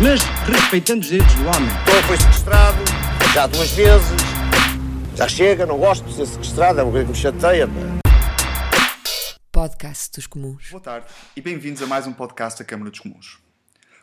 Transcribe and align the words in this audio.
mas 0.00 0.22
respeitando 0.46 1.00
os 1.00 1.08
direitos 1.08 1.34
do 1.34 1.42
homem. 1.42 1.68
Então 1.82 2.02
foi 2.04 2.16
sequestrado, 2.16 2.78
já 3.34 3.46
duas 3.46 3.70
vezes. 3.72 4.16
Já 5.16 5.28
chega, 5.28 5.66
não 5.66 5.76
gosto 5.76 6.04
de 6.06 6.14
ser 6.14 6.26
sequestrado, 6.26 6.78
é 6.78 6.82
uma 6.84 6.92
coisa 6.92 7.06
que 7.06 7.12
me 7.12 7.18
chateia. 7.18 7.68
Podcast 9.50 10.12
dos 10.14 10.28
Comuns. 10.28 10.70
Boa 10.70 10.80
tarde 10.80 11.06
e 11.34 11.40
bem-vindos 11.40 11.82
a 11.82 11.86
mais 11.86 12.06
um 12.06 12.12
podcast 12.12 12.60
da 12.60 12.64
Câmara 12.64 12.90
dos 12.90 13.00
Comuns. 13.00 13.38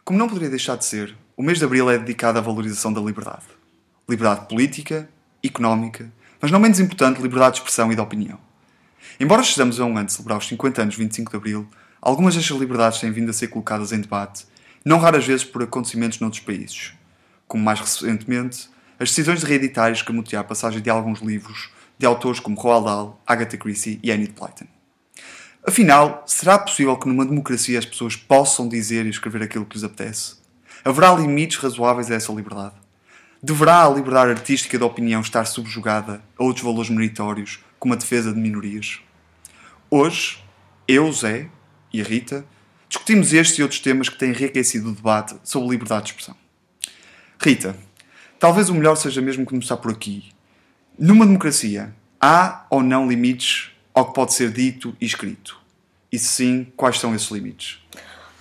Como 0.03 0.19
não 0.19 0.27
poderia 0.27 0.49
deixar 0.49 0.75
de 0.75 0.83
ser, 0.83 1.15
o 1.37 1.41
mês 1.41 1.59
de 1.59 1.65
Abril 1.65 1.89
é 1.89 1.97
dedicado 1.97 2.37
à 2.37 2.41
valorização 2.41 2.91
da 2.91 2.99
liberdade. 2.99 3.45
Liberdade 4.07 4.47
política, 4.49 5.07
económica, 5.41 6.11
mas 6.41 6.51
não 6.51 6.59
menos 6.59 6.79
importante, 6.81 7.21
liberdade 7.21 7.53
de 7.53 7.59
expressão 7.59 7.89
e 7.91 7.95
de 7.95 8.01
opinião. 8.01 8.37
Embora 9.17 9.41
estejamos 9.41 9.79
a 9.79 9.85
um 9.85 9.97
ano 9.97 10.07
de 10.07 10.11
celebrar 10.11 10.39
os 10.39 10.47
50 10.47 10.81
anos 10.81 10.95
de 10.95 11.01
25 11.01 11.31
de 11.31 11.37
Abril, 11.37 11.67
algumas 12.01 12.35
destas 12.35 12.57
liberdades 12.57 12.99
têm 12.99 13.13
vindo 13.13 13.29
a 13.29 13.33
ser 13.33 13.47
colocadas 13.47 13.93
em 13.93 14.01
debate, 14.01 14.45
não 14.85 14.99
raras 14.99 15.25
vezes 15.25 15.43
por 15.43 15.63
acontecimentos 15.63 16.19
noutros 16.19 16.43
países, 16.43 16.93
como 17.47 17.63
mais 17.63 17.79
recentemente 17.79 18.69
as 18.99 19.09
decisões 19.09 19.39
de 19.39 19.47
reeditar 19.47 19.91
e 19.91 20.35
a 20.35 20.43
passagem 20.43 20.79
de 20.79 20.89
alguns 20.91 21.21
livros 21.21 21.71
de 21.97 22.05
autores 22.05 22.39
como 22.39 22.55
Roald 22.55 22.85
Dahl, 22.85 23.21
Agatha 23.25 23.57
Christie 23.57 23.99
e 24.03 24.11
Enid 24.11 24.33
Blyton. 24.33 24.67
Afinal, 25.67 26.23
será 26.27 26.59
possível 26.59 26.95
que 26.97 27.07
numa 27.07 27.25
democracia 27.25 27.79
as 27.79 27.85
pessoas 27.85 28.15
possam 28.15 28.67
dizer 28.67 29.07
e 29.07 29.09
escrever 29.09 29.41
aquilo 29.41 29.65
que 29.65 29.75
lhes 29.75 29.83
apetece? 29.83 30.35
Haverá 30.83 31.11
limites 31.15 31.57
razoáveis 31.57 32.11
a 32.11 32.15
essa 32.15 32.31
liberdade? 32.31 32.75
Deverá 33.41 33.85
a 33.85 33.89
liberdade 33.89 34.31
artística 34.31 34.77
da 34.77 34.85
opinião 34.85 35.21
estar 35.21 35.45
subjugada 35.45 36.21
a 36.37 36.43
outros 36.43 36.63
valores 36.63 36.91
meritórios, 36.91 37.59
como 37.79 37.95
a 37.95 37.97
defesa 37.97 38.31
de 38.31 38.39
minorias? 38.39 38.99
Hoje, 39.89 40.43
eu, 40.87 41.11
Zé 41.11 41.49
e 41.91 42.01
a 42.01 42.03
Rita 42.03 42.45
discutimos 42.87 43.33
estes 43.33 43.57
e 43.57 43.61
outros 43.61 43.79
temas 43.79 44.09
que 44.09 44.17
têm 44.17 44.29
enriquecido 44.29 44.89
o 44.89 44.93
debate 44.93 45.35
sobre 45.43 45.69
liberdade 45.69 46.05
de 46.05 46.09
expressão. 46.11 46.35
Rita, 47.41 47.75
talvez 48.39 48.69
o 48.69 48.73
melhor 48.73 48.95
seja 48.95 49.21
mesmo 49.21 49.45
começar 49.45 49.77
por 49.77 49.91
aqui. 49.91 50.31
Numa 50.97 51.25
democracia, 51.25 51.93
há 52.19 52.65
ou 52.69 52.81
não 52.81 53.07
limites 53.07 53.71
ao 53.93 54.05
que 54.07 54.13
pode 54.13 54.33
ser 54.33 54.51
dito 54.51 54.95
e 54.99 55.05
escrito? 55.05 55.59
E 56.11 56.17
se 56.17 56.25
sim, 56.25 56.67
quais 56.75 56.99
são 56.99 57.13
esses 57.13 57.29
limites? 57.29 57.79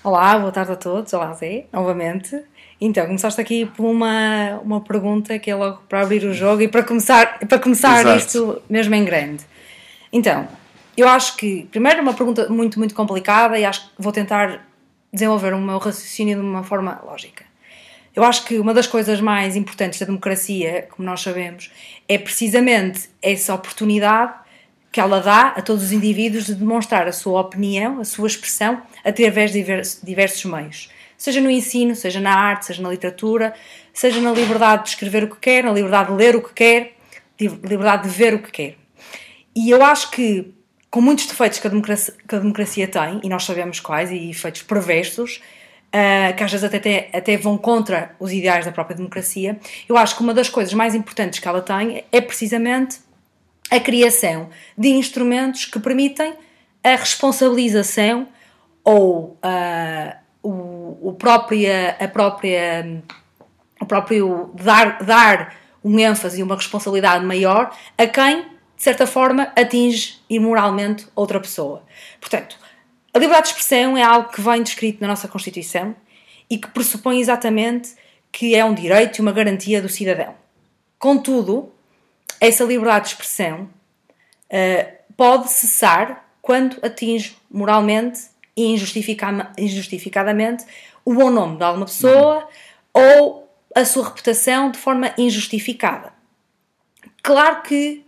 Olá, 0.03 0.39
boa 0.39 0.53
tarde 0.53 0.73
a 0.73 0.77
todos. 0.77 1.13
Olá, 1.13 1.33
Zé, 1.33 1.67
novamente. 1.73 2.41
Então, 2.81 3.07
começaste 3.07 3.41
aqui 3.41 3.65
por 3.67 3.87
uma, 3.87 4.61
uma 4.63 4.81
pergunta 4.81 5.39
que 5.39 5.51
é 5.51 5.55
logo 5.55 5.83
para 5.89 6.03
abrir 6.03 6.25
o 6.25 6.35
jogo 6.35 6.63
e 6.63 6.69
para 6.69 6.83
começar, 6.83 7.39
para 7.41 7.59
começar 7.59 8.01
Exato. 8.01 8.19
isto 8.19 8.63
mesmo 8.69 8.95
em 8.95 9.05
grande. 9.05 9.45
Então, 10.13 10.47
eu 10.97 11.09
acho 11.09 11.37
que, 11.37 11.67
primeiro, 11.71 11.99
é 11.99 12.03
uma 12.03 12.15
pergunta 12.15 12.49
muito, 12.49 12.79
muito 12.79 12.95
complicada 12.95 13.59
e 13.59 13.65
acho 13.65 13.89
que 13.89 13.91
vou 13.99 14.13
tentar 14.13 14.67
desenvolver 15.13 15.55
o 15.55 15.61
meu 15.61 15.79
raciocínio 15.79 16.37
de 16.37 16.43
uma 16.43 16.63
forma 16.63 17.01
lógica. 17.05 17.45
Eu 18.15 18.23
acho 18.23 18.45
que 18.45 18.59
uma 18.59 18.73
das 18.73 18.87
coisas 18.87 19.21
mais 19.21 19.57
importantes 19.57 19.99
da 19.99 20.07
democracia, 20.07 20.87
como 20.91 21.09
nós 21.09 21.21
sabemos, 21.21 21.73
é 22.09 22.17
precisamente 22.17 23.09
essa 23.21 23.53
oportunidade 23.55 24.35
que 24.93 25.01
ela 25.01 25.21
dá 25.21 25.49
a 25.49 25.61
todos 25.61 25.83
os 25.83 25.91
indivíduos 25.91 26.47
de 26.47 26.55
demonstrar 26.55 27.09
a 27.09 27.13
sua 27.13 27.41
opinião, 27.41 27.99
a 27.99 28.05
sua 28.05 28.29
expressão, 28.29 28.81
através 29.05 29.51
de 29.51 29.65
diversos, 30.05 30.45
meios. 30.45 30.89
Seja 31.19 31.41
no 31.41 31.51
ensino, 31.51 31.97
seja 31.97 32.21
na 32.21 32.33
arte, 32.33 32.67
seja 32.67 32.81
na 32.81 32.91
literatura, 32.91 33.53
seja 33.93 34.21
na 34.21 34.31
liberdade 34.31 34.85
de 34.85 34.89
escrever 34.91 35.25
o 35.25 35.31
que 35.31 35.41
quer, 35.41 35.65
na 35.65 35.73
liberdade 35.73 36.11
de 36.11 36.17
ler 36.17 36.37
o 36.37 36.43
que 36.43 36.55
quer, 36.55 36.97
liberdade 37.41 38.05
de 38.05 38.11
ver 38.11 38.35
o 38.35 38.39
que 38.39 38.53
quer. 38.53 38.77
E 39.57 39.69
eu 39.69 39.83
acho 39.83 40.13
que, 40.13 40.55
com 40.95 41.01
muitos 41.01 41.27
defeitos 41.27 41.59
que 41.59 41.67
a 41.67 41.71
democracia, 41.71 42.15
que 42.29 42.37
a 42.37 42.39
democracia 42.39 42.87
tem, 42.87 43.19
e 43.25 43.29
nós 43.29 43.43
sabemos 43.43 43.81
quais, 43.81 44.13
e 44.13 44.31
efeitos 44.31 44.63
perversos, 44.63 45.43
uh, 45.89 46.37
que 46.37 46.45
às 46.45 46.53
vezes 46.53 46.63
até, 46.63 47.11
até 47.13 47.37
vão 47.37 47.59
contra 47.59 48.15
os 48.21 48.33
ideais 48.33 48.65
da 48.65 48.71
própria 48.71 48.97
democracia, 48.97 49.59
eu 49.89 49.97
acho 49.97 50.15
que 50.15 50.23
uma 50.23 50.33
das 50.33 50.49
coisas 50.49 50.73
mais 50.73 50.95
importantes 50.95 51.41
que 51.41 51.49
ela 51.49 51.61
tem 51.61 52.05
é 52.13 52.21
precisamente 52.21 53.01
a 53.73 53.81
criação 53.81 54.51
de 54.79 54.91
instrumentos 54.91 55.65
que 55.65 55.81
permitem 55.81 56.33
a 56.85 56.91
responsabilização 56.91 58.29
ou 58.85 59.37
uh, 59.43 60.17
o, 60.45 61.09
o 61.09 61.13
própria, 61.15 61.97
a 61.99 62.07
própria, 62.07 63.03
o 63.81 63.87
próprio 63.87 64.53
dar, 64.55 65.03
dar 65.03 65.57
um 65.83 65.99
ênfase 65.99 66.39
e 66.39 66.43
uma 66.45 66.55
responsabilidade 66.55 67.27
maior 67.27 67.77
a 67.99 68.07
quem, 68.07 68.54
certa 68.85 69.07
forma, 69.07 69.51
atinge 69.57 70.21
imoralmente 70.29 71.07
outra 71.17 71.41
pessoa. 71.41 71.83
Portanto, 72.21 72.59
a 73.13 73.19
liberdade 73.19 73.47
de 73.47 73.53
expressão 73.55 73.97
é 73.97 74.03
algo 74.03 74.29
que 74.29 74.41
vem 74.41 74.63
descrito 74.63 75.01
na 75.01 75.09
nossa 75.09 75.27
Constituição 75.27 75.97
e 76.51 76.59
que 76.59 76.69
pressupõe 76.69 77.19
exatamente 77.19 77.95
que 78.31 78.55
é 78.55 78.65
um 78.65 78.75
direito 78.75 79.19
e 79.19 79.23
uma 79.23 79.33
garantia 79.33 79.81
do 79.81 79.89
cidadão. 79.89 80.35
Contudo, 80.99 81.73
essa 82.41 82.65
liberdade 82.65 83.07
de 83.07 83.11
expressão 83.13 83.63
uh, 83.63 84.93
pode 85.17 85.51
cessar 85.51 86.29
quando 86.43 86.77
atinge 86.83 87.39
moralmente 87.51 88.21
e 88.57 88.67
injustifica 88.67 89.51
injustificadamente 89.57 90.65
o 91.05 91.15
bom 91.15 91.31
nome 91.31 91.57
de 91.57 91.65
alguma 91.65 91.87
pessoa 91.87 92.47
ou 92.93 93.49
a 93.75 93.85
sua 93.85 94.05
reputação 94.05 94.71
de 94.71 94.79
forma 94.79 95.15
injustificada. 95.17 96.13
Claro 97.23 97.63
que 97.63 98.04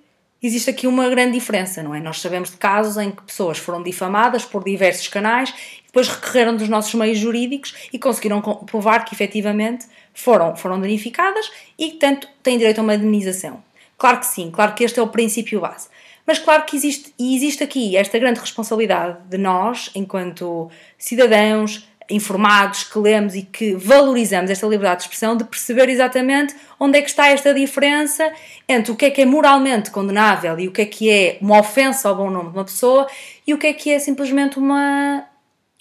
existe 0.47 0.71
aqui 0.71 0.87
uma 0.87 1.09
grande 1.09 1.33
diferença, 1.33 1.83
não 1.83 1.95
é? 1.95 2.01
Nós 2.01 2.21
sabemos 2.21 2.51
de 2.51 2.57
casos 2.57 2.97
em 2.97 3.11
que 3.11 3.23
pessoas 3.23 3.59
foram 3.59 3.83
difamadas 3.83 4.45
por 4.45 4.65
diversos 4.65 5.09
canais 5.09 5.53
depois 5.97 6.09
recorreram 6.09 6.55
dos 6.55 6.69
nossos 6.69 6.93
meios 6.93 7.19
jurídicos 7.19 7.75
e 7.91 7.99
conseguiram 7.99 8.43
provar 8.43 9.07
que 9.07 9.15
efetivamente 9.15 9.87
foram, 10.13 10.55
foram 10.55 10.79
danificadas 10.79 11.51
e, 11.79 11.89
portanto, 11.93 12.29
têm 12.43 12.59
direito 12.59 12.81
a 12.81 12.83
uma 12.83 12.95
indemnização. 12.95 13.65
Claro 13.97 14.21
que 14.21 14.27
sim, 14.27 14.51
claro 14.51 14.75
que 14.75 14.85
este 14.85 15.01
é 15.01 15.03
o 15.03 15.09
princípio 15.09 15.59
base. 15.59 15.89
Mas 16.27 16.39
claro 16.39 16.65
que 16.65 16.77
existe, 16.77 17.15
e 17.19 17.35
existe 17.35 17.65
aqui 17.65 17.97
esta 17.97 18.19
grande 18.19 18.41
responsabilidade 18.41 19.17
de 19.27 19.39
nós, 19.39 19.91
enquanto 19.95 20.71
cidadãos 20.99 21.89
informados, 22.11 22.85
que 22.85 22.99
lemos 22.99 23.35
e 23.35 23.43
que 23.43 23.75
valorizamos 23.75 24.51
esta 24.51 24.67
liberdade 24.67 24.99
de 24.99 25.03
expressão, 25.05 25.37
de 25.37 25.45
perceber 25.45 25.89
exatamente 25.89 26.55
onde 26.79 26.99
é 26.99 27.03
que 27.03 27.09
está 27.09 27.29
esta 27.29 27.53
diferença 27.53 28.33
entre 28.69 28.93
o 28.93 28.97
que 28.97 29.07
é 29.07 29.11
que 29.11 29.23
é 29.23 29.27
moralmente 29.27 29.91
condenável 29.91 30.59
e 30.59 30.69
o 30.69 30.73
que 30.73 30.83
é 30.83 30.87
que 30.87 31.11
é 31.11 31.39
uma 31.41 31.59
ofensa 31.59 32.09
ao 32.09 32.17
bom 32.17 32.31
nome 32.31 32.51
de 32.51 32.57
uma 32.57 32.65
pessoa 32.65 33.07
e 33.47 33.53
o 33.53 33.59
que 33.59 33.67
é 33.67 33.73
que 33.73 33.91
é 33.91 33.99
simplesmente 33.99 34.59
uma 34.59 35.25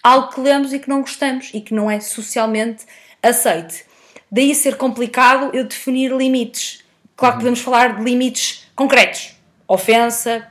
algo 0.03 0.30
que 0.30 0.40
lemos 0.40 0.72
e 0.72 0.80
que 0.80 0.88
não 0.88 1.02
gostamos 1.02 1.50
e 1.53 1.59
que 1.59 1.74
não 1.74 1.90
é 1.90 2.00
socialmente 2.00 2.85
aceite. 3.24 3.85
Daí 4.31 4.53
ser 4.53 4.78
complicado 4.78 5.50
eu 5.53 5.64
definir 5.64 6.12
limites. 6.12 6.84
Claro 7.16 7.35
que 7.35 7.40
podemos 7.40 7.59
falar 7.59 7.96
de 7.97 8.03
limites 8.03 8.68
concretos. 8.75 9.35
Ofensa, 9.68 10.47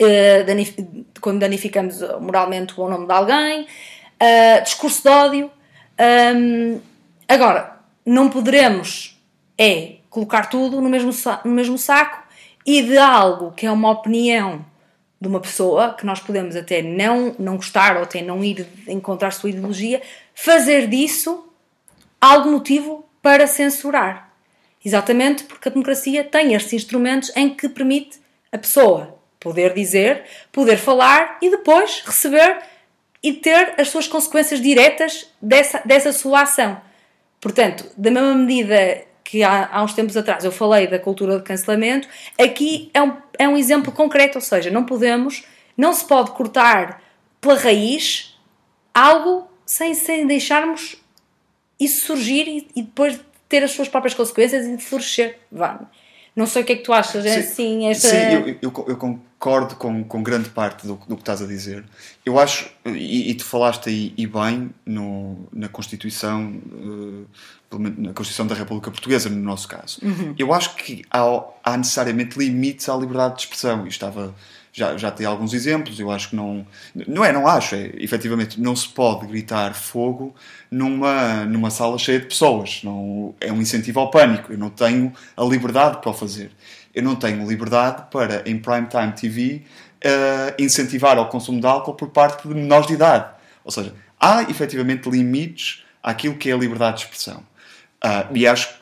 uh, 0.00 1.04
quando 1.20 1.38
danificamos 1.38 2.00
moralmente 2.20 2.72
o 2.72 2.76
bom 2.76 2.88
nome 2.88 3.06
de 3.06 3.12
alguém, 3.12 3.66
uh, 4.20 4.62
discurso 4.62 5.02
de 5.02 5.08
ódio. 5.08 5.50
Um, 6.36 6.80
agora, 7.28 7.76
não 8.04 8.28
poderemos 8.28 9.18
é 9.58 9.96
colocar 10.08 10.46
tudo 10.46 10.80
no 10.80 10.88
mesmo, 10.88 11.12
no 11.44 11.52
mesmo 11.52 11.76
saco 11.76 12.22
e 12.66 12.82
de 12.82 12.96
algo 12.96 13.52
que 13.52 13.66
é 13.66 13.70
uma 13.70 13.90
opinião 13.90 14.64
de 15.20 15.28
uma 15.28 15.38
pessoa, 15.38 15.92
que 15.92 16.06
nós 16.06 16.18
podemos 16.18 16.56
até 16.56 16.80
não, 16.80 17.36
não 17.38 17.56
gostar 17.56 17.96
ou 17.96 18.04
até 18.04 18.22
não 18.22 18.42
ir 18.42 18.66
encontrar 18.88 19.32
sua 19.32 19.50
ideologia, 19.50 20.00
fazer 20.34 20.88
disso 20.88 21.46
algo 22.18 22.50
motivo 22.50 23.04
para 23.20 23.46
censurar. 23.46 24.32
Exatamente 24.82 25.44
porque 25.44 25.68
a 25.68 25.72
democracia 25.72 26.24
tem 26.24 26.54
estes 26.54 26.72
instrumentos 26.72 27.30
em 27.36 27.50
que 27.54 27.68
permite 27.68 28.18
a 28.50 28.56
pessoa 28.56 29.18
poder 29.38 29.74
dizer, 29.74 30.24
poder 30.50 30.78
falar 30.78 31.36
e 31.42 31.50
depois 31.50 32.02
receber 32.04 32.58
e 33.22 33.32
ter 33.32 33.74
as 33.78 33.88
suas 33.88 34.08
consequências 34.08 34.60
diretas 34.60 35.30
dessa, 35.40 35.82
dessa 35.84 36.12
sua 36.12 36.42
ação. 36.42 36.80
Portanto, 37.40 37.86
da 37.96 38.10
mesma 38.10 38.34
medida 38.34 39.04
que 39.22 39.42
há, 39.42 39.68
há 39.70 39.82
uns 39.82 39.94
tempos 39.94 40.16
atrás 40.16 40.44
eu 40.44 40.52
falei 40.52 40.86
da 40.86 40.98
cultura 40.98 41.38
de 41.38 41.44
cancelamento, 41.44 42.08
aqui 42.38 42.90
é 42.92 43.02
um, 43.02 43.16
é 43.38 43.48
um 43.48 43.56
exemplo 43.56 43.92
concreto, 43.92 44.38
ou 44.38 44.42
seja, 44.42 44.70
não 44.70 44.84
podemos, 44.84 45.44
não 45.76 45.92
se 45.92 46.04
pode 46.04 46.32
cortar 46.32 47.02
pela 47.40 47.54
raiz 47.54 48.36
algo 48.94 49.48
sem, 49.64 49.94
sem 49.94 50.26
deixarmos 50.26 50.96
isso 51.78 52.06
surgir 52.06 52.48
e, 52.48 52.68
e 52.76 52.82
depois 52.82 53.20
ter 53.48 53.62
as 53.62 53.70
suas 53.70 53.88
próprias 53.88 54.14
consequências 54.14 54.66
e 54.66 54.78
florescer. 54.78 55.38
Vá. 55.50 55.80
Não 56.34 56.46
sei 56.46 56.62
o 56.62 56.64
que 56.64 56.72
é 56.72 56.76
que 56.76 56.82
tu 56.82 56.92
achas, 56.92 57.26
é 57.26 57.38
assim, 57.38 57.86
esta... 57.88 58.08
Sim, 58.08 58.16
eu, 58.16 58.48
eu, 58.62 58.84
eu 58.88 58.96
concordo 58.96 59.74
com, 59.76 60.04
com 60.04 60.22
grande 60.22 60.48
parte 60.50 60.86
do, 60.86 60.94
do 60.94 61.16
que 61.16 61.22
estás 61.22 61.42
a 61.42 61.46
dizer. 61.46 61.84
Eu 62.24 62.38
acho, 62.38 62.70
e, 62.86 63.30
e 63.30 63.34
tu 63.34 63.44
falaste 63.44 63.88
aí 63.88 64.14
e 64.16 64.26
bem 64.26 64.70
no, 64.86 65.48
na 65.52 65.68
Constituição, 65.68 66.60
uh, 66.72 67.26
na 67.78 68.12
Constituição 68.12 68.46
da 68.46 68.54
República 68.54 68.90
Portuguesa, 68.90 69.28
no 69.28 69.42
nosso 69.42 69.66
caso. 69.66 69.98
Uhum. 70.02 70.34
Eu 70.38 70.52
acho 70.54 70.76
que 70.76 71.04
há, 71.10 71.44
há 71.64 71.76
necessariamente 71.76 72.38
limites 72.38 72.88
à 72.88 72.96
liberdade 72.96 73.36
de 73.36 73.40
expressão. 73.42 73.84
E 73.86 73.88
estava 73.88 74.34
já, 74.72 74.96
já 74.96 75.10
tem 75.10 75.26
alguns 75.26 75.52
exemplos, 75.52 75.98
eu 75.98 76.10
acho 76.10 76.30
que 76.30 76.36
não. 76.36 76.66
Não 76.94 77.24
é, 77.24 77.32
não 77.32 77.46
acho, 77.46 77.74
é 77.74 77.90
efetivamente 77.96 78.60
não 78.60 78.74
se 78.76 78.88
pode 78.88 79.26
gritar 79.26 79.74
fogo 79.74 80.34
numa, 80.70 81.44
numa 81.44 81.70
sala 81.70 81.98
cheia 81.98 82.20
de 82.20 82.26
pessoas. 82.26 82.80
Não, 82.84 83.34
é 83.40 83.52
um 83.52 83.60
incentivo 83.60 84.00
ao 84.00 84.10
pânico. 84.10 84.52
Eu 84.52 84.58
não 84.58 84.70
tenho 84.70 85.12
a 85.36 85.44
liberdade 85.44 85.98
para 86.00 86.10
o 86.10 86.14
fazer. 86.14 86.52
Eu 86.94 87.02
não 87.02 87.16
tenho 87.16 87.46
liberdade 87.48 88.04
para, 88.10 88.48
em 88.48 88.58
prime 88.58 88.86
time 88.86 89.12
TV, 89.12 89.62
uh, 90.04 90.62
incentivar 90.62 91.18
ao 91.18 91.28
consumo 91.28 91.60
de 91.60 91.66
álcool 91.66 91.94
por 91.94 92.10
parte 92.10 92.46
de 92.46 92.54
menores 92.54 92.86
de 92.86 92.94
idade. 92.94 93.30
Ou 93.64 93.70
seja, 93.70 93.94
há 94.18 94.42
efetivamente 94.42 95.08
limites 95.08 95.84
àquilo 96.02 96.36
que 96.36 96.50
é 96.50 96.52
a 96.52 96.56
liberdade 96.56 96.98
de 96.98 97.04
expressão. 97.04 97.42
Uh, 98.04 98.34
e 98.34 98.46
acho 98.46 98.68
que 98.68 98.79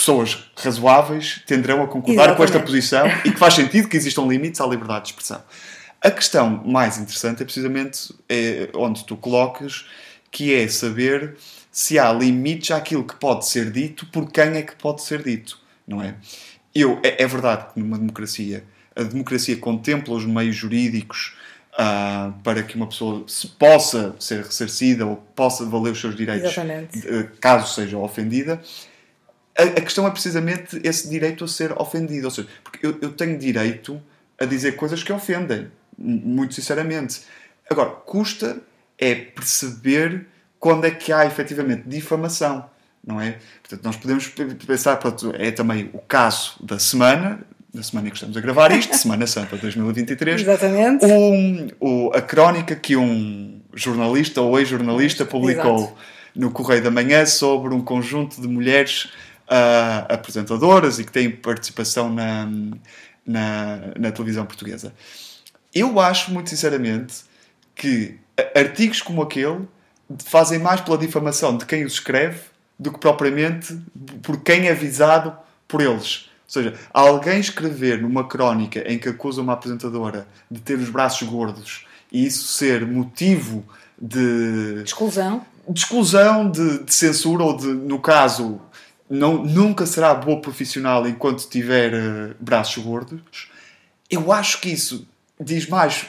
pessoas 0.00 0.50
razoáveis 0.56 1.42
tenderão 1.46 1.82
a 1.82 1.86
concordar 1.86 2.24
Exatamente. 2.24 2.36
com 2.36 2.44
esta 2.44 2.60
posição 2.60 3.06
e 3.24 3.30
que 3.30 3.38
faz 3.38 3.54
sentido 3.54 3.88
que 3.88 3.96
existam 3.96 4.22
limites 4.22 4.60
à 4.60 4.66
liberdade 4.66 5.04
de 5.04 5.10
expressão. 5.10 5.42
A 6.00 6.10
questão 6.10 6.62
mais 6.64 6.96
interessante 6.98 7.42
é 7.42 7.44
precisamente 7.44 8.14
é, 8.28 8.70
onde 8.74 9.04
tu 9.04 9.16
colocas, 9.16 9.86
que 10.30 10.54
é 10.54 10.66
saber 10.66 11.36
se 11.70 11.98
há 11.98 12.10
limites 12.12 12.70
àquilo 12.70 13.04
que 13.04 13.14
pode 13.16 13.46
ser 13.46 13.70
dito, 13.70 14.06
por 14.06 14.30
quem 14.30 14.56
é 14.56 14.62
que 14.62 14.74
pode 14.76 15.02
ser 15.02 15.22
dito, 15.22 15.58
não 15.86 16.02
é? 16.02 16.14
Eu, 16.74 16.98
é, 17.02 17.22
é 17.22 17.26
verdade 17.26 17.66
que 17.72 17.80
numa 17.80 17.98
democracia, 17.98 18.64
a 18.96 19.02
democracia 19.02 19.56
contempla 19.56 20.14
os 20.14 20.24
meios 20.24 20.56
jurídicos 20.56 21.36
uh, 21.74 22.32
para 22.42 22.62
que 22.62 22.76
uma 22.76 22.86
pessoa 22.86 23.24
se 23.26 23.46
possa 23.48 24.14
ser 24.18 24.44
ressarcida 24.44 25.04
ou 25.04 25.16
possa 25.16 25.66
valer 25.66 25.92
os 25.92 26.00
seus 26.00 26.16
direitos, 26.16 26.50
Exatamente. 26.50 27.00
caso 27.40 27.74
seja 27.74 27.98
ofendida, 27.98 28.60
a, 29.60 29.64
a, 29.64 29.80
questão 29.80 30.06
é 30.06 30.10
precisamente 30.10 30.80
esse 30.82 31.08
direito 31.08 31.44
a 31.44 31.48
ser 31.48 31.72
ofendido. 31.80 32.26
Ou 32.26 32.30
seja, 32.30 32.48
porque 32.64 32.86
eu, 32.86 32.98
eu 33.00 33.12
tenho 33.12 33.38
direito 33.38 34.00
a 34.38 34.44
dizer 34.44 34.72
coisas 34.72 35.02
que 35.02 35.12
ofendem, 35.12 35.70
muito 35.98 36.54
sinceramente. 36.54 37.22
Agora, 37.68 37.90
custa 37.90 38.60
é 38.98 39.14
perceber 39.14 40.26
quando 40.58 40.84
é 40.84 40.90
que 40.90 41.12
há 41.12 41.24
efetivamente 41.24 41.84
difamação, 41.86 42.68
não 43.04 43.20
é? 43.20 43.38
Portanto, 43.62 43.84
nós 43.84 43.96
podemos 43.96 44.28
pensar, 44.66 44.96
pronto, 44.96 45.32
é 45.36 45.50
também 45.50 45.90
o 45.92 45.98
caso 45.98 46.54
da 46.60 46.78
semana, 46.78 47.40
da 47.72 47.82
semana 47.82 48.08
em 48.08 48.10
que 48.10 48.16
estamos 48.16 48.36
a 48.36 48.40
gravar 48.40 48.72
isto, 48.72 48.94
Semana 48.96 49.26
Santa 49.26 49.56
2023. 49.56 50.42
Exatamente. 50.42 51.06
Um, 51.06 51.68
o, 51.80 52.10
a 52.14 52.20
crónica 52.20 52.74
que 52.76 52.96
um 52.96 53.60
jornalista 53.74 54.40
ou 54.42 54.58
ex-jornalista 54.58 55.24
publicou 55.24 55.76
Exato. 55.76 55.96
no 56.34 56.50
Correio 56.50 56.82
da 56.82 56.90
Manhã 56.90 57.24
sobre 57.24 57.72
um 57.72 57.80
conjunto 57.80 58.40
de 58.40 58.48
mulheres 58.48 59.10
uh, 59.50 60.12
apresentadoras 60.12 60.98
e 60.98 61.04
que 61.04 61.12
têm 61.12 61.30
participação 61.30 62.12
na, 62.12 62.48
na, 63.26 63.80
na 63.98 64.12
televisão 64.12 64.46
portuguesa. 64.46 64.94
Eu 65.74 65.98
acho, 66.00 66.32
muito 66.32 66.50
sinceramente, 66.50 67.24
que 67.74 68.18
artigos 68.54 69.02
como 69.02 69.22
aquele 69.22 69.68
fazem 70.24 70.58
mais 70.58 70.80
pela 70.80 70.98
difamação 70.98 71.56
de 71.56 71.66
quem 71.66 71.84
os 71.84 71.94
escreve 71.94 72.40
do 72.78 72.92
que 72.92 72.98
propriamente 72.98 73.78
por 74.22 74.40
quem 74.40 74.66
é 74.66 74.74
visado 74.74 75.36
por 75.68 75.80
eles. 75.80 76.28
Ou 76.46 76.52
seja, 76.52 76.74
alguém 76.92 77.38
escrever 77.38 78.00
numa 78.02 78.26
crónica 78.26 78.80
em 78.90 78.98
que 78.98 79.08
acusa 79.08 79.40
uma 79.40 79.52
apresentadora 79.52 80.26
de 80.50 80.60
ter 80.60 80.78
os 80.78 80.88
braços 80.88 81.28
gordos 81.28 81.86
e 82.10 82.26
isso 82.26 82.48
ser 82.48 82.84
motivo 82.84 83.64
de 84.00 84.82
exclusão, 84.84 85.44
de, 85.68 85.78
exclusão, 85.78 86.50
de, 86.50 86.82
de 86.82 86.92
censura 86.92 87.44
ou 87.44 87.56
de, 87.56 87.66
no 87.66 88.00
caso, 88.00 88.60
não, 89.10 89.44
nunca 89.44 89.84
será 89.84 90.14
boa 90.14 90.40
profissional 90.40 91.06
enquanto 91.06 91.48
tiver 91.48 91.92
uh, 91.92 92.34
braços 92.38 92.82
gordos. 92.82 93.50
Eu 94.08 94.30
acho 94.32 94.60
que 94.60 94.70
isso 94.70 95.06
diz 95.38 95.66
mais, 95.68 96.06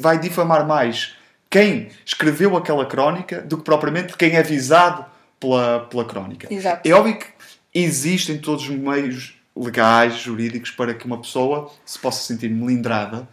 vai 0.00 0.18
difamar 0.18 0.66
mais 0.66 1.14
quem 1.48 1.88
escreveu 2.04 2.56
aquela 2.56 2.84
crónica 2.84 3.40
do 3.40 3.56
que 3.56 3.64
propriamente 3.64 4.16
quem 4.16 4.36
é 4.36 4.42
visado 4.42 5.06
pela, 5.40 5.80
pela 5.80 6.04
crónica. 6.04 6.52
Exato. 6.52 6.86
É 6.86 6.92
óbvio 6.92 7.18
que 7.18 7.26
existem 7.72 8.38
todos 8.38 8.68
os 8.68 8.76
meios 8.76 9.34
legais, 9.56 10.18
jurídicos, 10.18 10.70
para 10.70 10.92
que 10.92 11.06
uma 11.06 11.18
pessoa 11.18 11.72
se 11.84 11.98
possa 11.98 12.22
sentir 12.22 12.50
melindrada. 12.50 13.26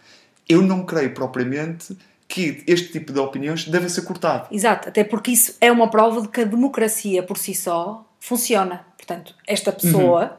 Eu 0.47 0.61
não 0.61 0.85
creio 0.85 1.13
propriamente 1.13 1.97
que 2.27 2.63
este 2.65 2.91
tipo 2.93 3.11
de 3.11 3.19
opiniões 3.19 3.67
deve 3.67 3.89
ser 3.89 4.03
cortado. 4.03 4.47
Exato, 4.49 4.89
até 4.89 5.03
porque 5.03 5.31
isso 5.31 5.55
é 5.59 5.71
uma 5.71 5.89
prova 5.89 6.21
de 6.21 6.29
que 6.29 6.41
a 6.41 6.45
democracia 6.45 7.21
por 7.21 7.37
si 7.37 7.53
só 7.53 8.05
funciona. 8.19 8.85
Portanto, 9.05 9.35
esta 9.45 9.71
pessoa, 9.71 10.23
uhum. 10.23 10.29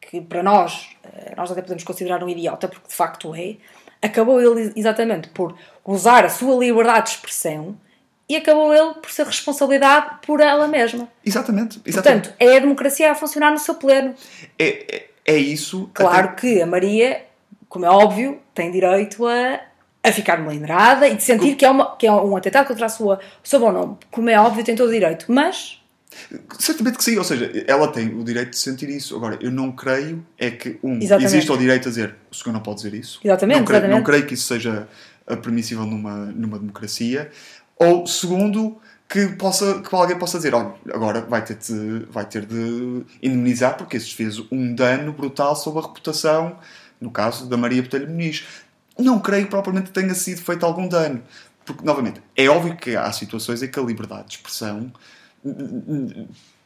que 0.00 0.20
para 0.20 0.42
nós, 0.42 0.90
eh, 1.04 1.34
nós 1.36 1.50
até 1.52 1.62
podemos 1.62 1.84
considerar 1.84 2.22
um 2.22 2.28
idiota, 2.28 2.66
porque 2.66 2.88
de 2.88 2.94
facto 2.94 3.32
é, 3.32 3.56
acabou 4.02 4.40
ele 4.40 4.72
exatamente 4.74 5.28
por 5.28 5.56
usar 5.84 6.24
a 6.24 6.28
sua 6.28 6.56
liberdade 6.56 7.06
de 7.06 7.10
expressão 7.12 7.76
e 8.28 8.36
acabou 8.36 8.74
ele 8.74 8.94
por 8.94 9.10
ser 9.10 9.24
responsabilidade 9.24 10.16
por 10.26 10.40
ela 10.40 10.66
mesma. 10.66 11.08
Exatamente. 11.24 11.80
exatamente. 11.86 12.28
Portanto, 12.28 12.36
é 12.40 12.56
a 12.56 12.60
democracia 12.60 13.12
a 13.12 13.14
funcionar 13.14 13.52
no 13.52 13.58
seu 13.58 13.76
pleno. 13.76 14.14
É, 14.58 14.96
é, 14.96 15.10
é 15.24 15.36
isso. 15.36 15.88
Claro 15.94 16.30
até... 16.30 16.40
que 16.40 16.60
a 16.60 16.66
Maria, 16.66 17.24
como 17.68 17.86
é 17.86 17.90
óbvio, 17.90 18.40
tem 18.52 18.72
direito 18.72 19.26
a, 19.26 19.60
a 20.02 20.12
ficar 20.12 20.38
melindrada 20.38 21.08
e 21.08 21.14
de 21.14 21.22
sentir 21.22 21.54
que 21.54 21.64
é, 21.64 21.70
uma, 21.70 21.96
que 21.96 22.06
é 22.06 22.12
um 22.12 22.36
atentado 22.36 22.66
contra 22.66 22.86
a 22.86 22.88
sua, 22.88 23.20
o 23.42 23.48
seu 23.48 23.60
bom 23.60 23.70
nome. 23.70 23.96
Como 24.10 24.28
é 24.28 24.38
óbvio, 24.38 24.64
tem 24.64 24.74
todo 24.74 24.88
o 24.88 24.92
direito. 24.92 25.26
Mas 25.28 25.77
Certamente 26.58 26.98
que 26.98 27.04
sim, 27.04 27.16
ou 27.16 27.24
seja, 27.24 27.50
ela 27.66 27.88
tem 27.92 28.08
o 28.18 28.24
direito 28.24 28.50
de 28.50 28.58
sentir 28.58 28.88
isso. 28.88 29.14
Agora, 29.16 29.38
eu 29.40 29.50
não 29.50 29.72
creio 29.72 30.24
é 30.38 30.50
que, 30.50 30.78
um, 30.82 30.98
exatamente. 30.98 31.26
existe 31.26 31.52
o 31.52 31.56
direito 31.56 31.88
a 31.88 31.90
dizer 31.90 32.14
o 32.30 32.34
senhor 32.34 32.52
não 32.52 32.60
pode 32.60 32.82
dizer 32.82 32.94
isso. 32.94 33.20
Exatamente, 33.22 33.58
não 33.58 33.64
creio, 33.64 33.78
exatamente. 33.78 33.98
Não 33.98 34.04
creio 34.04 34.26
que 34.26 34.34
isso 34.34 34.46
seja 34.46 34.88
permissível 35.36 35.84
numa, 35.84 36.26
numa 36.26 36.58
democracia. 36.58 37.30
Ou, 37.76 38.06
segundo, 38.06 38.80
que, 39.08 39.28
possa, 39.28 39.80
que 39.80 39.94
alguém 39.94 40.18
possa 40.18 40.38
dizer, 40.38 40.54
olha, 40.54 40.74
agora 40.92 41.20
vai 41.22 41.44
ter, 41.44 41.56
de, 41.56 42.06
vai 42.10 42.24
ter 42.24 42.44
de 42.44 43.04
indemnizar 43.22 43.76
porque 43.76 43.96
isso 43.96 44.14
fez 44.14 44.38
um 44.50 44.74
dano 44.74 45.12
brutal 45.12 45.54
sobre 45.56 45.80
a 45.80 45.86
reputação, 45.86 46.58
no 47.00 47.10
caso 47.10 47.46
da 47.46 47.56
Maria 47.56 47.82
Botelho 47.82 48.08
Muniz. 48.08 48.44
Não 48.98 49.20
creio 49.20 49.46
propriamente 49.46 49.86
que 49.86 49.92
tenha 49.92 50.14
sido 50.14 50.42
feito 50.42 50.66
algum 50.66 50.88
dano. 50.88 51.22
Porque, 51.64 51.84
novamente, 51.84 52.20
é 52.34 52.48
óbvio 52.48 52.76
que 52.76 52.96
há 52.96 53.12
situações 53.12 53.62
em 53.62 53.68
que 53.68 53.78
a 53.78 53.82
liberdade 53.82 54.28
de 54.28 54.36
expressão 54.36 54.92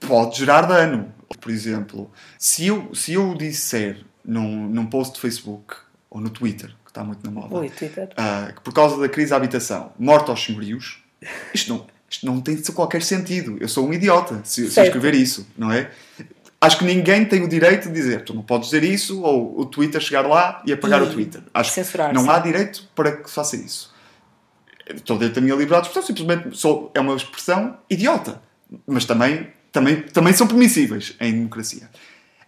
pode 0.01 0.39
gerar 0.39 0.63
dano. 0.63 1.13
Por 1.41 1.51
exemplo, 1.51 2.11
se 2.39 2.67
eu, 2.67 2.95
se 2.95 3.15
eu 3.15 3.35
disser 3.35 4.05
num, 4.25 4.69
num 4.69 4.87
post 4.87 5.15
de 5.15 5.21
Facebook 5.21 5.75
ou 6.11 6.21
no 6.21 6.31
Twitter, 6.31 6.69
que 6.85 6.91
está 6.91 7.03
muito 7.03 7.25
na 7.25 7.31
moda, 7.31 7.55
Oi. 7.55 7.67
Uh, 7.69 8.55
que 8.55 8.61
por 8.63 8.73
causa 8.73 8.99
da 8.99 9.09
crise 9.09 9.31
da 9.31 9.37
habitação, 9.37 9.93
morte 9.99 10.31
aos 10.31 10.45
senhorios, 10.45 11.03
isto 11.55 11.73
não, 11.73 11.87
isto 12.09 12.27
não 12.27 12.41
tem 12.41 12.61
qualquer 12.75 13.03
sentido. 13.03 13.57
Eu 13.61 13.69
sou 13.69 13.89
um 13.89 13.93
idiota 13.93 14.41
se, 14.45 14.71
se 14.71 14.81
escrever 14.81 15.15
isso, 15.15 15.47
não 15.57 15.73
é? 15.73 15.91
Acho 16.61 16.79
que 16.79 16.85
ninguém 16.85 17.25
tem 17.25 17.43
o 17.43 17.49
direito 17.49 17.89
de 17.89 17.95
dizer 17.95 18.23
tu 18.25 18.35
não 18.35 18.43
podes 18.43 18.69
dizer 18.69 18.85
isso 18.85 19.21
ou 19.23 19.59
o 19.61 19.67
Twitter 19.67 20.01
chegar 20.01 20.27
lá 20.27 20.63
e 20.65 20.73
apagar 20.73 21.01
e 21.01 21.05
o 21.05 21.11
Twitter. 21.11 21.43
Acho 21.53 21.75
que 21.75 22.13
não 22.13 22.31
há 22.31 22.39
direito 22.39 22.89
para 22.95 23.17
que 23.17 23.29
faça 23.29 23.57
isso. 23.57 23.93
Estou 24.95 25.19
dentro 25.19 25.37
da 25.37 25.41
minha 25.41 25.55
liberdade 25.55 25.85
de 25.85 25.89
expressão, 25.89 26.07
simplesmente 26.07 26.57
sou, 26.57 26.91
é 26.95 27.01
uma 27.01 27.17
expressão 27.17 27.79
idiota 27.89 28.41
mas 28.87 29.05
também, 29.05 29.49
também, 29.71 30.03
também 30.03 30.33
são 30.33 30.47
permissíveis 30.47 31.15
em 31.21 31.33
democracia. 31.33 31.89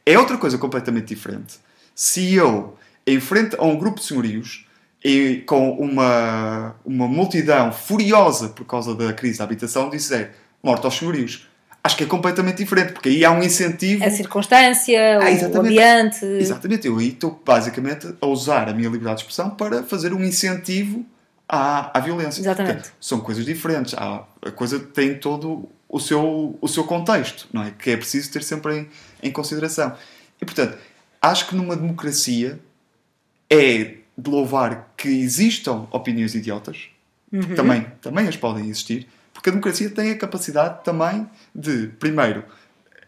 É 0.07 0.19
outra 0.19 0.37
coisa 0.37 0.59
completamente 0.59 1.07
diferente. 1.07 1.55
Se 1.95 2.35
eu, 2.35 2.77
em 3.07 3.21
frente 3.21 3.57
a 3.57 3.65
um 3.65 3.79
grupo 3.79 4.01
de 4.01 4.07
senhorios, 4.07 4.67
e 5.05 5.43
com 5.47 5.71
uma, 5.73 6.75
uma 6.85 7.07
multidão 7.07 7.71
furiosa 7.71 8.49
por 8.49 8.65
causa 8.65 8.95
da 8.95 9.13
crise 9.13 9.39
da 9.39 9.45
habitação, 9.45 9.91
disser 9.91 10.33
morte 10.63 10.87
aos 10.87 10.97
senhorios, 10.97 11.47
acho 11.83 11.95
que 11.95 12.05
é 12.05 12.07
completamente 12.07 12.57
diferente, 12.57 12.95
porque 12.95 13.11
aí 13.11 13.23
há 13.23 13.31
um 13.31 13.43
incentivo. 13.43 14.03
A 14.03 14.11
circunstância, 14.11 15.19
ah, 15.19 15.49
o 15.53 15.61
ambiente. 15.61 16.25
Exatamente, 16.25 16.87
eu 16.87 16.97
aí 16.97 17.09
estou 17.09 17.39
basicamente 17.45 18.15
a 18.19 18.27
usar 18.27 18.71
a 18.71 18.73
minha 18.73 18.89
liberdade 18.89 19.17
de 19.17 19.23
expressão 19.25 19.51
para 19.51 19.83
fazer 19.83 20.15
um 20.15 20.25
incentivo 20.25 21.05
à, 21.47 21.99
à 21.99 22.01
violência. 22.01 22.41
Exatamente. 22.41 22.85
Porque 22.85 22.91
são 22.99 23.21
coisas 23.21 23.45
diferentes. 23.45 23.93
Há, 23.93 24.25
a 24.41 24.51
coisa 24.51 24.81
tem 24.81 25.19
todo 25.19 25.69
o 25.95 26.01
seu, 26.01 26.59
o 26.61 26.67
seu 26.67 26.83
contexto, 26.83 27.47
não 27.53 27.63
é? 27.63 27.71
Que 27.71 27.91
é 27.91 27.97
preciso 27.97 28.29
ter 28.33 28.43
sempre 28.43 28.81
em, 28.81 28.89
em 29.23 29.31
consideração. 29.31 29.97
E, 30.43 30.45
portanto, 30.45 30.77
acho 31.23 31.47
que 31.47 31.55
numa 31.55 31.77
democracia 31.77 32.59
é 33.49 33.99
de 34.19 34.29
louvar 34.29 34.93
que 34.97 35.07
existam 35.09 35.87
opiniões 35.93 36.35
idiotas, 36.35 36.89
uhum. 37.33 37.55
também, 37.55 37.87
também 38.03 38.27
as 38.27 38.37
podem 38.37 38.65
existir, 38.65 39.07
porque 39.33 39.51
a 39.51 39.53
democracia 39.53 39.89
tem 39.89 40.11
a 40.11 40.19
capacidade 40.19 40.83
também 40.83 41.31
de, 41.55 41.87
primeiro, 42.01 42.43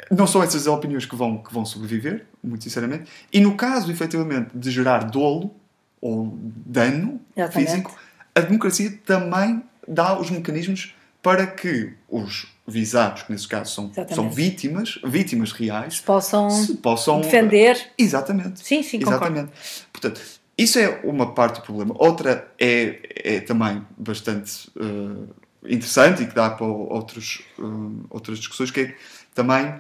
não 0.09 0.29
são 0.29 0.41
essas 0.41 0.69
opiniões 0.69 1.05
que 1.05 1.17
vão, 1.17 1.39
que 1.39 1.53
vão 1.53 1.65
sobreviver, 1.65 2.25
muito 2.41 2.63
sinceramente. 2.63 3.11
E 3.33 3.41
no 3.41 3.57
caso, 3.57 3.91
efetivamente, 3.91 4.51
de 4.57 4.71
gerar 4.71 5.11
dolo 5.11 5.53
ou 6.01 6.39
dano 6.41 7.21
Exatamente. 7.37 7.69
físico, 7.69 7.99
a 8.33 8.41
democracia 8.43 8.97
também 9.05 9.65
dá 9.89 10.17
os 10.17 10.31
mecanismos 10.31 10.95
para 11.21 11.49
que 11.49 11.93
os 12.09 12.55
visados, 12.67 13.23
que 13.23 13.33
nesse 13.33 13.47
caso 13.47 13.73
são, 13.73 13.85
Exatamente. 13.87 14.15
são 14.15 14.31
vítimas, 14.31 14.99
vítimas 15.05 15.53
reais, 15.53 16.01
Possam 16.01 16.51
se 16.51 16.75
possam 16.77 17.21
defender. 17.21 17.79
Exatamente. 17.97 18.67
Sim, 18.67 18.83
sim, 18.83 18.99
concordo. 18.99 19.25
Exatamente. 19.25 19.53
Portanto, 19.93 20.21
isso 20.59 20.79
é 20.79 21.01
uma 21.05 21.33
parte 21.33 21.61
do 21.61 21.63
problema. 21.63 21.95
Outra 21.99 22.51
é, 22.59 22.99
é 23.37 23.41
também 23.41 23.87
bastante 23.97 24.71
eh, 24.79 25.73
interessante 25.75 26.23
e 26.23 26.27
que 26.27 26.35
dá 26.35 26.51
para 26.51 26.67
outros, 26.67 27.43
eh, 27.59 27.63
outras 28.09 28.39
discussões, 28.39 28.71
que 28.71 28.81
é 28.81 28.97
também 29.35 29.79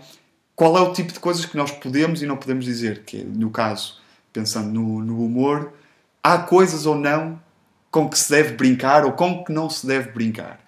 qual 0.54 0.76
é 0.76 0.80
o 0.80 0.92
tipo 0.92 1.12
de 1.12 1.18
coisas 1.18 1.44
que 1.46 1.56
nós 1.56 1.70
podemos 1.70 2.22
e 2.22 2.26
não 2.26 2.36
podemos 2.36 2.64
dizer. 2.64 3.04
Que 3.04 3.22
é, 3.22 3.24
no 3.24 3.50
caso, 3.50 4.00
pensando 4.32 4.70
no, 4.70 5.02
no 5.02 5.24
humor, 5.24 5.72
há 6.22 6.38
coisas 6.38 6.84
ou 6.86 6.94
não 6.94 7.40
com 7.90 8.08
que 8.10 8.18
se 8.18 8.30
deve 8.30 8.52
brincar 8.52 9.04
ou 9.06 9.12
com 9.12 9.42
que 9.42 9.52
não 9.52 9.70
se 9.70 9.86
deve 9.86 10.10
brincar. 10.10 10.60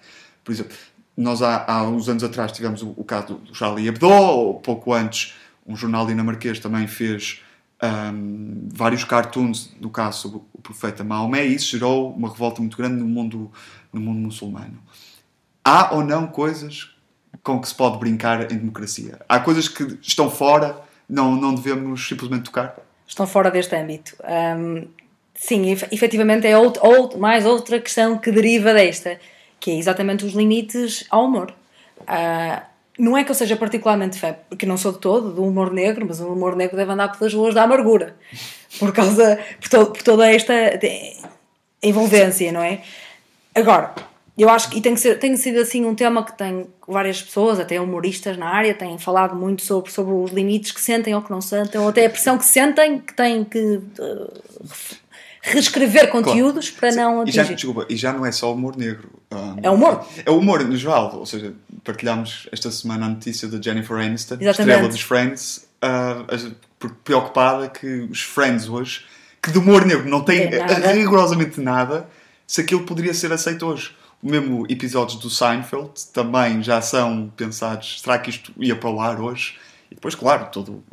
Por 0.43 0.51
exemplo, 0.51 0.75
nós 1.21 1.41
há, 1.41 1.65
há 1.67 1.83
uns 1.83 2.07
anos 2.09 2.23
atrás 2.23 2.51
tivemos 2.51 2.81
o, 2.81 2.93
o 2.95 3.03
caso 3.03 3.35
do 3.35 3.53
Charlie 3.55 3.87
Hebdo, 3.87 4.07
ou 4.09 4.55
pouco 4.55 4.93
antes 4.93 5.35
um 5.67 5.75
jornal 5.75 6.07
dinamarquês 6.07 6.59
também 6.59 6.87
fez 6.87 7.41
hum, 8.13 8.67
vários 8.73 9.03
cartoons, 9.03 9.71
no 9.79 9.89
caso 9.89 10.19
sobre 10.21 10.39
o 10.53 10.61
profeta 10.61 11.03
Maomé, 11.03 11.45
e 11.45 11.55
isso 11.55 11.71
gerou 11.71 12.11
uma 12.11 12.29
revolta 12.29 12.61
muito 12.61 12.77
grande 12.77 12.95
no 12.95 13.05
mundo, 13.05 13.51
no 13.93 14.01
mundo 14.01 14.19
muçulmano. 14.19 14.79
Há 15.63 15.93
ou 15.93 16.03
não 16.03 16.25
coisas 16.27 16.95
com 17.43 17.59
que 17.59 17.67
se 17.67 17.75
pode 17.75 17.99
brincar 17.99 18.51
em 18.51 18.57
democracia? 18.57 19.19
Há 19.27 19.39
coisas 19.39 19.67
que 19.67 19.99
estão 20.01 20.29
fora, 20.29 20.81
não, 21.07 21.35
não 21.35 21.53
devemos 21.53 22.07
simplesmente 22.07 22.43
tocar? 22.43 22.75
estão 23.09 23.25
fora 23.25 23.49
deste 23.49 23.75
âmbito. 23.75 24.15
Ahm, 24.23 24.85
sim, 25.33 25.71
ef- 25.71 25.87
efetivamente 25.91 26.45
é 26.47 26.53
mais 27.17 27.45
outra 27.45 27.79
questão 27.79 28.17
que 28.17 28.31
deriva 28.31 28.73
desta, 28.73 29.19
que 29.59 29.71
é 29.71 29.75
exatamente 29.77 30.25
os 30.25 30.33
limites 30.33 31.05
ao 31.09 31.25
humor. 31.25 31.53
Ah, 32.07 32.63
não 32.97 33.17
é 33.17 33.23
que 33.23 33.31
eu 33.31 33.35
seja 33.35 33.55
particularmente 33.55 34.19
fã, 34.19 34.35
porque 34.49 34.65
não 34.65 34.75
sou 34.77 34.91
de 34.91 34.99
todo 34.99 35.31
do 35.31 35.43
humor 35.43 35.71
negro, 35.71 36.05
mas 36.07 36.19
o 36.19 36.27
humor 36.33 36.55
negro 36.55 36.75
deve 36.75 36.91
andar 36.91 37.09
pelas 37.17 37.33
ruas 37.33 37.53
da 37.55 37.63
amargura, 37.63 38.15
por 38.77 38.91
causa, 38.91 39.39
por, 39.59 39.69
to- 39.69 39.85
por 39.91 40.01
toda 40.03 40.29
esta 40.29 40.53
envolvência, 41.81 42.51
não 42.51 42.61
é? 42.61 42.81
Agora, 43.55 43.93
eu 44.37 44.49
acho 44.49 44.69
que 44.69 44.77
e 44.77 44.81
tem, 44.81 44.93
que 44.93 44.99
ser, 44.99 45.17
tem 45.19 45.35
sido 45.37 45.59
assim 45.59 45.85
um 45.85 45.95
tema 45.95 46.23
que 46.23 46.37
tem 46.37 46.67
várias 46.87 47.21
pessoas, 47.21 47.59
até 47.59 47.79
humoristas 47.79 48.37
na 48.37 48.47
área, 48.49 48.73
têm 48.73 48.97
falado 48.97 49.35
muito 49.35 49.61
sobre, 49.63 49.91
sobre 49.91 50.13
os 50.13 50.31
limites 50.31 50.71
que 50.71 50.81
sentem 50.81 51.15
ou 51.15 51.21
que 51.21 51.31
não 51.31 51.41
sentem, 51.41 51.79
ou 51.79 51.89
até 51.89 52.05
a 52.05 52.09
pressão 52.09 52.37
que 52.37 52.45
sentem, 52.45 52.99
que 52.99 53.13
têm 53.13 53.43
que 53.43 53.79
eh, 53.99 54.27
reescrever 55.41 56.09
conteúdos 56.09 56.69
para 56.69 56.91
não 56.91 57.23
E 57.25 57.31
já, 57.31 57.41
atingir. 57.41 57.55
desculpa, 57.55 57.85
e 57.89 57.95
já 57.95 58.11
não 58.13 58.25
é 58.25 58.31
só 58.31 58.53
humor 58.53 58.75
negro. 58.77 59.09
Hum, 59.31 59.55
É 59.63 59.69
humor. 59.69 60.05
É 60.25 60.31
humor 60.31 60.63
no 60.63 60.75
geral. 60.75 61.15
Ou 61.17 61.25
seja, 61.25 61.53
partilhámos 61.83 62.47
esta 62.51 62.69
semana 62.71 63.05
a 63.05 63.09
notícia 63.09 63.47
da 63.47 63.61
Jennifer 63.61 63.97
Aniston, 63.97 64.35
Exatamente. 64.39 64.59
estrela 64.59 64.87
dos 64.89 65.01
Friends, 65.01 65.67
ah, 65.81 66.23
por- 66.77 66.91
preocupada 67.03 67.67
que 67.69 67.85
os 68.09 68.21
Friends 68.21 68.67
hoje, 68.67 69.05
que 69.41 69.51
de 69.51 69.57
humor 69.57 69.85
negro 69.85 70.09
não 70.09 70.21
tem 70.21 70.49
Tem 70.49 70.59
nada. 70.59 70.91
rigorosamente 70.91 71.61
nada, 71.61 72.07
se 72.45 72.61
aquilo 72.61 72.83
poderia 72.83 73.13
ser 73.13 73.31
aceito 73.31 73.65
hoje. 73.65 73.91
O 74.21 74.29
mesmo 74.29 74.65
episódios 74.69 75.17
do 75.19 75.29
Seinfeld 75.29 75.91
também 76.13 76.61
já 76.61 76.81
são 76.81 77.31
pensados, 77.37 78.01
será 78.01 78.19
que 78.19 78.29
isto 78.29 78.51
ia 78.59 78.75
para 78.75 78.89
o 78.89 78.99
ar 78.99 79.21
hoje? 79.21 79.55
E 79.91 79.95
depois, 79.95 80.13
claro, 80.13 80.49
todo, 80.51 80.83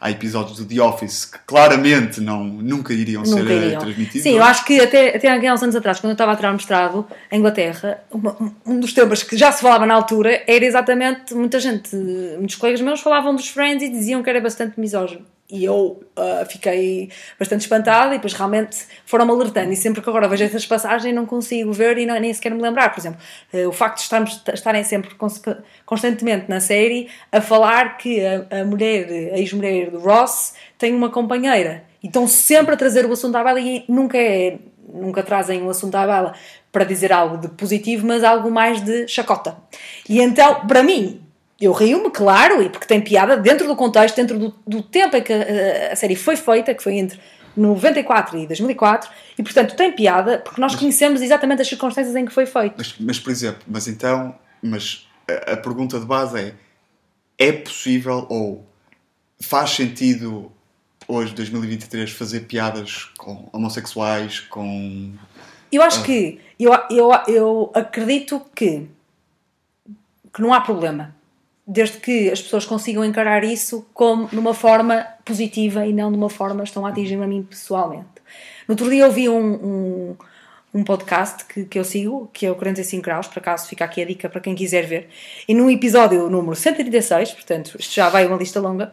há 0.00 0.08
episódios 0.10 0.58
do 0.58 0.64
The 0.64 0.80
Office 0.80 1.24
que 1.24 1.38
claramente 1.46 2.20
não, 2.20 2.44
nunca 2.44 2.92
iriam 2.94 3.24
ser 3.24 3.40
Nunca 3.40 3.52
eh, 3.52 3.56
iriam. 3.66 3.80
transmitidos. 3.80 4.22
Sim, 4.22 4.36
eu 4.36 4.42
acho 4.44 4.64
que 4.64 4.80
até, 4.80 5.16
até 5.16 5.28
há 5.48 5.52
uns 5.52 5.62
anos 5.64 5.74
atrás, 5.74 5.98
quando 5.98 6.10
eu 6.10 6.14
estava 6.14 6.30
a 6.32 6.36
tirar 6.36 6.50
o 6.50 6.52
mestrado 6.54 7.04
em 7.32 7.38
Inglaterra, 7.40 8.04
uma- 8.10 8.36
um- 8.40 8.54
um 8.64 8.78
dos 8.80 8.92
temas 8.92 9.22
que 9.24 9.36
já 9.36 9.50
se 9.50 9.60
falava 9.62 9.84
na 9.84 9.94
altura 9.94 10.44
era 10.46 10.64
exatamente, 10.64 11.34
muita 11.34 11.58
gente, 11.58 11.94
muitos 12.38 12.54
colegas 12.54 12.80
meus 12.80 13.00
falavam 13.00 13.34
dos 13.34 13.48
Friends 13.48 13.82
e 13.82 13.88
diziam 13.88 14.22
que 14.22 14.30
era 14.30 14.40
bastante 14.40 14.78
misógino. 14.78 15.26
E 15.48 15.64
eu 15.64 16.02
ah, 16.16 16.44
fiquei 16.48 17.08
bastante 17.38 17.60
espantada 17.60 18.14
e 18.14 18.18
depois 18.18 18.32
realmente 18.32 18.78
foram-me 19.04 19.30
alertando. 19.30 19.72
E 19.72 19.76
sempre 19.76 20.00
que 20.02 20.08
agora 20.08 20.26
vejo 20.28 20.42
essas 20.42 20.66
passagens 20.66 21.14
não 21.14 21.24
consigo 21.24 21.72
ver 21.72 21.98
e 21.98 22.04
não- 22.06 22.18
nem 22.18 22.34
sequer 22.34 22.50
me 22.52 22.60
lembrar. 22.60 22.90
Por 22.92 22.98
exemplo, 23.00 23.20
eh, 23.52 23.66
o 23.66 23.70
facto 23.72 23.98
de 23.98 24.02
estarmos, 24.02 24.42
estarem 24.52 24.82
sempre 24.82 25.14
cons- 25.14 25.40
constantemente 25.84 26.46
na 26.48 26.58
série 26.60 27.08
a 27.30 27.40
falar 27.40 27.96
que 27.96 28.20
a, 28.24 28.60
a 28.62 28.64
mulher, 28.64 29.06
a 29.34 29.38
ex-mulher 29.38 29.90
do 29.90 29.98
Ross, 30.00 30.54
tem 30.78 30.92
uma 30.94 31.10
companheira. 31.10 31.84
E 32.02 32.08
estão 32.08 32.26
sempre 32.26 32.74
a 32.74 32.76
trazer 32.76 33.06
o 33.06 33.12
assunto 33.12 33.36
à 33.36 33.44
baila 33.44 33.60
e 33.60 33.84
nunca, 33.88 34.18
é, 34.18 34.58
nunca 34.92 35.22
trazem 35.22 35.62
o 35.62 35.70
assunto 35.70 35.94
à 35.94 36.06
baila 36.06 36.34
para 36.72 36.84
dizer 36.84 37.12
algo 37.12 37.38
de 37.38 37.48
positivo, 37.48 38.04
mas 38.06 38.24
algo 38.24 38.50
mais 38.50 38.80
de 38.80 39.06
chacota. 39.08 39.56
E 40.08 40.20
então, 40.20 40.66
para 40.66 40.82
mim, 40.82 41.20
eu 41.60 41.72
rio-me, 41.72 42.10
claro, 42.10 42.62
e 42.62 42.68
porque 42.68 42.86
tem 42.86 43.00
piada 43.00 43.36
dentro 43.36 43.66
do 43.66 43.74
contexto, 43.74 44.16
dentro 44.16 44.38
do, 44.38 44.54
do 44.66 44.82
tempo 44.82 45.16
em 45.16 45.22
que 45.22 45.32
a, 45.32 45.92
a 45.92 45.96
série 45.96 46.16
foi 46.16 46.36
feita, 46.36 46.74
que 46.74 46.82
foi 46.82 46.96
entre 46.96 47.18
94 47.56 48.38
e 48.38 48.46
2004, 48.46 49.10
e 49.38 49.42
portanto 49.42 49.74
tem 49.74 49.90
piada 49.92 50.38
porque 50.38 50.60
nós 50.60 50.74
conhecemos 50.74 51.22
exatamente 51.22 51.62
as 51.62 51.68
circunstâncias 51.68 52.14
em 52.14 52.26
que 52.26 52.32
foi 52.32 52.44
feito. 52.44 52.74
Mas, 52.76 52.94
mas, 53.00 53.18
por 53.18 53.30
exemplo, 53.30 53.62
mas 53.66 53.88
então, 53.88 54.34
mas 54.62 55.08
a, 55.28 55.52
a 55.52 55.56
pergunta 55.56 55.98
de 55.98 56.04
base 56.04 56.38
é: 56.38 56.54
é 57.38 57.52
possível 57.52 58.26
ou 58.28 58.66
faz 59.40 59.70
sentido 59.70 60.52
hoje, 61.08 61.34
2023, 61.34 62.10
fazer 62.10 62.40
piadas 62.40 63.04
com 63.16 63.48
homossexuais, 63.52 64.40
com. 64.40 65.12
Eu 65.70 65.82
acho 65.82 66.02
que, 66.04 66.40
eu, 66.58 66.72
eu, 66.90 67.10
eu 67.28 67.72
acredito 67.74 68.40
que, 68.54 68.88
que 70.32 70.40
não 70.40 70.54
há 70.54 70.60
problema, 70.60 71.14
desde 71.66 71.98
que 71.98 72.30
as 72.30 72.40
pessoas 72.40 72.64
consigam 72.64 73.04
encarar 73.04 73.42
isso 73.42 73.86
como 73.92 74.28
numa 74.32 74.54
forma 74.54 75.06
positiva 75.24 75.84
e 75.84 75.92
não 75.92 76.10
numa 76.10 76.30
forma 76.30 76.62
estão 76.62 76.86
a 76.86 76.90
atingir-me 76.90 77.24
a 77.24 77.26
mim 77.26 77.42
pessoalmente. 77.42 78.06
No 78.68 78.72
outro 78.72 78.88
dia 78.88 79.04
eu 79.04 79.10
vi 79.10 79.28
um, 79.28 79.54
um, 79.54 80.16
um 80.72 80.84
podcast 80.84 81.44
que, 81.44 81.64
que 81.64 81.78
eu 81.78 81.84
sigo, 81.84 82.30
que 82.32 82.46
é 82.46 82.50
o 82.50 82.54
45 82.54 83.02
Graus, 83.02 83.26
por 83.26 83.38
acaso 83.40 83.66
fica 83.66 83.84
aqui 83.84 84.00
a 84.02 84.04
dica 84.04 84.28
para 84.28 84.40
quem 84.40 84.54
quiser 84.54 84.86
ver, 84.86 85.08
e 85.48 85.54
no 85.54 85.68
episódio 85.70 86.30
número 86.30 86.54
136, 86.54 87.32
portanto 87.32 87.76
isto 87.78 87.94
já 87.94 88.08
vai 88.08 88.26
uma 88.26 88.36
lista 88.36 88.60
longa, 88.60 88.92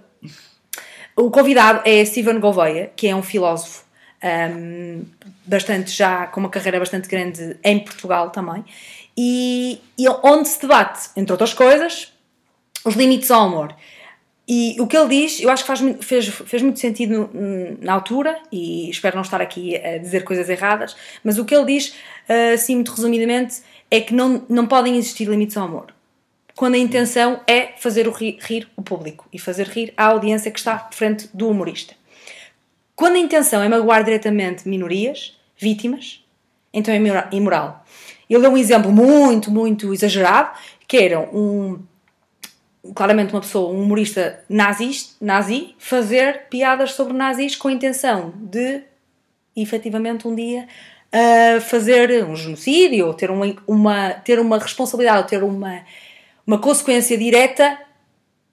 o 1.16 1.30
convidado 1.30 1.82
é 1.86 2.04
Steven 2.04 2.40
Gouveia, 2.40 2.92
que 2.96 3.08
é 3.08 3.16
um 3.16 3.22
filósofo 3.22 3.84
um, 4.24 5.04
bastante 5.46 5.92
já 5.92 6.26
com 6.28 6.40
uma 6.40 6.50
carreira 6.50 6.80
bastante 6.80 7.08
grande 7.08 7.58
em 7.64 7.80
Portugal 7.80 8.30
também, 8.32 8.64
e, 9.16 9.80
e 9.98 10.08
onde 10.24 10.48
se 10.48 10.60
debate, 10.62 11.10
entre 11.16 11.34
outras 11.34 11.54
coisas, 11.54 12.13
os 12.86 12.96
limites 12.96 13.30
ao 13.32 13.42
amor. 13.42 13.76
E 14.48 14.76
o 14.80 14.86
que 14.86 14.98
ele 14.98 15.08
diz, 15.08 15.40
eu 15.40 15.50
acho 15.50 15.64
que 15.64 15.68
faz, 15.68 15.80
fez, 16.02 16.28
fez 16.28 16.62
muito 16.62 16.78
sentido 16.78 17.30
na 17.80 17.94
altura, 17.94 18.38
e 18.52 18.90
espero 18.90 19.16
não 19.16 19.22
estar 19.22 19.42
aqui 19.42 19.78
a 19.78 19.98
dizer 19.98 20.26
coisas 20.26 20.50
erradas, 20.50 20.96
mas 21.24 21.38
o 21.38 21.46
que 21.46 21.56
ele 21.56 21.66
diz, 21.66 21.96
eh, 22.28 22.52
assim, 22.54 22.76
muito 22.76 22.92
resumidamente, 22.92 23.62
é 23.90 24.02
que 24.02 24.14
não, 24.14 24.44
não 24.50 24.68
podem 24.68 24.98
existir 24.98 25.30
limites 25.30 25.56
ao 25.56 25.66
amor. 25.66 25.94
Quando 26.56 26.76
a 26.76 26.78
intenção 26.78 27.40
é 27.48 27.70
fazer 27.78 28.08
o 28.08 28.12
ri- 28.12 28.38
rir 28.42 28.68
o 28.76 28.82
público 28.82 29.28
e 29.32 29.40
fazer 29.40 29.66
rir 29.68 29.94
a 29.96 30.08
audiência 30.08 30.52
que 30.52 30.60
está 30.60 30.76
de 30.92 30.96
frente 30.96 31.30
do 31.34 31.48
humorista. 31.50 31.96
Quando 32.96 33.16
a 33.16 33.20
intenção 33.20 33.64
é 33.64 33.70
magoar 33.70 34.04
diretamente 34.04 34.68
minorias, 34.68 35.38
vítimas, 35.58 36.24
então 36.74 36.94
é 36.94 36.98
imora- 36.98 37.30
imoral. 37.32 37.86
Ele 38.30 38.42
deu 38.42 38.52
um 38.52 38.58
exemplo 38.58 38.92
muito, 38.92 39.50
muito 39.50 39.94
exagerado, 39.94 40.52
que 40.88 40.98
era 40.98 41.20
um, 41.20 41.80
claramente 42.94 43.34
uma 43.34 43.42
pessoa, 43.42 43.72
um 43.72 43.82
humorista 43.82 44.44
nazis, 44.50 45.16
nazi, 45.22 45.76
fazer 45.78 46.48
piadas 46.50 46.92
sobre 46.94 47.14
nazis 47.14 47.56
com 47.56 47.70
a 47.70 47.72
intenção 47.72 48.34
de, 48.36 48.82
efetivamente, 49.56 50.28
um 50.28 50.36
dia 50.36 50.68
uh, 51.14 51.62
fazer 51.62 52.26
um 52.26 52.36
genocídio, 52.36 53.08
ou 53.08 53.14
ter 53.14 53.32
uma, 53.32 53.56
uma, 53.68 54.10
ter 54.12 54.40
uma 54.40 54.58
responsabilidade, 54.58 55.20
ou 55.20 55.24
ter 55.24 55.44
uma, 55.44 55.82
uma 56.46 56.58
consequência 56.58 57.18
direta 57.18 57.80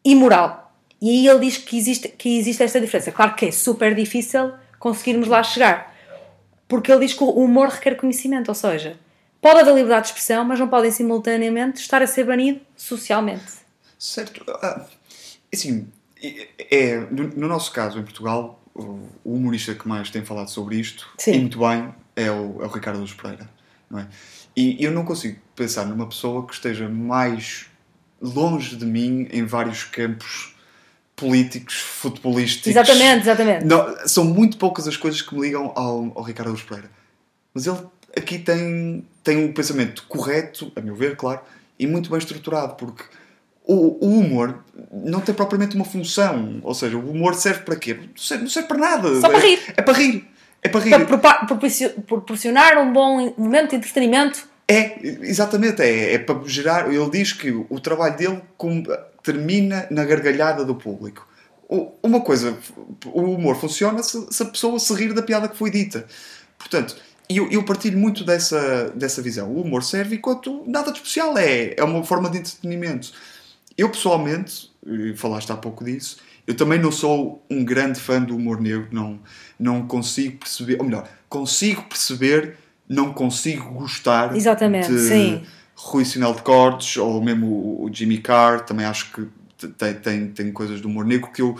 imoral. 0.04 0.72
E 1.00 1.10
aí 1.10 1.26
ele 1.26 1.40
diz 1.40 1.56
que 1.56 1.78
existe, 1.78 2.08
que 2.08 2.38
existe 2.38 2.62
esta 2.62 2.80
diferença. 2.80 3.10
Claro 3.10 3.34
que 3.34 3.46
é 3.46 3.50
super 3.50 3.94
difícil 3.94 4.52
conseguirmos 4.78 5.28
lá 5.28 5.42
chegar. 5.42 5.94
Porque 6.68 6.92
ele 6.92 7.06
diz 7.06 7.14
que 7.14 7.24
o 7.24 7.30
humor 7.30 7.68
requer 7.68 7.96
conhecimento, 7.96 8.48
ou 8.48 8.54
seja, 8.54 8.96
pode 9.40 9.60
haver 9.60 9.74
liberdade 9.74 10.02
de 10.02 10.08
expressão, 10.08 10.44
mas 10.44 10.60
não 10.60 10.68
podem 10.68 10.90
simultaneamente 10.90 11.80
estar 11.80 12.02
a 12.02 12.06
ser 12.06 12.24
banido 12.24 12.60
socialmente. 12.76 13.59
Certo. 14.00 14.42
Ah, 14.62 14.86
assim, 15.52 15.86
é, 16.22 16.48
é- 16.70 17.00
no, 17.10 17.28
no 17.28 17.46
nosso 17.46 17.70
caso, 17.70 17.98
em 17.98 18.02
Portugal, 18.02 18.58
o, 18.74 19.06
humorista 19.22 19.74
que 19.74 19.86
mais 19.86 20.08
tem 20.08 20.24
falado 20.24 20.48
sobre 20.48 20.76
isto, 20.76 21.06
Sim. 21.18 21.34
e 21.34 21.38
muito 21.40 21.58
bem, 21.58 21.94
é 22.16 22.30
o, 22.30 22.62
é 22.62 22.66
o 22.66 22.68
Ricardo 22.68 22.98
Luz 22.98 23.12
Pereira. 23.12 23.48
Não 23.90 23.98
é? 23.98 24.08
E 24.56 24.82
eu 24.82 24.90
não 24.90 25.04
consigo 25.04 25.38
pensar 25.54 25.84
numa 25.84 26.06
pessoa 26.06 26.46
que 26.46 26.54
esteja 26.54 26.88
mais 26.88 27.66
longe 28.20 28.74
de 28.74 28.86
mim 28.86 29.28
em 29.30 29.44
vários 29.44 29.84
campos 29.84 30.54
políticos, 31.14 31.74
futebolísticos. 31.74 32.68
Exatamente, 32.68 33.22
exatamente. 33.22 33.66
Não, 33.66 34.08
são 34.08 34.24
muito 34.24 34.56
poucas 34.56 34.88
as 34.88 34.96
coisas 34.96 35.20
que 35.20 35.34
me 35.34 35.42
ligam 35.42 35.72
ao, 35.76 36.12
ao 36.16 36.22
Ricardo 36.22 36.48
Araújo 36.48 36.66
Pereira. 36.66 36.90
Mas 37.52 37.66
ele 37.66 37.78
aqui 38.16 38.38
tem, 38.38 39.06
tem 39.22 39.44
um 39.44 39.52
pensamento 39.52 40.04
correto, 40.08 40.72
a 40.74 40.80
meu 40.80 40.94
ver, 40.94 41.16
claro, 41.16 41.40
e 41.78 41.86
muito 41.86 42.08
bem 42.08 42.18
estruturado, 42.18 42.74
porque 42.76 43.04
o, 43.72 44.04
o 44.04 44.18
humor 44.18 44.64
não 44.92 45.20
tem 45.20 45.32
propriamente 45.32 45.76
uma 45.76 45.84
função. 45.84 46.60
Ou 46.62 46.74
seja, 46.74 46.96
o 46.96 47.10
humor 47.10 47.34
serve 47.34 47.60
para 47.60 47.76
quê? 47.76 47.94
Não 47.94 48.16
serve, 48.16 48.42
não 48.44 48.50
serve 48.50 48.68
para 48.68 48.78
nada. 48.78 49.20
Só 49.20 49.28
para 49.28 49.38
É- 49.38 49.46
rir. 49.46 49.60
É 49.76 49.82
para 49.82 49.94
rir. 49.94 50.28
É 50.62 50.68
para 50.68 50.80
rir. 50.80 51.06
Para 51.06 51.46
proporcionar 52.06 52.78
um 52.78 52.92
bom 52.92 53.32
momento 53.38 53.70
de 53.70 53.76
entretenimento. 53.76 54.48
É, 54.66 54.98
exatamente, 55.02 55.82
é, 55.82 56.14
é 56.14 56.18
para 56.18 56.40
gerar. 56.46 56.92
Ele 56.92 57.10
diz 57.10 57.32
que 57.32 57.50
o 57.50 57.80
trabalho 57.80 58.16
dele 58.16 58.42
termina 59.22 59.86
na 59.90 60.04
gargalhada 60.04 60.64
do 60.64 60.74
público. 60.74 61.26
Uma 62.02 62.20
coisa, 62.20 62.58
o 63.06 63.22
humor 63.22 63.56
funciona 63.56 64.02
se, 64.02 64.26
se 64.30 64.42
a 64.42 64.46
pessoa 64.46 64.78
se 64.80 64.92
rir 64.94 65.12
da 65.12 65.22
piada 65.22 65.48
que 65.48 65.56
foi 65.56 65.70
dita. 65.70 66.04
Portanto, 66.58 66.96
eu, 67.28 67.48
eu 67.50 67.62
partilho 67.64 67.96
muito 67.96 68.24
dessa, 68.24 68.90
dessa 68.94 69.22
visão. 69.22 69.48
O 69.48 69.62
humor 69.62 69.84
serve 69.84 70.16
enquanto 70.16 70.64
nada 70.66 70.90
de 70.90 70.98
especial, 70.98 71.38
é, 71.38 71.74
é 71.76 71.84
uma 71.84 72.02
forma 72.02 72.28
de 72.28 72.38
entretenimento. 72.38 73.12
Eu 73.76 73.88
pessoalmente, 73.88 74.70
e 74.86 75.14
falaste 75.16 75.50
há 75.52 75.56
pouco 75.56 75.84
disso, 75.84 76.18
eu 76.46 76.54
também 76.56 76.78
não 76.78 76.90
sou 76.90 77.44
um 77.50 77.64
grande 77.64 78.00
fã 78.00 78.20
do 78.20 78.36
humor 78.36 78.60
negro, 78.60 78.88
não, 78.90 79.20
não 79.58 79.86
consigo 79.86 80.38
perceber, 80.38 80.76
ou 80.78 80.84
melhor, 80.84 81.08
consigo 81.28 81.82
perceber, 81.84 82.56
não 82.88 83.12
consigo 83.12 83.70
gostar 83.74 84.36
Exatamente, 84.36 84.90
de 84.92 84.98
sim. 84.98 85.42
Rui 85.76 86.04
Sinal 86.04 86.34
de 86.34 86.42
Cortes 86.42 86.96
ou 86.96 87.22
mesmo 87.22 87.82
o 87.84 87.90
Jimmy 87.92 88.18
Carr, 88.18 88.64
também 88.64 88.84
acho 88.84 89.12
que 89.12 89.26
te- 89.56 89.68
tem, 89.68 89.94
tem, 89.94 90.28
tem 90.28 90.52
coisas 90.52 90.80
do 90.80 90.88
humor 90.88 91.04
negro 91.06 91.30
que 91.32 91.40
eu, 91.40 91.56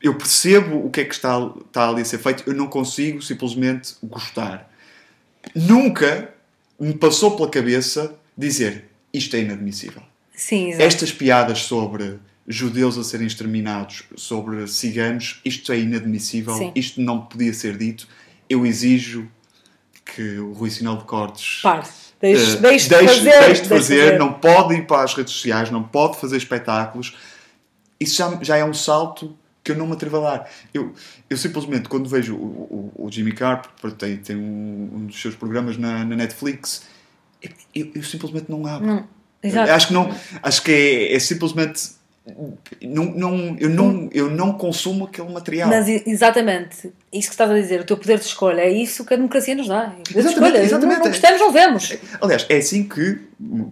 eu 0.00 0.14
percebo 0.16 0.86
o 0.86 0.90
que 0.90 1.00
é 1.00 1.04
que 1.04 1.14
está, 1.14 1.36
está 1.66 1.88
ali 1.88 2.02
a 2.02 2.04
ser 2.04 2.18
feito, 2.18 2.44
eu 2.46 2.54
não 2.54 2.68
consigo 2.68 3.20
simplesmente 3.20 3.94
gostar. 4.02 4.70
Nunca 5.54 6.32
me 6.78 6.94
passou 6.94 7.36
pela 7.36 7.50
cabeça 7.50 8.14
dizer 8.36 8.84
isto 9.12 9.34
é 9.36 9.40
inadmissível. 9.40 10.02
Sim, 10.38 10.68
exato. 10.68 10.82
Estas 10.84 11.12
piadas 11.12 11.58
sobre 11.64 12.18
judeus 12.46 12.96
a 12.96 13.02
serem 13.04 13.26
exterminados, 13.26 14.04
sobre 14.16 14.66
ciganos, 14.68 15.40
isto 15.44 15.70
é 15.72 15.80
inadmissível, 15.80 16.54
Sim. 16.54 16.72
isto 16.74 17.00
não 17.00 17.20
podia 17.22 17.52
ser 17.52 17.76
dito. 17.76 18.06
Eu 18.48 18.64
exijo 18.64 19.28
que 20.04 20.38
o 20.38 20.52
Rui 20.52 20.70
Sinal 20.70 20.96
de 20.96 21.04
Cortes 21.04 21.60
Pare. 21.62 21.86
Deixe, 22.20 22.56
eh, 22.56 22.60
deixe 22.60 22.88
de 22.88 22.94
deixe- 22.96 23.14
fazer. 23.16 23.30
deixe 23.44 23.54
de 23.54 23.62
de 23.62 23.68
fazer, 23.68 24.18
não 24.18 24.32
pode 24.32 24.74
ir 24.74 24.86
para 24.86 25.02
as 25.04 25.14
redes 25.14 25.32
sociais, 25.34 25.70
não 25.70 25.82
pode 25.82 26.18
fazer 26.18 26.36
espetáculos. 26.36 27.16
Isso 28.00 28.16
já, 28.16 28.38
já 28.42 28.56
é 28.56 28.64
um 28.64 28.72
salto 28.74 29.36
que 29.62 29.72
eu 29.72 29.76
não 29.76 29.86
me 29.86 29.92
atrevo 29.92 30.16
a 30.18 30.20
dar. 30.38 30.50
Eu, 30.72 30.94
eu 31.28 31.36
simplesmente, 31.36 31.88
quando 31.88 32.08
vejo 32.08 32.34
o, 32.36 32.92
o, 32.96 33.06
o 33.06 33.12
Jimmy 33.12 33.34
porque 33.80 33.96
tem, 33.98 34.16
tem 34.16 34.36
um, 34.36 34.90
um 34.94 35.06
dos 35.06 35.20
seus 35.20 35.34
programas 35.34 35.76
na, 35.76 36.04
na 36.04 36.16
Netflix, 36.16 36.84
eu, 37.42 37.50
eu- 37.74 37.90
eu 37.96 38.02
simplesmente 38.02 38.46
não 38.50 38.66
abro. 38.66 38.86
Não, 38.86 39.08
exato. 39.42 39.70
Acho 39.70 39.86
que 39.88 39.92
não, 39.92 40.14
acho 40.42 40.62
que 40.62 40.72
é, 40.72 41.14
é 41.14 41.18
simplesmente 41.18 41.98
não, 42.82 43.04
não, 43.06 43.56
eu, 43.58 43.70
não, 43.70 44.10
eu 44.12 44.30
não 44.30 44.52
consumo 44.52 45.06
aquele 45.06 45.30
material. 45.30 45.68
Mas 45.68 45.88
exatamente, 45.88 46.92
isso 47.12 47.28
que 47.28 47.34
estás 47.34 47.50
a 47.50 47.54
dizer, 47.54 47.80
o 47.80 47.84
teu 47.84 47.96
poder 47.96 48.18
de 48.18 48.24
escolha, 48.24 48.60
é 48.60 48.70
isso 48.70 49.04
que 49.04 49.14
a 49.14 49.16
democracia 49.16 49.54
nos 49.54 49.68
dá. 49.68 49.84
É 49.84 49.86
o 49.86 49.90
poder 49.90 50.02
de 50.04 50.18
Exatamente, 50.18 50.34
escolha. 50.34 50.62
exatamente. 50.62 50.98
Não, 50.98 51.04
não 51.04 51.10
gostamos, 51.10 51.40
não 51.40 51.52
vemos. 51.52 51.96
Aliás, 52.20 52.46
é 52.48 52.56
assim 52.56 52.84
que, 52.84 53.18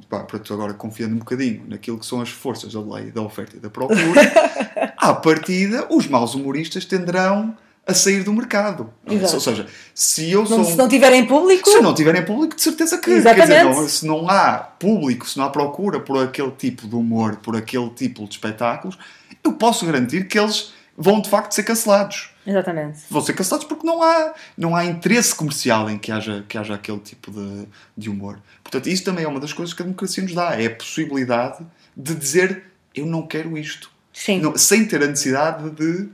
pá, 0.09 0.21
para 0.21 0.39
tu 0.39 0.55
agora 0.55 0.73
confiando 0.75 1.15
um 1.15 1.19
bocadinho 1.19 1.65
naquilo 1.69 1.99
que 1.99 2.07
são 2.07 2.21
as 2.21 2.31
forças 2.31 2.73
da 2.73 2.81
lei, 2.81 3.11
da 3.11 3.23
oferta 3.23 3.57
e 3.57 3.61
da 3.61 3.71
procura, 3.71 4.23
à 4.97 5.13
partida, 5.15 5.87
os 5.91 6.07
maus 6.07 6.35
humoristas 6.35 6.85
tenderão 6.85 7.57
a 7.87 7.95
sair 7.95 8.23
do 8.25 8.33
mercado. 8.33 8.93
Exato. 9.09 9.35
Ou 9.35 9.41
seja, 9.41 9.67
se 9.95 10.31
eu 10.31 10.45
sou. 10.45 10.59
Não, 10.59 10.65
se 10.65 10.77
não 10.77 10.89
tiverem 10.89 11.25
público, 11.27 11.71
se 11.71 11.81
não 11.81 11.95
tiverem 11.95 12.25
público, 12.25 12.57
de 12.57 12.63
certeza 12.63 12.99
que. 12.99 13.11
Exatamente. 13.11 13.49
Quer 13.49 13.65
dizer, 13.69 13.81
não- 13.81 13.89
se 13.89 14.07
não 14.07 14.29
há 14.29 14.59
público, 14.59 15.29
se 15.29 15.39
não 15.39 15.45
há 15.45 15.51
procura 15.51 16.01
por 16.01 16.23
aquele 16.23 16.51
tipo 16.51 16.89
de 16.89 16.95
humor, 16.97 17.37
por 17.37 17.57
aquele 17.57 17.89
tipo 17.91 18.25
de 18.25 18.31
espetáculos, 18.31 18.99
eu 19.45 19.53
posso 19.53 19.87
garantir 19.87 20.27
que 20.27 20.39
eles 20.39 20.73
vão 20.99 21.21
de 21.21 21.29
facto 21.31 21.53
ser 21.53 21.63
cancelados. 21.63 22.31
Exatamente. 22.47 23.01
Vão 23.11 23.21
ser 23.23 23.35
cancelados 23.35 23.67
porque 23.67 23.87
não 23.87 24.03
há, 24.03 24.33
não 24.57 24.75
há 24.75 24.85
interesse 24.85 25.35
comercial 25.35 25.89
em 25.91 25.99
que 25.99 26.11
haja, 26.11 26.45
que 26.49 26.57
haja 26.57 26.75
aquele 26.75 26.99
tipo 27.01 27.31
de, 27.31 27.69
de 27.97 28.09
humor. 28.11 28.39
Portanto, 28.65 28.89
isso 28.89 29.05
também 29.05 29.25
é 29.25 29.29
uma 29.29 29.39
das 29.41 29.53
coisas 29.53 29.75
que 29.75 29.83
a 29.83 29.85
democracia 29.85 30.23
nos 30.23 30.33
dá. 30.35 30.61
É 30.61 30.67
a 30.67 30.71
possibilidade 30.75 31.65
de 31.97 32.15
dizer 32.15 32.65
eu 32.95 33.05
não 33.07 33.27
quero 33.27 33.57
isto. 33.59 33.91
Sim. 34.13 34.41
Não- 34.41 34.57
sem 34.57 34.85
ter 34.87 35.03
a 35.03 35.07
necessidade 35.07 35.69
de 35.71 36.09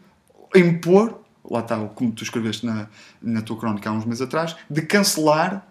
impor, 0.55 1.21
lá 1.49 1.61
está, 1.61 1.77
como 1.89 2.13
tu 2.13 2.23
escreveste 2.23 2.65
na, 2.65 2.89
na 3.21 3.43
tua 3.43 3.57
crónica 3.57 3.91
há 3.91 3.93
uns 3.93 4.05
meses 4.05 4.23
atrás, 4.23 4.55
de 4.71 4.83
cancelar 4.83 5.67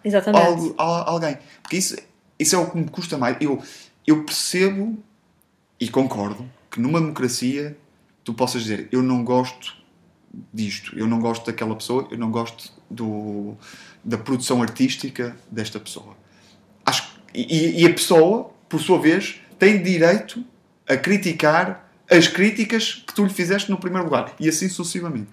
algo- 0.45 0.75
al- 0.77 1.09
alguém. 1.09 1.37
Porque 1.61 1.77
isso, 1.77 1.95
isso 2.37 2.55
é 2.55 2.59
o 2.59 2.69
que 2.69 2.77
me 2.77 2.89
custa 2.89 3.17
mais. 3.17 3.37
Eu, 3.39 3.61
eu 4.05 4.23
percebo 4.23 4.97
e 5.79 5.87
concordo 5.89 6.49
que 6.69 6.79
numa 6.79 6.99
democracia 6.99 7.77
tu 8.23 8.33
possas 8.33 8.63
dizer 8.63 8.87
eu 8.91 9.01
não 9.01 9.23
gosto 9.23 9.75
disto, 10.53 10.97
eu 10.97 11.07
não 11.07 11.19
gosto 11.19 11.45
daquela 11.45 11.75
pessoa, 11.75 12.07
eu 12.11 12.17
não 12.17 12.31
gosto 12.31 12.71
do, 12.89 13.55
da 14.03 14.17
produção 14.17 14.61
artística 14.61 15.35
desta 15.49 15.79
pessoa. 15.79 16.15
Acho, 16.85 17.09
e, 17.33 17.81
e 17.81 17.85
a 17.85 17.93
pessoa, 17.93 18.51
por 18.69 18.79
sua 18.81 18.99
vez, 18.99 19.41
tem 19.59 19.81
direito 19.81 20.43
a 20.87 20.95
criticar 20.97 21.89
as 22.09 22.27
críticas 22.27 23.03
que 23.07 23.13
tu 23.13 23.23
lhe 23.23 23.29
fizeste 23.33 23.69
no 23.71 23.77
primeiro 23.77 24.05
lugar 24.05 24.33
e 24.39 24.47
assim 24.49 24.67
sucessivamente. 24.69 25.29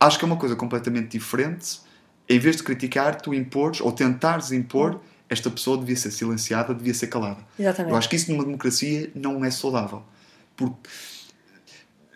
Acho 0.00 0.18
que 0.18 0.24
é 0.24 0.26
uma 0.26 0.36
coisa 0.36 0.56
completamente 0.56 1.08
diferente. 1.08 1.80
Em 2.28 2.38
vez 2.38 2.56
de 2.56 2.62
criticar, 2.62 3.20
tu 3.20 3.34
impores 3.34 3.80
ou 3.80 3.92
tentares 3.92 4.50
impor 4.50 5.00
esta 5.30 5.48
pessoa 5.48 5.78
devia 5.78 5.94
ser 5.94 6.10
silenciada, 6.10 6.74
devia 6.74 6.92
ser 6.92 7.06
calada. 7.06 7.38
Exatamente. 7.56 7.92
Eu 7.92 7.96
acho 7.96 8.08
que 8.08 8.16
isso 8.16 8.32
numa 8.32 8.44
democracia 8.44 9.12
não 9.14 9.44
é 9.44 9.50
saudável. 9.50 10.02
Porque 10.56 10.90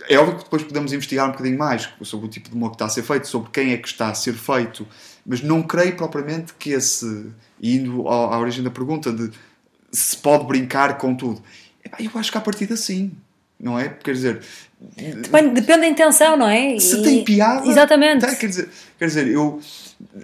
é 0.08 0.18
óbvio 0.18 0.38
que 0.38 0.44
depois 0.44 0.64
podemos 0.64 0.92
investigar 0.92 1.28
um 1.28 1.30
bocadinho 1.30 1.56
mais 1.56 1.88
sobre 2.02 2.26
o 2.26 2.28
tipo 2.28 2.48
de 2.50 2.56
humor 2.56 2.70
que 2.70 2.74
está 2.74 2.86
a 2.86 2.88
ser 2.88 3.04
feito, 3.04 3.28
sobre 3.28 3.50
quem 3.50 3.72
é 3.72 3.76
que 3.76 3.86
está 3.86 4.08
a 4.08 4.14
ser 4.14 4.34
feito, 4.34 4.86
mas 5.24 5.40
não 5.42 5.62
creio 5.62 5.96
propriamente 5.96 6.54
que 6.54 6.70
esse, 6.70 7.30
indo 7.62 8.08
à, 8.08 8.36
origem 8.38 8.64
da 8.64 8.70
pergunta 8.70 9.12
de 9.12 9.30
se 9.92 10.16
pode 10.16 10.44
brincar 10.44 10.98
com 10.98 11.14
tudo, 11.14 11.40
eu 11.98 12.10
acho 12.16 12.32
que 12.32 12.38
a 12.38 12.40
partir 12.40 12.76
sim, 12.76 13.12
não 13.58 13.78
é? 13.78 13.88
Quer 13.88 14.12
dizer, 14.14 14.40
Depende, 14.96 15.54
depende 15.54 15.80
da 15.80 15.86
intenção, 15.88 16.36
não 16.36 16.48
é? 16.48 16.78
se 16.78 16.96
E- 16.98 17.02
tem 17.02 17.24
piada. 17.24 17.66
Exatamente. 17.66 18.20
tá, 18.20 18.34
quer, 18.34 18.48
dizer, 18.48 18.68
quer 18.98 19.06
dizer, 19.06 19.28
eu 19.28 19.58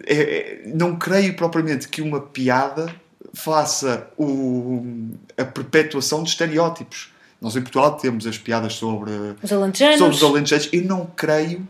é, 0.06 0.14
é, 0.14 0.62
não 0.74 0.96
creio 0.96 1.34
propriamente 1.34 1.88
que 1.88 2.02
uma 2.02 2.20
piada 2.20 2.94
faça 3.32 4.08
o, 4.18 4.84
a 5.38 5.44
perpetuação 5.44 6.22
de 6.22 6.30
estereótipos. 6.30 7.10
Nós 7.40 7.56
em 7.56 7.62
Portugal 7.62 7.96
temos 7.96 8.26
as 8.26 8.36
piadas 8.36 8.74
sobre 8.74 9.12
Os 9.42 9.50
alentejanos. 9.52 9.98
sobre 9.98 10.14
os 10.16 10.22
alentejanos. 10.22 10.68
Eu 10.72 10.82
não 10.84 11.06
creio 11.16 11.66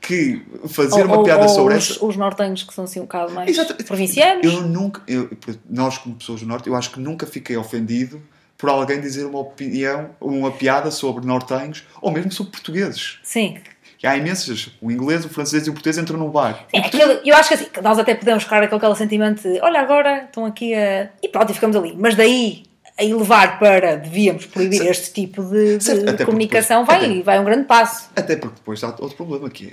que 0.00 0.42
fazer 0.66 1.02
ou, 1.02 1.06
uma 1.06 1.18
ou- 1.18 1.22
piada 1.24 1.42
ou 1.44 1.48
sobre 1.48 1.74
os, 1.76 1.90
essa. 1.92 2.04
os 2.04 2.16
nortenhos 2.16 2.64
que 2.64 2.74
são 2.74 2.82
assim 2.84 2.98
um 2.98 3.02
bocado 3.04 3.32
mais 3.32 3.48
Exato. 3.50 3.72
provincianos. 3.84 4.44
Eu 4.44 4.62
nunca, 4.62 5.00
eu- 5.06 5.30
nós 5.70 5.96
como 5.98 6.16
pessoas 6.16 6.40
do 6.40 6.46
Norte, 6.46 6.68
eu 6.68 6.74
acho 6.74 6.90
que 6.90 6.98
nunca 6.98 7.24
fiquei 7.24 7.56
ofendido 7.56 8.20
por 8.62 8.70
alguém 8.70 9.00
dizer 9.00 9.24
uma 9.26 9.40
opinião, 9.40 10.10
uma 10.20 10.52
piada 10.52 10.88
sobre 10.92 11.26
nortenhos 11.26 11.82
ou 12.00 12.12
mesmo 12.12 12.30
sobre 12.30 12.52
portugueses. 12.52 13.18
Sim. 13.24 13.58
Que 13.98 14.06
há 14.06 14.16
imensas. 14.16 14.70
O 14.80 14.88
inglês, 14.88 15.24
o 15.24 15.28
francês 15.28 15.66
e 15.66 15.70
o 15.70 15.72
português 15.72 15.98
entram 15.98 16.16
num 16.16 16.30
bar. 16.30 16.64
É, 16.72 16.78
aquele- 16.78 17.20
eu 17.28 17.34
acho 17.34 17.48
que 17.48 17.54
assim, 17.54 17.66
nós 17.82 17.98
até 17.98 18.14
podemos 18.14 18.44
ficar 18.44 18.68
com 18.68 18.76
aquele 18.76 18.94
sentimento 18.94 19.42
de 19.42 19.60
olha, 19.60 19.80
agora 19.80 20.24
estão 20.26 20.46
aqui 20.46 20.72
a. 20.74 21.08
E 21.20 21.28
pronto, 21.28 21.50
e 21.50 21.54
ficamos 21.54 21.76
ali. 21.76 21.92
Mas 21.98 22.14
daí 22.14 22.62
a 22.96 23.02
elevar 23.04 23.58
para 23.58 23.96
devíamos 23.96 24.46
proibir 24.46 24.86
este 24.86 25.12
tipo 25.12 25.42
de, 25.42 25.78
de 25.78 25.82
Certo, 25.84 26.24
comunicação 26.24 26.82
depois- 26.84 27.00
vai, 27.00 27.10
até- 27.10 27.22
vai 27.22 27.40
um 27.40 27.44
grande 27.44 27.64
passo. 27.66 28.10
Até 28.14 28.36
porque 28.36 28.56
depois 28.56 28.82
há 28.84 28.88
outro 28.90 29.16
problema 29.16 29.50
que 29.50 29.66
é. 29.68 29.72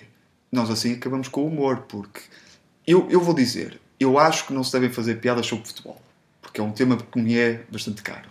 Nós 0.52 0.72
assim 0.72 0.94
acabamos 0.96 1.28
com 1.28 1.42
o 1.42 1.48
humor, 1.48 1.86
porque 1.88 2.22
eu, 2.88 3.08
eu 3.12 3.22
vou 3.22 3.36
dizer, 3.36 3.80
eu 4.00 4.18
acho 4.18 4.48
que 4.48 4.54
não 4.54 4.64
se 4.64 4.72
devem 4.72 4.90
fazer 4.90 5.16
piadas 5.22 5.46
sobre 5.46 5.68
futebol, 5.68 6.02
porque 6.42 6.60
é 6.60 6.64
um 6.64 6.72
tema 6.72 6.98
que 6.98 7.20
me 7.22 7.38
é 7.38 7.62
bastante 7.72 8.02
caro. 8.02 8.28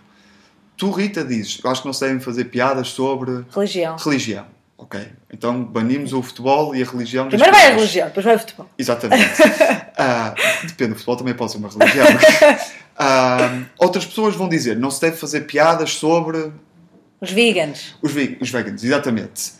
Tu, 0.79 0.89
Rita, 0.91 1.25
dizes, 1.25 1.59
eu 1.61 1.69
acho 1.69 1.81
que 1.81 1.87
não 1.87 1.93
se 1.93 1.99
devem 1.99 2.19
fazer 2.21 2.45
piadas 2.45 2.87
sobre 2.87 3.43
Religião. 3.53 3.97
religião. 3.97 4.45
Ok, 4.77 4.97
então 5.29 5.61
banimos 5.61 6.13
o 6.13 6.21
futebol 6.23 6.73
e 6.73 6.81
a 6.81 6.85
religião. 6.85 7.27
Primeiro 7.27 7.51
vai 7.51 7.67
a 7.67 7.75
religião, 7.75 8.07
depois 8.07 8.25
vai 8.25 8.35
o 8.37 8.39
futebol. 8.39 8.69
Exatamente. 8.77 9.23
Ah, 10.01 10.33
depende, 10.63 10.93
o 10.93 10.95
futebol 10.95 11.17
também 11.17 11.33
pode 11.33 11.51
ser 11.51 11.57
uma 11.57 11.67
religião. 11.69 12.05
Ah, 12.97 13.63
outras 13.77 14.05
pessoas 14.05 14.35
vão 14.35 14.47
dizer, 14.47 14.77
não 14.77 14.89
se 14.89 14.99
deve 15.01 15.17
fazer 15.17 15.41
piadas 15.41 15.91
sobre 15.91 16.51
Os 17.19 17.29
vegans. 17.31 17.95
os, 18.01 18.11
ve- 18.13 18.37
os 18.39 18.49
veganos, 18.49 18.81
exatamente. 18.83 19.51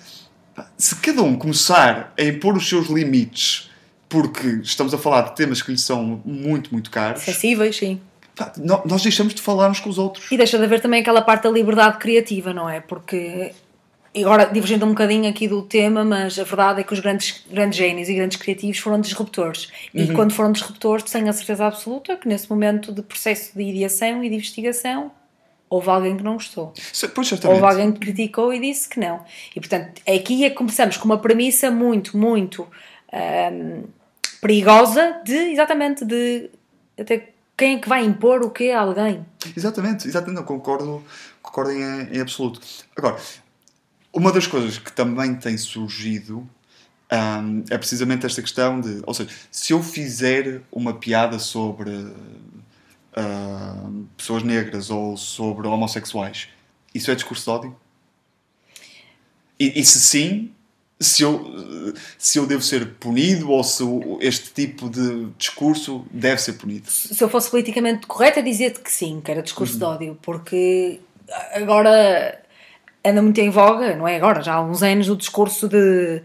Se 0.78 0.96
cada 0.98 1.22
um 1.22 1.36
começar 1.38 2.14
a 2.18 2.24
impor 2.24 2.56
os 2.56 2.68
seus 2.68 2.88
limites, 2.88 3.70
porque 4.08 4.48
estamos 4.64 4.94
a 4.94 4.98
falar 4.98 5.22
de 5.24 5.36
temas 5.36 5.62
que 5.62 5.72
lhes 5.72 5.82
são 5.82 6.22
muito, 6.26 6.70
muito 6.72 6.90
caros, 6.90 7.22
Sensíveis, 7.24 7.76
sim. 7.78 8.00
Nós 8.86 9.02
deixamos 9.02 9.34
de 9.34 9.42
falar 9.42 9.70
uns 9.70 9.80
com 9.80 9.90
os 9.90 9.98
outros. 9.98 10.32
E 10.32 10.38
deixa 10.38 10.58
de 10.58 10.64
haver 10.64 10.82
também 10.82 11.02
aquela 11.02 11.22
parte 11.22 11.44
da 11.44 11.50
liberdade 11.50 11.98
criativa, 11.98 12.54
não 12.54 12.70
é? 12.70 12.80
Porque 12.80 13.52
agora 14.16 14.46
divergindo 14.46 14.86
um 14.86 14.90
bocadinho 14.90 15.30
aqui 15.30 15.48
do 15.48 15.62
tema, 15.62 16.04
mas 16.04 16.38
a 16.40 16.44
verdade 16.44 16.82
é 16.82 16.84
que 16.84 16.92
os 16.94 17.00
grandes, 17.00 17.44
grandes 17.50 17.78
génios 17.78 18.10
e 18.10 18.14
grandes 18.16 18.38
criativos 18.38 18.78
foram 18.80 19.00
disruptores. 19.00 19.70
E 19.94 20.04
Uhum. 20.04 20.14
quando 20.14 20.34
foram 20.34 20.52
disruptores, 20.52 21.04
tenho 21.12 21.30
a 21.30 21.34
certeza 21.34 21.66
absoluta 21.68 22.16
que 22.18 22.28
nesse 22.28 22.50
momento 22.50 22.92
de 22.92 23.02
processo 23.02 23.56
de 23.56 23.64
ideação 23.64 24.24
e 24.24 24.30
de 24.30 24.36
investigação, 24.36 25.12
houve 25.70 25.90
alguém 25.90 26.18
que 26.18 26.24
não 26.24 26.34
gostou. 26.34 26.74
Pois. 27.46 27.62
Houve 27.62 27.72
alguém 27.72 27.92
que 27.92 28.00
criticou 28.00 28.52
e 28.52 28.60
disse 28.60 28.90
que 28.90 29.00
não. 29.00 29.24
E 29.56 29.60
portanto, 29.60 30.02
aqui 30.08 30.44
é 30.44 30.50
que 30.50 30.56
começamos 30.56 30.98
com 30.98 31.06
uma 31.06 31.20
premissa 31.20 31.70
muito, 31.70 32.18
muito 32.18 32.68
perigosa 34.42 35.22
de, 35.24 35.36
exatamente, 35.36 36.04
de 36.06 36.50
até 37.00 37.30
quem 37.60 37.76
é 37.76 37.80
que 37.80 37.90
vai 37.90 38.06
impor 38.06 38.42
o 38.42 38.50
quê 38.50 38.72
a 38.72 38.80
alguém. 38.80 39.26
Exatamente, 39.56 40.08
exatamente, 40.08 40.46
concordo, 40.46 41.04
concordo 41.42 41.72
em, 41.72 42.16
em 42.16 42.22
absoluto. 42.22 42.62
Agora, 42.96 43.20
uma 44.14 44.32
das 44.32 44.48
coisas 44.48 44.78
que 44.78 44.90
também 44.94 45.36
tem 45.36 45.58
surgido 45.58 46.50
hum, 47.12 47.64
é 47.70 47.78
precisamente 47.78 48.26
esta 48.26 48.42
questão 48.42 48.80
de, 48.80 49.02
ou 49.06 49.14
seja, 49.14 49.30
se 49.52 49.74
eu 49.74 49.84
fizer 49.84 50.62
uma 50.72 50.94
piada 50.94 51.38
sobre 51.38 51.92
hum, 53.18 54.06
pessoas 54.16 54.42
negras 54.42 54.90
ou 54.90 55.18
sobre 55.18 55.68
homossexuais, 55.68 56.48
isso 56.96 57.12
é 57.12 57.16
discurso 57.16 57.44
de 57.44 57.50
ódio? 57.50 57.76
E, 59.60 59.82
e 59.82 59.84
se 59.84 60.00
sim, 60.00 60.54
se 61.00 61.24
eu, 61.24 61.94
se 62.18 62.38
eu 62.40 62.46
devo 62.46 62.62
ser 62.62 62.86
punido 63.00 63.50
ou 63.52 63.64
se 63.64 63.84
este 64.20 64.52
tipo 64.52 64.90
de 64.90 65.28
discurso 65.38 66.06
deve 66.12 66.42
ser 66.42 66.54
punido? 66.54 66.90
Se 66.92 67.24
eu 67.24 67.30
fosse 67.30 67.50
politicamente 67.50 68.06
correta, 68.06 68.44
dizia-te 68.44 68.80
que 68.82 68.92
sim, 68.92 69.22
que 69.24 69.32
era 69.32 69.42
discurso 69.42 69.78
de 69.78 69.84
ódio, 69.84 70.18
porque 70.22 71.00
agora 71.54 72.42
anda 73.06 73.22
muito 73.22 73.40
em 73.40 73.50
voga, 73.50 73.96
não 73.96 74.08
é 74.08 74.16
agora, 74.18 74.42
já 74.42 74.56
há 74.56 74.62
uns 74.62 74.84
anos, 74.84 75.10
o 75.10 75.16
discurso 75.16 75.68
de 75.70 76.22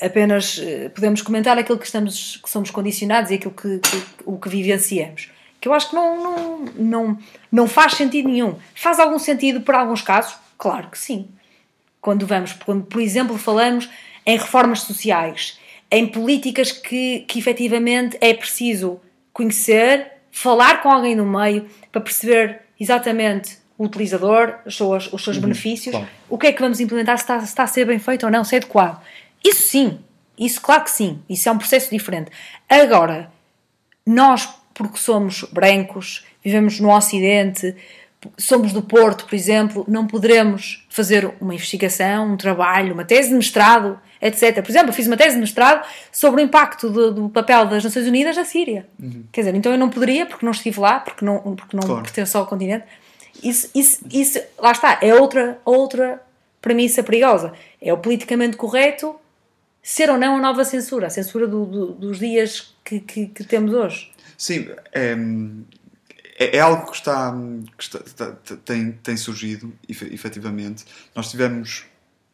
apenas 0.00 0.58
eh, 0.62 0.88
podemos 0.88 1.22
comentar 1.22 1.58
aquilo 1.58 1.78
que, 1.78 1.86
estamos, 1.86 2.38
que 2.42 2.50
somos 2.50 2.70
condicionados 2.70 3.30
e 3.30 3.34
aquilo 3.34 3.52
que, 3.54 3.78
que- 3.78 4.02
o 4.24 4.38
que 4.38 4.48
vivenciamos. 4.48 5.30
Que 5.60 5.68
eu 5.68 5.74
acho 5.74 5.90
que 5.90 5.94
não, 5.94 6.22
não, 6.22 6.64
não, 6.76 7.18
não 7.52 7.68
faz 7.68 7.94
sentido 7.94 8.28
nenhum. 8.28 8.56
Faz 8.74 8.98
algum 8.98 9.18
sentido 9.18 9.60
por 9.60 9.74
alguns 9.74 10.02
casos? 10.02 10.34
Claro 10.58 10.88
que 10.90 10.98
sim. 10.98 11.28
Quando 12.02 12.26
vamos, 12.26 12.52
quando, 12.52 12.84
por 12.84 13.00
exemplo, 13.00 13.38
falamos 13.38 13.88
em 14.26 14.36
reformas 14.36 14.80
sociais, 14.80 15.58
em 15.90 16.06
políticas 16.06 16.70
que, 16.72 17.20
que 17.20 17.38
efetivamente 17.38 18.18
é 18.20 18.34
preciso 18.34 19.00
conhecer, 19.32 20.12
falar 20.30 20.82
com 20.82 20.90
alguém 20.90 21.14
no 21.14 21.24
meio 21.24 21.66
para 21.90 22.00
perceber 22.00 22.60
exatamente 22.78 23.56
o 23.78 23.84
utilizador, 23.84 24.56
as 24.66 24.74
suas- 24.74 25.12
os 25.12 25.22
seus 25.24 25.38
benefícios, 25.38 25.94
claro. 25.94 26.08
o 26.28 26.36
que 26.36 26.48
é 26.48 26.52
que 26.52 26.60
vamos 26.60 26.80
implementar, 26.80 27.16
se 27.18 27.24
está, 27.24 27.38
se 27.38 27.46
está 27.46 27.62
a 27.62 27.66
ser 27.66 27.86
bem 27.86 27.98
feito 27.98 28.26
ou 28.26 28.32
não, 28.32 28.44
se 28.44 28.54
é 28.54 28.58
adequado. 28.58 29.00
Isso 29.44 29.62
sim, 29.62 29.98
isso 30.38 30.60
claro 30.60 30.84
que 30.84 30.90
sim, 30.90 31.22
isso 31.28 31.48
é 31.48 31.52
um 31.52 31.58
processo 31.58 31.88
diferente. 31.90 32.30
Agora, 32.68 33.30
nós, 34.04 34.48
porque 34.74 34.98
somos 34.98 35.44
brancos, 35.52 36.24
vivemos 36.44 36.80
no 36.80 36.90
Ocidente, 36.94 37.74
somos 38.38 38.72
do 38.72 38.82
Porto, 38.82 39.24
por 39.26 39.34
exemplo, 39.34 39.84
não 39.88 40.06
poderemos 40.06 40.84
fazer 40.88 41.30
uma 41.40 41.54
investigação, 41.54 42.32
um 42.32 42.36
trabalho, 42.36 42.94
uma 42.94 43.04
tese 43.04 43.30
de 43.30 43.34
mestrado, 43.34 43.98
etc. 44.20 44.62
Por 44.62 44.70
exemplo, 44.70 44.90
eu 44.90 44.92
fiz 44.92 45.06
uma 45.06 45.16
tese 45.16 45.34
de 45.34 45.40
mestrado 45.40 45.84
sobre 46.12 46.40
o 46.40 46.44
impacto 46.44 46.88
do, 46.90 47.12
do 47.12 47.28
papel 47.28 47.66
das 47.66 47.82
Nações 47.82 48.06
Unidas 48.06 48.36
na 48.36 48.44
Síria. 48.44 48.86
Quer 49.32 49.40
dizer, 49.42 49.54
então 49.54 49.72
eu 49.72 49.78
não 49.78 49.90
poderia, 49.90 50.24
porque 50.26 50.44
não 50.44 50.52
estive 50.52 50.78
lá, 50.80 51.00
porque 51.00 51.24
não, 51.24 51.38
porque 51.56 51.76
não 51.76 51.82
Claro. 51.84 52.02
pertenço 52.02 52.38
ao 52.38 52.46
continente. 52.46 52.84
Isso, 53.42 53.68
isso, 53.74 54.04
isso, 54.12 54.38
lá 54.58 54.72
está, 54.72 54.98
é 55.00 55.14
outra, 55.14 55.58
outra 55.64 56.20
premissa 56.60 57.02
perigosa. 57.02 57.52
É 57.80 57.92
o 57.92 57.98
politicamente 57.98 58.56
correto 58.56 59.16
ser 59.82 60.08
ou 60.10 60.16
não 60.16 60.36
a 60.36 60.40
nova 60.40 60.64
censura, 60.64 61.08
a 61.08 61.10
censura 61.10 61.44
do- 61.48 61.64
do- 61.66 61.92
dos 61.92 62.18
dias 62.20 62.72
que, 62.84 63.00
que- 63.00 63.26
que 63.26 63.42
temos 63.42 63.72
hoje. 63.74 64.12
Sim, 64.38 64.68
é, 64.92 65.16
é, 66.42 66.56
é 66.56 66.60
algo 66.60 66.90
que 66.90 66.96
está, 66.96 67.32
que 67.76 67.82
está- 67.84 68.00
está- 68.04 68.56
tem, 68.64 68.92
tem 68.92 69.16
surgido, 69.16 69.72
efe- 69.88 70.12
efetivamente. 70.12 70.84
Nós 71.14 71.30
tivemos 71.30 71.84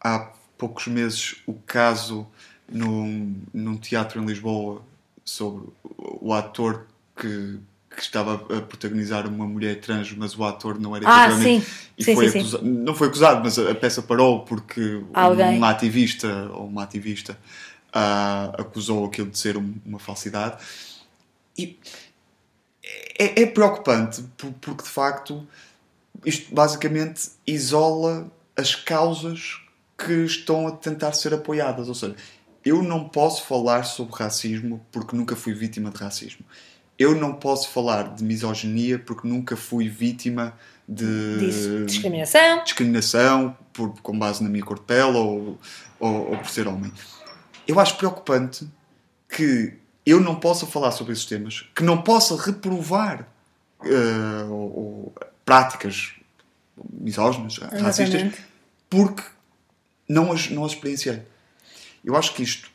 há 0.01 0.31
poucos 0.57 0.87
meses 0.88 1.37
o 1.47 1.55
caso 1.55 2.27
num, 2.71 3.40
num 3.53 3.77
teatro 3.77 4.21
em 4.23 4.27
Lisboa 4.27 4.83
sobre 5.25 5.68
o, 5.85 6.33
ator 6.33 6.87
que, 7.16 7.59
que 7.94 8.03
estava 8.03 8.35
a 8.35 8.61
protagonizar 8.62 9.27
uma 9.27 9.47
mulher 9.47 9.81
trans, 9.81 10.12
mas 10.12 10.37
o 10.37 10.44
ator 10.44 10.79
não 10.81 10.94
era 10.97 11.07
Ah, 11.09 11.31
sim. 11.38 11.62
E 11.97 12.05
Sim, 12.05 12.14
foi 12.14 12.27
sim, 12.27 12.33
sim. 12.33 12.38
acusa- 12.40 12.61
não 12.62 12.94
foi 12.94 13.09
acusado, 13.09 13.40
mas 13.42 13.59
a, 13.59 13.75
peça 13.75 14.01
parou 14.03 14.44
porque 14.44 15.03
Alguém. 15.12 15.59
um 15.59 15.64
ativista 15.64 16.29
ou 16.53 16.66
uma 16.66 16.83
ativista 16.85 17.38
ah, 17.92 18.53
acusou 18.59 19.07
aquilo 19.07 19.31
de 19.31 19.38
ser 19.38 19.57
um- 19.57 19.75
uma 19.85 19.99
falsidade. 19.99 20.57
E 21.57 21.79
é, 23.18 23.42
é 23.42 23.46
preocupante 23.46 24.22
por- 24.37 24.53
porque 24.61 24.83
de 24.83 24.88
facto 24.88 25.46
isto 26.24 26.55
basicamente 26.55 27.31
isola 27.46 28.31
as 28.57 28.74
causas 28.74 29.61
que 29.96 30.24
estão 30.24 30.66
a 30.68 30.72
tentar 30.72 31.12
ser 31.12 31.33
apoiadas. 31.35 31.88
Ou 31.88 31.94
seja, 31.94 32.16
eu 32.64 32.83
não 32.83 33.09
posso 33.09 33.44
falar 33.44 33.85
sobre 33.85 34.14
racismo 34.16 34.85
porque 34.90 35.14
nunca 35.16 35.37
fui 35.37 35.55
vítima 35.55 35.90
de 35.90 35.96
racismo. 35.98 36.44
Eu 36.98 37.14
não 37.14 37.33
posso 37.33 37.68
falar 37.70 38.14
de 38.14 38.24
misoginia 38.24 38.98
porque 38.98 39.27
nunca 39.29 39.57
fui 39.57 39.88
vítima 39.88 40.53
de 40.88 41.38
Disso. 41.38 41.85
Discriminação. 41.87 42.64
discriminação 42.64 43.57
por, 43.72 44.01
com 44.01 44.18
base 44.18 44.42
na 44.42 44.48
minha 44.48 44.64
cor 44.64 44.79
de 44.79 44.85
pele 44.85 45.16
ou, 45.16 45.59
ou, 46.01 46.31
ou 46.31 46.38
por 46.38 46.48
ser 46.48 46.66
homem. 46.66 46.92
Eu 47.68 47.79
acho 47.79 47.96
preocupante 47.96 48.66
que 49.29 49.74
eu 50.09 50.21
não 50.21 50.35
possa 50.37 50.66
falar 50.66 50.90
sobre 50.92 51.12
esses 51.12 51.25
temas, 51.25 51.64
que 51.75 51.83
não 51.83 52.01
possa 52.03 52.37
reprovar 52.40 53.27
eh, 53.85 54.44
ou- 54.49 54.77
ou 54.79 55.14
práticas 55.44 56.12
misóginas, 56.92 57.59
racistas, 57.59 57.99
Exatamente. 58.14 58.42
porque 58.90 59.23
não 60.09 60.33
as, 60.33 60.49
não 60.51 60.64
as 60.64 60.73
experienciei. 60.73 61.23
Eu 62.05 62.16
acho 62.16 62.35
que 62.35 62.42
isto 62.42 62.71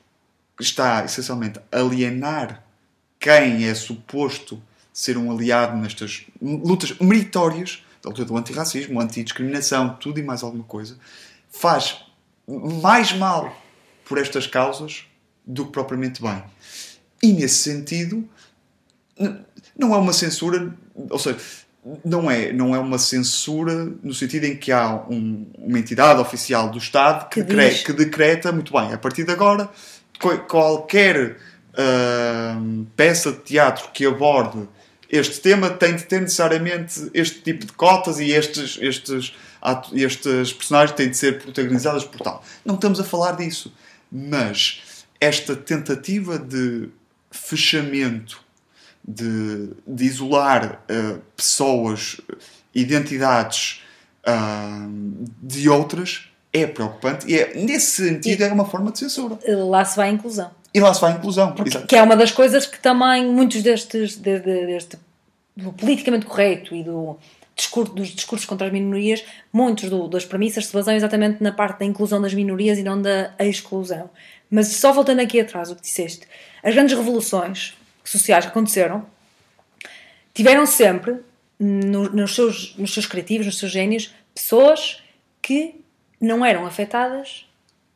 está 0.59 1.03
essencialmente 1.03 1.59
a 1.71 1.77
alienar 1.79 2.63
quem 3.19 3.65
é 3.67 3.73
suposto 3.73 4.61
ser 4.93 5.17
um 5.17 5.31
aliado 5.31 5.75
nestas 5.77 6.25
lutas 6.41 6.97
meritórias 6.99 7.83
da 8.01 8.09
luta 8.09 8.25
do 8.25 8.37
antirracismo, 8.37 8.99
antidiscriminação, 8.99 9.95
tudo 9.95 10.19
e 10.19 10.23
mais 10.23 10.43
alguma 10.43 10.63
coisa, 10.65 10.97
faz 11.49 12.03
mais 12.81 13.13
mal 13.13 13.55
por 14.05 14.17
estas 14.17 14.45
causas 14.45 15.05
do 15.45 15.65
que 15.65 15.71
propriamente 15.71 16.21
bem. 16.21 16.43
E 17.23 17.31
nesse 17.31 17.55
sentido, 17.55 18.27
não 19.77 19.95
é 19.95 19.97
uma 19.97 20.11
censura, 20.13 20.75
ou 21.09 21.17
seja, 21.17 21.37
não 22.03 22.29
é, 22.29 22.51
não 22.51 22.75
é 22.75 22.79
uma 22.79 22.97
censura 22.97 23.85
no 24.03 24.13
sentido 24.13 24.43
em 24.45 24.55
que 24.57 24.71
há 24.71 24.93
um- 25.09 25.45
uma 25.57 25.79
entidade 25.79 26.19
oficial 26.19 26.69
do 26.69 26.77
Estado 26.77 27.29
que, 27.29 27.41
Que 27.41 27.43
decre- 27.47 27.69
diz. 27.69 27.83
que 27.83 27.93
decreta, 27.93 28.51
muito 28.51 28.73
bem, 28.73 28.93
a 28.93 28.97
partir 28.97 29.23
de 29.23 29.31
agora, 29.31 29.69
qualquer 30.47 31.37
ahm, 31.75 32.83
peça 32.95 33.31
de 33.31 33.39
teatro 33.39 33.89
que 33.91 34.05
aborde 34.05 34.67
este 35.09 35.39
tema 35.41 35.69
tem 35.71 35.95
de 35.95 36.03
ter 36.03 36.21
necessariamente 36.21 37.09
este 37.13 37.39
tipo 37.41 37.65
de 37.65 37.71
cotas 37.73 38.19
e 38.19 38.31
estes, 38.31 38.77
estes, 38.81 39.33
estes 39.93 40.53
personagens 40.53 40.95
têm 40.95 41.09
de 41.09 41.17
ser 41.17 41.41
protagonizados 41.41 42.03
por 42.05 42.19
tal. 42.21 42.43
Não 42.65 42.75
estamos 42.75 42.99
a 42.99 43.03
falar 43.03 43.31
disso. 43.33 43.73
Mas 44.11 44.81
esta 45.19 45.55
tentativa 45.55 46.37
de 46.37 46.89
fechamento, 47.33 48.41
de, 49.05 49.71
de 49.85 50.05
isolar 50.05 50.81
ah, 50.89 51.19
pessoas, 51.35 52.21
identidades 52.73 53.81
ah, 54.25 54.87
de 55.41 55.69
outras, 55.69 56.29
é 56.51 56.67
preocupante 56.67 57.25
e 57.27 57.37
é, 57.37 57.53
nesse 57.55 58.05
sentido 58.05 58.43
é 58.43 58.51
uma 58.53 58.65
forma 58.65 58.91
de 58.91 58.99
censura. 58.99 59.37
Lá 59.47 59.83
se 59.83 59.95
vai 59.97 60.09
a 60.09 60.11
inclusão. 60.11 60.51
E 60.73 60.79
lá 60.79 60.93
se 60.93 61.01
vai 61.01 61.11
a 61.13 61.15
inclusão. 61.15 61.53
Exato. 61.65 61.87
Que 61.87 61.95
é 61.95 62.01
uma 62.03 62.15
das 62.15 62.31
coisas 62.31 62.65
que 62.65 62.79
também 62.79 63.25
muitos 63.25 63.61
destes, 63.61 64.15
de- 64.15 64.39
de- 64.39 64.65
deste, 64.67 64.97
do 65.57 65.73
politicamente 65.73 66.25
correto 66.25 66.73
e 66.75 66.83
do 66.83 67.17
discurso, 67.55 67.93
dos 67.93 68.07
discursos 68.09 68.45
contra 68.47 68.67
as 68.67 68.73
minorias, 68.73 69.23
muitos 69.51 69.89
do- 69.89 70.07
das 70.07 70.25
premissas 70.25 70.67
se 70.67 70.73
baseiam 70.73 70.95
exatamente 70.97 71.41
na 71.43 71.51
parte 71.51 71.79
da 71.79 71.85
inclusão 71.85 72.21
das 72.21 72.33
minorias 72.33 72.77
e 72.77 72.83
não 72.83 73.01
da 73.01 73.31
exclusão. 73.39 74.09
Mas 74.49 74.67
só 74.67 74.93
voltando 74.93 75.19
aqui 75.21 75.39
atrás, 75.39 75.69
o 75.71 75.75
que 75.75 75.81
disseste, 75.81 76.27
as 76.63 76.73
grandes 76.73 76.95
revoluções 76.97 77.75
sociais 78.03 78.45
que 78.45 78.51
aconteceram 78.51 79.05
tiveram 80.33 80.65
sempre 80.65 81.17
no- 81.59 82.09
nos, 82.09 82.33
seus, 82.35 82.75
nos 82.77 82.93
seus 82.93 83.05
criativos, 83.05 83.45
nos 83.45 83.57
seus 83.59 83.71
génios, 83.71 84.13
pessoas 84.33 85.01
que 85.41 85.75
não 86.19 86.43
eram 86.45 86.65
afetadas 86.65 87.45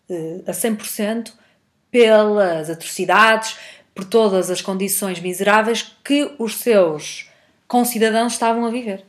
eh, 0.10 0.42
a 0.46 0.52
100% 0.52 1.32
pelas 1.90 2.70
atrocidades, 2.70 3.56
por 3.96 4.06
todas 4.06 4.52
as 4.52 4.62
condições 4.62 5.20
miseráveis 5.20 5.96
que 6.04 6.36
os 6.38 6.56
seus 6.58 7.28
concidadãos 7.68 8.34
estavam 8.34 8.66
a 8.66 8.70
viver. 8.70 9.04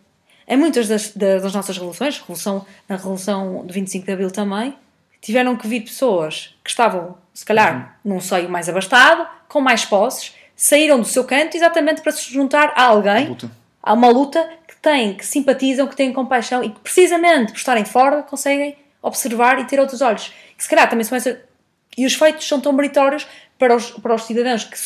Em 0.46 0.56
muitas 0.56 0.88
das, 0.88 1.10
das, 1.14 1.42
das 1.42 1.52
nossas 1.52 1.76
revoluções, 1.76 2.18
revolução, 2.18 2.64
na 2.88 2.96
Revolução 2.96 3.66
de 3.66 3.72
25 3.74 4.06
de 4.06 4.12
Abril 4.12 4.30
também, 4.30 4.74
tiveram 5.20 5.56
que 5.56 5.68
vir 5.68 5.82
pessoas 5.82 6.54
que 6.64 6.70
estavam, 6.70 7.18
se 7.34 7.44
calhar, 7.44 8.00
num 8.02 8.18
seio 8.20 8.48
mais 8.48 8.66
abastado, 8.68 9.28
com 9.48 9.60
mais 9.60 9.84
posses, 9.84 10.34
saíram 10.54 11.00
do 11.00 11.06
seu 11.06 11.24
canto 11.24 11.56
exatamente 11.56 12.02
para 12.02 12.12
se 12.12 12.32
juntar 12.32 12.72
a 12.76 12.82
alguém, 12.84 13.28
Luta. 13.28 13.50
a 13.82 13.92
uma 13.92 14.08
luta 14.08 14.48
que 14.66 14.76
tem, 14.76 15.14
que 15.14 15.24
simpatizam, 15.24 15.86
que 15.86 15.96
têm 15.96 16.12
compaixão 16.12 16.62
e 16.62 16.70
que 16.70 16.80
precisamente 16.80 17.52
por 17.52 17.58
estarem 17.58 17.84
fora 17.84 18.22
conseguem 18.22 18.76
observar 19.02 19.58
e 19.60 19.64
ter 19.64 19.80
outros 19.80 20.02
olhos. 20.02 20.32
Que 20.56 20.62
se 20.62 20.68
calhar 20.68 20.88
também 20.88 21.04
são 21.04 21.16
essa... 21.16 21.40
E 21.96 22.04
os 22.04 22.14
feitos 22.14 22.46
são 22.46 22.60
tão 22.60 22.72
meritórios 22.72 23.26
para 23.58 23.74
os, 23.74 23.90
para 23.90 24.14
os 24.14 24.24
cidadãos 24.24 24.64
que, 24.64 24.76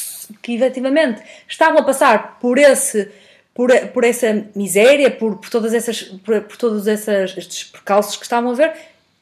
que 0.40 0.54
efetivamente 0.54 1.22
estavam 1.46 1.78
a 1.78 1.82
passar 1.82 2.38
por 2.38 2.58
esse 2.58 3.10
por, 3.54 3.70
por 3.88 4.02
essa 4.02 4.46
miséria, 4.54 5.10
por, 5.10 5.36
por 5.36 5.50
todas 5.50 5.74
essas 5.74 6.02
por, 6.02 6.40
por 6.42 6.56
todos 6.56 6.86
essas, 6.86 7.36
estes 7.36 7.64
percalços 7.64 8.16
que 8.16 8.22
estavam 8.22 8.50
a 8.50 8.54
ver, 8.54 8.72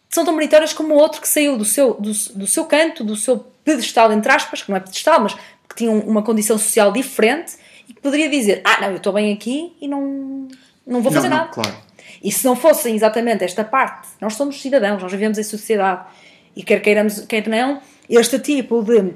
são 0.08 0.24
tão 0.24 0.34
meritórios 0.34 0.72
como 0.72 0.94
o 0.94 0.96
outro 0.96 1.20
que 1.20 1.28
saiu 1.28 1.56
do 1.56 1.64
seu, 1.64 1.94
do, 1.94 2.12
do 2.34 2.46
seu 2.46 2.64
canto, 2.64 3.02
do 3.02 3.16
seu 3.16 3.49
pedestal, 3.64 4.12
entre 4.12 4.30
aspas, 4.32 4.62
que 4.62 4.70
não 4.70 4.76
é 4.76 4.80
pedestal, 4.80 5.20
mas 5.20 5.34
que 5.68 5.76
tinha 5.76 5.90
um- 5.90 6.00
uma 6.00 6.22
condição 6.22 6.58
social 6.58 6.92
diferente 6.92 7.54
e 7.88 7.92
que 7.94 8.00
poderia 8.00 8.28
dizer: 8.28 8.60
Ah, 8.64 8.80
não, 8.82 8.90
eu 8.90 8.96
estou 8.96 9.12
bem 9.12 9.32
aqui 9.32 9.72
e 9.80 9.86
não, 9.88 10.48
não 10.86 11.00
vou 11.02 11.12
fazer 11.12 11.28
não, 11.28 11.36
não, 11.36 11.44
nada. 11.44 11.52
claro. 11.54 11.76
E 12.22 12.30
se 12.30 12.44
não 12.44 12.54
fossem 12.54 12.94
exatamente 12.94 13.44
esta 13.44 13.64
parte, 13.64 14.08
nós 14.20 14.34
somos 14.34 14.60
cidadãos, 14.60 15.02
nós 15.02 15.10
vivemos 15.10 15.38
em 15.38 15.42
sociedade 15.42 16.04
e 16.54 16.62
quer 16.62 16.80
queiramos, 16.80 17.20
quer 17.20 17.46
não, 17.48 17.80
este 18.08 18.38
tipo 18.38 18.82
de, 18.82 19.14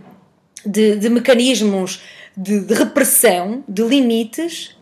de, 0.65 0.97
de 0.97 1.11
mecanismos 1.11 2.01
de, 2.37 2.61
de 2.61 2.73
repressão, 2.75 3.63
de 3.69 3.83
limites, 3.83 4.75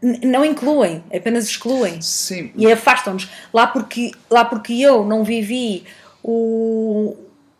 não 0.00 0.44
incluem, 0.44 1.02
apenas 1.14 1.44
excluem 1.48 2.00
Sim, 2.00 2.50
e 2.56 2.70
afastam-nos. 2.70 3.28
Lá 3.52 3.66
porque, 3.66 4.12
lá 4.30 4.44
porque 4.44 4.74
eu 4.74 5.04
não 5.04 5.22
vivi 5.24 5.84
o, 6.22 7.16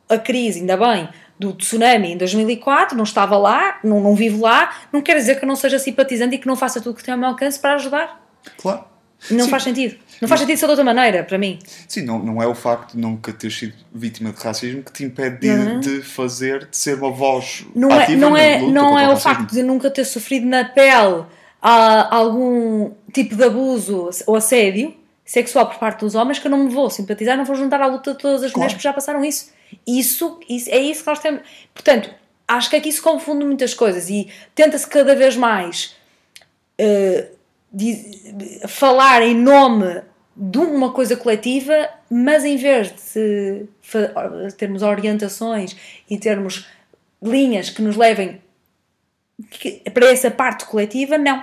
a 0.09 0.17
crise, 0.19 0.61
ainda 0.61 0.77
bem, 0.77 1.09
do 1.39 1.53
tsunami 1.53 2.13
em 2.13 2.17
2004, 2.17 2.97
não 2.97 3.05
estava 3.05 3.37
lá, 3.37 3.79
não, 3.85 4.01
não 4.01 4.15
vivo 4.15 4.43
lá, 4.43 4.73
não 4.93 5.03
quer 5.03 5.17
dizer 5.17 5.39
que 5.39 5.45
eu 5.45 5.49
não 5.49 5.57
seja 5.57 5.79
simpatizante 5.79 6.37
e 6.37 6.39
que 6.39 6.47
não 6.47 6.57
faça 6.57 6.81
tudo 6.81 6.93
o 6.93 6.97
que 6.97 7.05
tem 7.05 7.13
ao 7.13 7.19
meu 7.19 7.29
alcance 7.29 7.59
para 7.59 7.75
ajudar. 7.75 8.21
claro. 8.59 8.85
Não 9.31 9.47
Sim. 9.47 9.51
faz 9.51 9.63
sentido. 9.63 9.97
Não 10.21 10.29
faz 10.29 10.43
sentido 10.43 10.59
ser 10.59 10.67
de 10.67 10.71
outra 10.73 10.85
maneira, 10.85 11.25
para 11.25 11.39
mim. 11.39 11.59
Sim, 11.89 12.03
não, 12.03 12.19
não 12.19 12.43
é 12.43 12.47
o 12.47 12.55
facto 12.55 12.93
de 12.93 12.99
nunca 12.99 13.33
ter 13.33 13.51
sido 13.51 13.73
vítima 13.93 14.31
de 14.31 14.39
racismo 14.45 14.83
que 14.83 14.93
te 14.93 15.05
impede 15.05 15.39
de, 15.39 15.49
Uhum. 15.51 15.81
de 15.81 16.03
fazer, 16.03 16.67
de 16.71 16.77
ser 16.77 16.99
uma 16.99 17.11
voz 17.11 17.65
Não 17.75 17.91
é, 17.91 18.03
ativa 18.03 18.21
não 18.21 18.31
na 18.33 18.41
é, 18.41 18.61
não 18.61 18.99
é 18.99 19.07
o 19.07 19.13
racismo. 19.13 19.21
facto 19.33 19.53
de 19.53 19.63
nunca 19.63 19.91
ter 19.91 20.05
sofrido 20.05 20.47
na 20.47 20.67
pele 20.67 21.25
ah, 21.63 22.15
algum 22.15 22.93
tipo 23.11 23.35
de 23.35 23.43
abuso 23.43 24.11
ou 24.27 24.37
assédio 24.37 24.95
sexual 25.27 25.67
por 25.69 25.79
parte 25.79 26.01
dos 26.01 26.15
homens 26.15 26.39
que 26.39 26.47
eu 26.47 26.51
não 26.51 26.65
me 26.65 26.71
vou 26.71 26.89
simpatizar, 26.89 27.37
não 27.37 27.45
vou 27.45 27.55
juntar 27.57 27.83
à 27.83 27.87
luta 27.87 28.13
de 28.13 28.19
todas 28.19 28.43
as 28.45 28.53
mulheres 28.53 28.73
Claro. 28.73 28.77
que 28.77 28.83
já 28.83 28.93
passaram 28.95 29.23
isso. 29.25 29.53
Isso, 29.87 30.41
isso. 30.49 30.71
É 30.71 30.79
isso 30.79 31.03
que 31.03 31.07
nós 31.11 31.19
temos. 31.19 31.43
Portanto, 31.75 32.09
acho 32.49 32.71
que 32.71 32.77
aqui 32.77 32.91
se 32.93 33.03
confunde 33.03 33.45
muitas 33.45 33.75
coisas 33.75 34.09
e 34.09 34.29
tenta-se 34.55 34.87
cada 34.87 35.15
vez 35.17 35.37
mais 35.37 35.95
diz- 37.73 38.23
falar 38.69 39.23
em 39.23 39.35
nome 39.35 40.03
de 40.37 40.59
uma 40.59 40.93
coisa 40.93 41.17
coletiva, 41.17 41.89
mas 42.11 42.45
em 42.45 42.57
vez 42.57 42.93
de 43.15 43.67
termos 44.57 44.83
orientações 44.83 45.75
e 46.09 46.19
termos 46.19 46.67
linhas 47.23 47.71
que 47.71 47.81
nos 47.83 47.97
levem 47.97 48.41
para 49.93 50.07
essa 50.13 50.31
parte 50.31 50.65
coletiva, 50.67 51.17
não. 51.19 51.43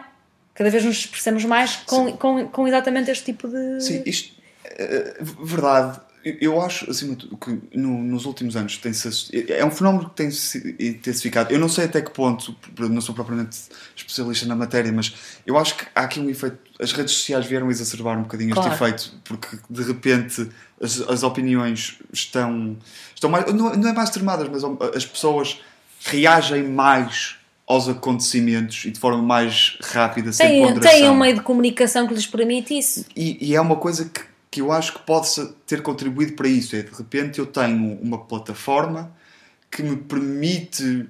Cada 0.54 0.70
vez 0.70 0.84
nos 0.86 0.98
expressamos 0.98 1.44
mais 1.46 1.78
com, 1.86 2.12
com, 2.18 2.48
com 2.48 2.68
exatamente 2.68 3.10
este 3.12 3.26
tipo 3.26 3.48
de. 3.48 3.82
Sim, 3.82 4.04
isto 4.06 4.34
é 4.64 5.18
verdade. 5.42 6.00
Eu- 6.24 6.62
acho, 6.62 6.90
acima 6.90 7.16
de 7.18 7.28
tudo, 7.28 7.36
que 7.36 7.78
no- 7.78 8.02
nos 8.02 8.26
últimos 8.26 8.56
anos 8.56 8.78
tem-se 8.78 9.10
ass- 9.10 9.30
é 9.34 9.66
um 9.66 9.70
fenómeno 9.72 10.10
que 10.10 10.16
tem 10.16 10.32
se 10.32 10.74
intensificado. 10.80 11.52
Eu 11.52 11.60
não 11.60 11.68
sei 11.68 11.84
até 11.84 12.02
que 12.02 12.12
ponto, 12.12 12.56
não 12.80 13.02
sou 13.02 13.14
propriamente 13.14 13.58
especialista 13.94 14.46
na 14.46 14.56
matéria, 14.56 14.90
mas 14.94 15.14
eu 15.46 15.58
acho 15.58 15.76
que 15.76 15.86
há 15.94 16.02
aqui 16.04 16.22
um 16.22 16.30
efeito. 16.30 16.58
As 16.80 16.94
redes 16.94 17.14
sociais 17.14 17.46
vieram 17.46 17.70
exacerbar 17.70 18.18
um 18.18 18.22
bocadinho 18.22 18.54
Claro. 18.54 18.72
este 18.72 18.82
efeito, 18.82 19.14
porque 19.26 19.58
de 19.70 19.84
repente 19.84 20.50
as, 20.82 21.02
as 21.10 21.24
opiniões 21.24 21.98
estão, 22.14 22.78
estão 23.14 23.30
mais. 23.30 23.46
Não, 23.54 23.76
não 23.76 23.90
é 23.90 23.94
mais 23.94 24.08
extremadas, 24.08 24.48
mas 24.48 24.64
as 24.96 25.06
pessoas 25.06 25.60
reagem 26.06 26.64
mais 26.70 27.36
aos 27.68 27.88
acontecimentos 27.88 28.84
e 28.86 28.92
de 28.92 29.00
forma 29.00 29.22
mais 29.22 29.78
rápida, 29.82 30.32
sem 30.34 30.48
tem, 30.48 30.62
ponderação. 30.68 31.00
tem 31.00 31.10
um 31.10 31.16
meio 31.16 31.36
de 31.36 31.42
comunicação 31.42 32.08
que 32.08 32.14
lhes 32.14 32.28
permite 32.28 32.78
isso. 32.78 33.06
E, 33.16 33.38
e 33.50 33.56
é 33.56 33.62
uma 33.62 33.76
coisa 33.78 34.06
que, 34.06 34.22
que 34.52 34.62
eu 34.62 34.72
acho 34.72 34.94
que 34.94 35.00
pode 35.00 35.30
ter 35.66 35.82
contribuído 35.82 36.34
para 36.34 36.48
isso. 36.48 36.76
É 36.76 36.82
de 36.82 36.92
repente 36.94 37.40
eu 37.40 37.46
tenho 37.46 37.98
uma 38.02 38.18
plataforma 38.18 39.16
que 39.72 39.82
me 39.82 39.96
permite 39.96 41.08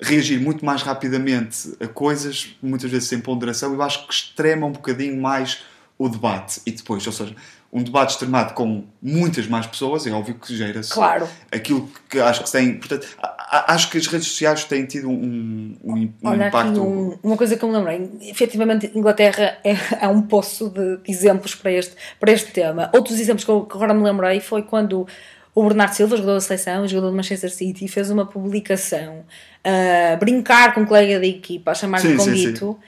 reagir 0.00 0.40
muito 0.40 0.64
mais 0.64 0.82
rapidamente 0.82 1.74
a 1.80 1.86
coisas, 1.86 2.56
muitas 2.62 2.90
vezes 2.90 3.08
sem 3.08 3.20
ponderação. 3.20 3.72
Eu 3.72 3.82
acho 3.82 4.06
que 4.06 4.12
extrema 4.12 4.66
um 4.66 4.72
bocadinho 4.72 5.20
mais 5.20 5.62
o 5.98 6.08
debate. 6.08 6.60
E 6.66 6.72
depois, 6.72 7.06
ou 7.06 7.12
seja, 7.12 7.34
um 7.72 7.82
debate 7.82 8.10
extremado 8.10 8.54
com 8.54 8.84
muitas 9.00 9.46
mais 9.46 9.66
pessoas, 9.66 10.06
é 10.06 10.10
óbvio 10.10 10.34
que 10.34 10.54
gera-se 10.56 10.90
Claro. 10.92 11.28
aquilo 11.50 11.88
que 12.08 12.18
acho 12.18 12.42
que 12.44 12.50
tem. 12.50 12.74
Portanto, 12.74 13.06
acho 13.54 13.90
que 13.90 13.98
as 13.98 14.06
redes 14.06 14.28
sociais 14.28 14.64
têm 14.64 14.86
tido 14.86 15.10
um, 15.10 15.76
um, 15.84 15.92
um 15.92 16.12
Olha, 16.24 16.48
impacto. 16.48 16.82
um- 16.82 17.18
uma 17.22 17.36
coisa 17.36 17.54
que 17.56 17.62
eu 17.62 17.68
me 17.68 17.76
lembrei. 17.76 18.10
Efetivamente, 18.22 18.90
Inglaterra 18.94 19.58
é, 19.62 19.76
é 20.00 20.08
um 20.08 20.22
poço 20.22 20.70
de 20.70 20.98
exemplos 21.06 21.54
para 21.54 21.70
este, 21.70 21.94
para 22.18 22.32
este 22.32 22.50
tema. 22.50 22.90
Outros 22.94 23.20
exemplos 23.20 23.44
que, 23.44 23.50
eu, 23.50 23.62
que 23.66 23.74
agora 23.76 23.92
me 23.92 24.02
lembrei 24.02 24.40
foi 24.40 24.62
quando 24.62 25.06
o 25.54 25.62
Bernardo 25.64 25.92
Silva, 25.94 26.16
jogador 26.16 26.34
da 26.36 26.40
seleção, 26.40 26.88
jogador 26.88 27.10
do 27.10 27.16
Manchester 27.16 27.52
City, 27.52 27.86
fez 27.88 28.08
uma 28.10 28.24
publicação 28.24 29.22
a 29.62 30.16
brincar 30.16 30.72
com 30.72 30.80
um 30.80 30.86
colega 30.86 31.20
da 31.20 31.26
equipa, 31.26 31.72
a 31.72 31.74
chamar-lhe 31.74 32.16
Conguito, 32.16 32.78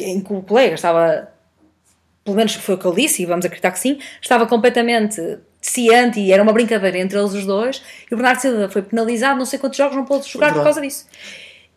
em 0.00 0.20
que 0.20 0.32
o 0.32 0.42
colega 0.42 0.74
estava, 0.74 1.28
pelo 2.24 2.36
menos 2.36 2.54
foi 2.56 2.74
o 2.74 2.78
que 2.78 2.86
ele 2.86 3.02
disse, 3.02 3.22
e 3.22 3.26
vamos 3.26 3.44
acreditar 3.46 3.70
que 3.70 3.78
sim, 3.78 3.98
estava 4.20 4.44
completamente 4.46 5.38
ciente 5.62 6.18
e 6.20 6.32
era 6.32 6.42
uma 6.42 6.52
brincadeira 6.52 6.98
entre 6.98 7.16
eles 7.18 7.32
os 7.32 7.46
dois, 7.46 7.80
e 8.10 8.14
o 8.14 8.16
Bernardo 8.18 8.40
Silva 8.40 8.68
foi 8.68 8.82
penalizado, 8.82 9.38
não 9.38 9.46
sei 9.46 9.58
quantos 9.58 9.78
jogos, 9.78 9.96
não 9.96 10.04
pôde 10.04 10.28
jogar 10.28 10.52
por 10.52 10.62
causa 10.64 10.80
disso. 10.80 11.06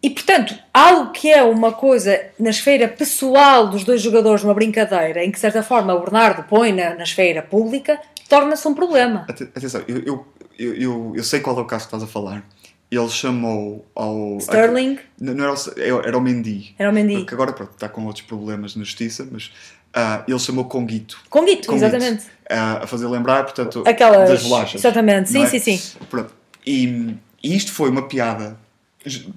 E 0.01 0.09
portanto, 0.09 0.55
algo 0.73 1.11
que 1.11 1.31
é 1.31 1.41
uma 1.43 1.71
coisa 1.71 2.19
na 2.39 2.49
esfera 2.49 2.87
pessoal 2.87 3.67
dos 3.69 3.83
dois 3.83 4.01
jogadores, 4.01 4.43
uma 4.43 4.53
brincadeira, 4.53 5.23
em 5.23 5.29
que 5.29 5.35
de 5.35 5.39
certa 5.39 5.63
forma 5.63 5.93
o 5.93 5.99
Bernardo 6.01 6.43
põe 6.43 6.71
na, 6.73 6.95
na 6.95 7.03
esfera 7.03 7.41
pública, 7.41 7.99
torna-se 8.27 8.67
um 8.67 8.73
problema. 8.73 9.25
Ate- 9.29 9.49
Atenção, 9.55 9.81
eu, 9.87 9.99
eu, 10.03 10.25
eu, 10.57 11.13
eu, 11.15 11.23
sei 11.23 11.39
qual 11.39 11.57
é 11.57 11.61
o 11.61 11.65
caso 11.65 11.85
que 11.85 11.95
estás 11.95 12.03
a 12.03 12.07
falar. 12.07 12.43
Ele 12.91 13.09
chamou 13.09 13.83
ao. 13.95 14.37
Sterling. 14.37 14.99
Não, 15.19 15.33
não 15.33 15.43
era, 15.45 15.53
o, 15.53 15.99
era 16.01 16.17
o 16.17 16.21
Mendy. 16.21 16.75
Era 16.77 16.91
o 16.91 16.93
Mendy. 16.93 17.15
Porque 17.17 17.33
agora 17.33 17.51
pronto, 17.51 17.71
está 17.73 17.89
com 17.89 18.05
outros 18.05 18.25
problemas 18.25 18.75
na 18.75 18.83
justiça, 18.83 19.27
mas 19.31 19.51
ah, 19.95 20.23
ele 20.27 20.37
chamou 20.39 20.65
Conguito. 20.65 21.17
Conguito, 21.29 21.67
Conguito. 21.67 21.85
exatamente. 21.85 22.25
Ah, 22.49 22.81
a 22.83 22.87
fazer 22.87 23.07
lembrar, 23.07 23.43
portanto, 23.43 23.83
Aquelas- 23.87 24.29
das 24.29 24.43
bolachas. 24.43 24.81
exatamente, 24.81 25.29
sim, 25.29 25.39
não 25.39 25.45
é? 25.45 25.49
sim, 25.49 25.59
sim. 25.59 25.81
Pronto. 26.09 26.33
E, 26.65 27.15
e 27.41 27.55
isto 27.55 27.71
foi 27.71 27.89
uma 27.89 28.03
piada 28.07 28.57
que, 28.99 29.27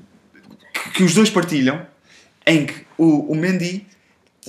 que 0.95 1.03
os 1.03 1.15
dois 1.15 1.31
partilham, 1.31 1.87
em 2.47 2.67
que 2.67 2.75
o, 2.99 3.33
o 3.33 3.35
Mendy 3.35 3.87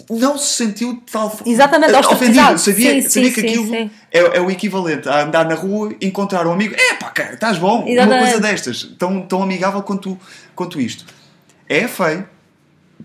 não 0.09 0.37
se 0.37 0.53
sentiu 0.55 0.93
de 0.93 1.01
tal 1.11 1.29
forma. 1.29 1.51
Exatamente, 1.51 1.93
ofendido. 1.93 2.57
Sabia, 2.57 3.01
Sim, 3.01 3.09
sabia 3.09 3.09
sim, 3.29 3.33
que 3.33 3.41
sim, 3.41 3.47
aquilo 3.47 3.67
sim. 3.69 3.91
É, 4.11 4.37
é 4.37 4.41
o 4.41 4.49
equivalente 4.49 5.07
a 5.09 5.23
andar 5.23 5.45
na 5.45 5.55
rua, 5.55 5.93
encontrar 6.01 6.47
um 6.47 6.53
amigo, 6.53 6.73
é 6.75 6.93
pá, 6.95 7.09
cara, 7.09 7.33
estás 7.33 7.57
bom, 7.57 7.81
uma 7.81 7.89
Exatamente. 7.89 8.23
coisa 8.31 8.39
destas, 8.41 8.83
tão, 8.97 9.21
tão 9.23 9.43
amigável 9.43 9.81
quanto, 9.83 10.17
quanto 10.55 10.79
isto. 10.79 11.05
É 11.67 11.85
feio, 11.87 12.27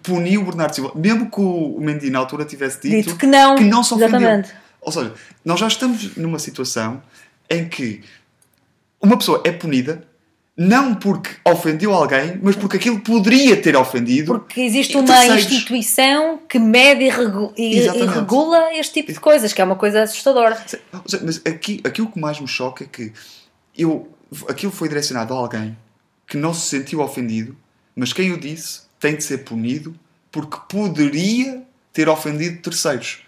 puniu 0.05 0.43
o 0.43 0.45
Bernardo 0.45 0.75
Silva, 0.75 0.93
mesmo 0.95 1.29
que 1.31 1.41
o 1.41 1.79
Mendy 1.81 2.11
na 2.11 2.21
altura 2.21 2.45
tivesse 2.45 2.81
dito, 2.83 2.95
Dito 3.09 3.17
que 3.17 3.27
não, 3.27 3.57
que 3.57 3.65
não 3.65 3.83
se 3.83 3.95
ofendeu. 3.95 4.21
exatamente. 4.21 4.51
Ou 4.81 4.93
seja, 4.93 5.13
nós 5.45 5.59
já 5.59 5.67
estamos 5.67 6.17
numa 6.17 6.39
situação 6.39 7.03
em 7.51 7.69
que 7.69 8.03
uma 9.03 9.17
pessoa 9.17 9.41
é 9.45 9.51
punida 9.51 10.07
não 10.57 10.95
porque 10.95 11.31
ofendeu 11.45 11.93
alguém, 11.93 12.39
mas 12.41 12.55
porque 12.55 12.77
aquilo 12.77 13.01
poderia 13.01 13.61
ter 13.61 13.75
ofendido. 13.77 14.39
Porque 14.39 14.61
existe 14.61 14.97
uma 14.97 15.05
terceiros. 15.05 15.45
instituição 15.47 16.39
que 16.49 16.61
mede 16.61 17.03
e, 17.05 17.09
regu- 17.11 17.53
e- 17.57 17.79
e 17.81 18.07
regula 18.07 18.73
este 18.75 18.93
tipo 18.95 19.13
de 19.13 19.19
coisas, 19.19 19.53
que 19.53 19.61
é 19.61 19.65
uma 19.65 19.75
coisa 19.75 20.03
assustadora. 20.05 20.57
Mas 21.23 21.41
aqui, 21.45 21.81
aquilo 21.83 22.07
que 22.09 22.21
mais 22.21 22.39
me 22.39 22.47
choca 22.47 22.85
é 22.85 22.87
que 22.87 23.13
eu, 23.77 24.09
aquilo 24.49 24.71
foi 24.71 24.87
direcionado 24.87 25.35
a 25.35 25.37
alguém 25.39 25.77
que 26.27 26.37
não 26.37 26.55
se 26.55 26.69
sentiu 26.69 27.01
ofendido, 27.01 27.57
mas 27.97 28.13
quem 28.13 28.31
o 28.33 28.39
disse 28.39 28.83
tem 29.05 29.17
de 29.17 29.23
ser 29.23 29.39
punido 29.45 29.95
porque 30.33 30.57
poderia 30.67 31.63
ter 31.93 32.09
ofendido 32.09 32.63
terceiros. 32.63 33.19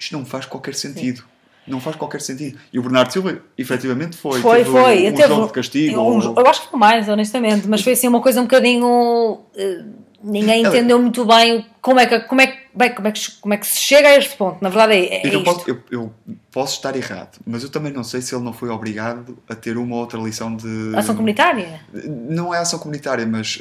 Isto 0.00 0.16
não 0.16 0.24
faz 0.24 0.46
qualquer 0.46 0.74
sentido. 0.74 1.22
Não 1.66 1.78
faz 1.78 1.94
qualquer 1.94 2.22
sentido. 2.22 2.58
E 2.72 2.78
o 2.78 2.82
Bernardo 2.82 3.12
Silva, 3.12 3.38
efetivamente, 3.56 4.16
foi. 4.16 4.40
Foi, 4.40 4.64
foi. 4.64 5.10
Um 5.10 5.14
Teve 5.14 5.28
jogo 5.28 5.46
de 5.48 5.52
castigo. 5.52 6.00
um 6.00 6.04
ou- 6.30 6.34
eu 6.38 6.46
acho 6.46 6.62
que 6.62 6.70
foi 6.70 6.78
mais, 6.80 7.06
honestamente, 7.06 7.68
mas 7.68 7.82
foi 7.82 7.92
assim 7.92 8.08
uma 8.08 8.22
coisa 8.22 8.40
um 8.40 8.44
bocadinho. 8.44 9.40
eh, 9.54 9.84
ninguém 10.22 10.62
entendeu 10.76 11.00
muito 11.00 11.24
bem 11.24 11.58
o- 11.58 11.64
como 11.80 11.98
é 12.00 12.06
que, 12.06 12.20
como 12.20 12.40
é, 12.40 12.56
bem, 12.74 12.94
como 12.94 13.08
é, 13.08 13.12
que, 13.12 13.20
como 13.40 13.54
é 13.54 13.56
que 13.56 13.66
se 13.66 13.80
chega 13.80 14.08
a 14.08 14.16
este 14.16 14.36
ponto. 14.36 14.58
Na 14.62 14.68
verdade, 14.68 14.94
é, 14.94 15.26
é 15.26 15.34
Eu, 15.34 15.42
posso, 15.42 15.68
eu, 15.68 15.82
eu 15.90 16.12
posso 16.52 16.76
estar 16.76 16.94
errado, 16.96 17.38
mas 17.46 17.62
eu 17.62 17.68
também 17.70 17.92
não 17.92 18.04
sei 18.04 18.22
se 18.22 18.34
ele 18.34 18.44
não 18.44 18.52
foi 18.52 18.68
obrigado 18.68 19.36
a 19.48 19.54
ter 19.54 19.76
uma 19.76 19.96
outra 19.96 20.18
lição 20.20 20.54
de. 20.54 20.92
Ação 20.96 21.14
comunitária? 21.14 21.80
Não 21.92 22.54
é 22.54 22.58
ação 22.58 22.78
comunitária, 22.78 23.26
mas 23.26 23.60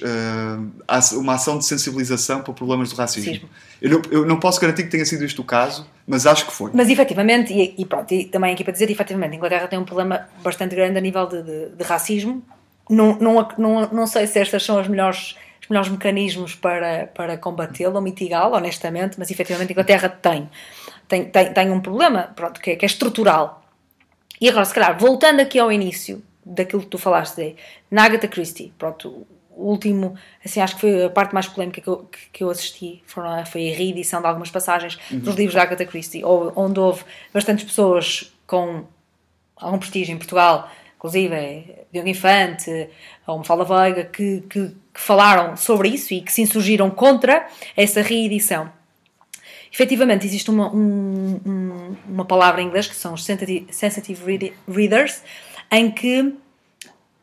aç- 0.88 1.14
uma 1.14 1.34
ação 1.36 1.58
de 1.58 1.66
sensibilização 1.66 2.42
para 2.42 2.54
problemas 2.54 2.90
do 2.90 2.96
racismo. 2.96 3.32
Racismo. 3.32 3.50
Eu 3.82 3.90
não, 3.90 4.02
eu 4.12 4.26
não 4.26 4.40
posso 4.40 4.60
garantir 4.62 4.84
que 4.84 4.90
tenha 4.90 5.06
sido 5.06 5.26
isto 5.26 5.42
o 5.42 5.46
caso, 5.46 5.88
mas 6.08 6.26
acho 6.28 6.46
que 6.46 6.52
foi. 6.54 6.72
Mas 6.74 6.90
efetivamente, 6.90 7.52
e, 7.54 7.74
e 7.78 7.86
pronto, 7.86 8.14
e 8.14 8.26
também 8.26 8.54
aqui 8.54 8.64
para 8.64 8.74
dizer, 8.74 8.90
efetivamente, 8.92 9.34
a 9.34 9.36
Inglaterra 9.36 9.68
tem 9.68 9.80
um 9.80 9.86
problema 9.86 10.28
bastante 10.44 10.76
grande 10.76 10.98
a 10.98 11.02
nível 11.02 11.26
de, 11.28 11.42
de- 11.44 11.70
de 11.76 11.84
racismo. 11.84 12.44
Não, 12.90 13.18
não, 13.20 13.48
não, 13.58 13.90
não 13.92 14.08
sei 14.08 14.28
se 14.28 14.38
estas 14.40 14.64
são 14.64 14.78
as 14.78 14.88
melhores, 14.88 15.36
melhores 15.72 15.90
mecanismos 15.90 16.54
para, 16.54 17.08
para 17.08 17.38
combatê-lo 17.38 17.96
ou 17.96 18.02
mitigá-lo, 18.02 18.56
honestamente, 18.56 19.18
mas 19.18 19.32
efetivamente 19.32 19.70
a 19.70 19.72
Inglaterra 19.72 20.10
tem. 20.10 20.50
Tem, 21.08 21.26
tem, 21.26 21.54
tem 21.54 21.72
um 21.72 21.80
problema 21.80 22.32
pronto, 22.36 22.60
que, 22.60 22.72
é, 22.72 22.76
que 22.76 22.86
é 22.86 22.88
estrutural. 22.88 23.64
E 24.40 24.50
agora, 24.50 24.66
se 24.66 24.74
calhar, 24.74 24.98
voltando 24.98 25.40
aqui 25.40 25.58
ao 25.58 25.72
início 25.72 26.22
daquilo 26.46 26.82
que 26.82 26.88
tu 26.88 26.98
falaste 26.98 27.36
de 27.36 27.56
na 27.90 28.04
Agatha 28.04 28.28
Christie, 28.28 28.74
pronto, 28.78 29.26
o 29.50 29.70
último, 29.70 30.16
assim, 30.44 30.60
acho 30.60 30.76
que 30.76 30.82
foi 30.82 31.06
a 31.06 31.10
parte 31.10 31.34
mais 31.34 31.48
polémica 31.48 31.82
que 31.82 31.88
eu, 31.88 32.10
que, 32.32 32.44
eu 32.44 32.50
assisti, 32.50 33.02
foram, 33.06 33.46
foi 33.46 33.72
a 33.72 33.76
reedição 33.76 34.22
de 34.22 34.28
algumas 34.28 34.50
passagens 34.50 34.98
dos 35.12 35.36
livros 35.36 35.56
da 35.56 35.64
Agatha 35.64 35.86
Christie, 35.86 36.24
onde 36.24 36.80
houve 36.80 37.04
bastantes 37.34 37.64
pessoas 37.64 38.34
com 38.48 38.86
algum 39.56 39.78
prestígio 39.78 40.14
em 40.14 40.18
Portugal, 40.18 40.70
inclusive 41.02 41.34
é, 41.34 41.86
Diogo 41.92 42.08
Infante, 42.08 42.88
ou 43.26 43.40
Mafalda 43.40 43.64
Veiga, 43.66 44.04
que, 44.06 44.42
que, 44.48 44.68
que 44.94 45.02
falaram 45.02 45.58
sobre 45.58 45.90
isso 45.90 46.14
e 46.14 46.22
que 46.22 46.32
se 46.32 46.44
insurgiram 46.44 46.92
contra 46.92 47.48
essa 47.76 48.04
reedição. 48.04 48.72
Efetivamente, 49.74 50.28
existe 50.28 50.52
uma, 50.52 50.72
um- 50.72 51.40
um- 51.44 51.96
uma 52.08 52.26
palavra 52.26 52.62
em 52.62 52.68
inglês 52.68 52.86
que 52.88 52.96
são 52.96 53.14
os 53.16 53.26
sensitive, 53.26 54.54
readers, 54.68 55.24
em 55.72 55.90
que 55.90 56.36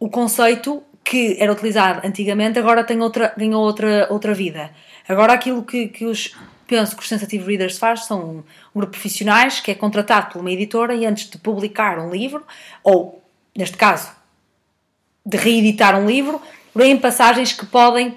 o 0.00 0.08
conceito 0.10 0.82
que 1.04 1.36
era 1.38 1.52
utilizado 1.52 2.04
antigamente 2.04 2.58
agora 2.58 2.82
tem 2.82 3.00
outra, 3.00 3.32
ganhou 3.36 3.62
outra, 3.62 4.08
outra 4.10 4.34
vida. 4.34 4.70
Agora 5.08 5.32
aquilo 5.32 5.62
que, 5.62 5.86
que 5.88 6.04
os 6.04 6.34
penso 6.66 6.94
que 6.96 7.02
os 7.02 7.08
sensitive 7.08 7.46
readers 7.46 7.78
faz 7.78 8.04
são 8.04 8.20
um 8.20 8.42
grupo 8.74 8.92
de 8.92 8.98
profissionais 9.00 9.58
que 9.58 9.70
é 9.70 9.74
contratado 9.74 10.32
por 10.32 10.40
uma 10.40 10.50
editora 10.50 10.94
e 10.94 11.06
antes 11.06 11.30
de 11.30 11.38
publicar 11.38 11.98
um 11.98 12.10
livro, 12.10 12.44
ou 12.84 13.17
neste 13.58 13.76
caso 13.76 14.12
de 15.26 15.36
reeditar 15.36 15.98
um 15.98 16.06
livro, 16.06 16.40
leem 16.72 16.96
passagens 16.96 17.52
que 17.52 17.66
podem 17.66 18.16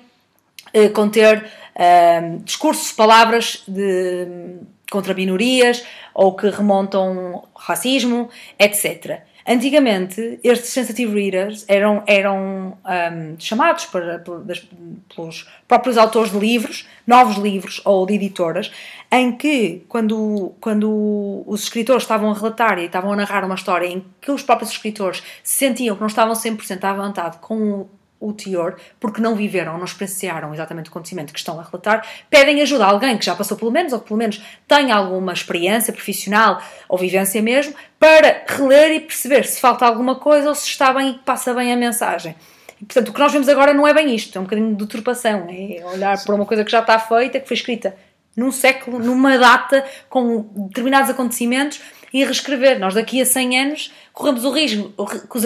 eh, 0.71 0.87
conter 0.89 1.51
eh, 1.73 2.37
discursos, 2.43 2.91
palavras 2.91 3.63
de, 3.67 4.59
contra 4.91 5.15
minorias 5.15 5.83
ou 6.13 6.35
que 6.35 6.47
remontam 6.47 7.33
ao 7.33 7.49
racismo, 7.55 8.29
etc. 8.59 9.21
Antigamente, 9.51 10.39
estes 10.45 10.69
sensitive 10.69 11.13
readers 11.13 11.65
eram, 11.67 12.03
eram 12.07 12.77
ahm, 12.85 13.35
chamados 13.37 13.85
para, 13.85 14.17
das- 14.45 14.65
pelos 15.13 15.45
próprios 15.67 15.97
autores 15.97 16.31
de 16.31 16.39
livros, 16.39 16.87
novos 17.05 17.35
livros 17.35 17.81
ou 17.83 18.05
de 18.05 18.13
editoras, 18.13 18.71
em 19.11 19.33
que, 19.33 19.83
quando, 19.89 20.53
quando 20.61 21.43
os 21.45 21.63
escritores 21.63 22.03
estavam 22.03 22.31
a 22.31 22.33
relatar 22.33 22.79
e 22.79 22.85
estavam 22.85 23.11
a 23.11 23.15
narrar 23.17 23.43
uma 23.43 23.55
história 23.55 23.87
em 23.87 24.05
que 24.21 24.31
os 24.31 24.41
próprios 24.41 24.71
escritores 24.71 25.21
sentiam 25.43 25.95
que 25.95 26.01
não 26.01 26.07
estavam 26.07 26.33
100% 26.33 26.81
à 26.85 26.93
vontade 26.93 27.37
com 27.41 27.87
o, 28.21 28.31
teor, 28.31 28.77
porque 28.99 29.19
não 29.19 29.35
viveram, 29.35 29.77
não 29.77 29.83
experienciaram 29.83 30.53
exatamente 30.53 30.87
o 30.87 30.91
acontecimento 30.91 31.33
que 31.33 31.39
estão 31.39 31.59
a 31.59 31.63
relatar, 31.63 32.07
pedem 32.29 32.61
ajuda 32.61 32.85
a 32.85 32.89
alguém 32.89 33.17
que 33.17 33.25
já 33.25 33.35
passou 33.35 33.57
pelo 33.57 33.71
menos, 33.71 33.91
ou 33.91 33.99
que 33.99 34.07
pelo 34.07 34.17
menos 34.17 34.41
tenha 34.67 34.95
alguma 34.95 35.33
experiência 35.33 35.91
profissional 35.91 36.61
ou 36.87 36.97
vivência 36.97 37.41
mesmo, 37.41 37.73
para 37.99 38.43
reler 38.47 38.91
e 38.91 38.99
perceber 39.01 39.43
se 39.45 39.59
falta 39.59 39.85
alguma 39.85 40.15
coisa 40.15 40.49
ou 40.49 40.55
se 40.55 40.67
está 40.67 40.93
bem 40.93 41.09
e 41.09 41.13
passa 41.19 41.53
bem 41.53 41.73
a 41.73 41.75
mensagem. 41.75 42.35
E, 42.81 42.85
portanto, 42.85 43.09
o 43.09 43.13
que 43.13 43.19
nós 43.19 43.31
vemos 43.31 43.49
agora 43.49 43.73
não 43.73 43.87
é 43.87 43.93
bem 43.93 44.15
isto, 44.15 44.37
é 44.37 44.39
um 44.39 44.43
bocadinho 44.43 44.69
de 44.69 44.75
deturpação, 44.75 45.47
é 45.49 45.83
olhar 45.85 46.23
para 46.23 46.35
uma 46.35 46.45
coisa 46.45 46.63
que 46.63 46.71
já 46.71 46.79
está 46.79 46.97
feita, 46.97 47.39
que 47.39 47.47
foi 47.47 47.55
escrita 47.55 47.95
num 48.35 48.51
século, 48.51 48.97
numa 48.97 49.37
data, 49.37 49.83
com 50.09 50.41
determinados 50.67 51.09
acontecimentos 51.09 51.81
e 52.13 52.23
reescrever. 52.23 52.79
Nós 52.79 52.93
daqui 52.93 53.21
a 53.21 53.25
100 53.25 53.59
anos 53.59 53.91
corremos 54.13 54.43
o 54.45 54.51
risco, 54.51 54.89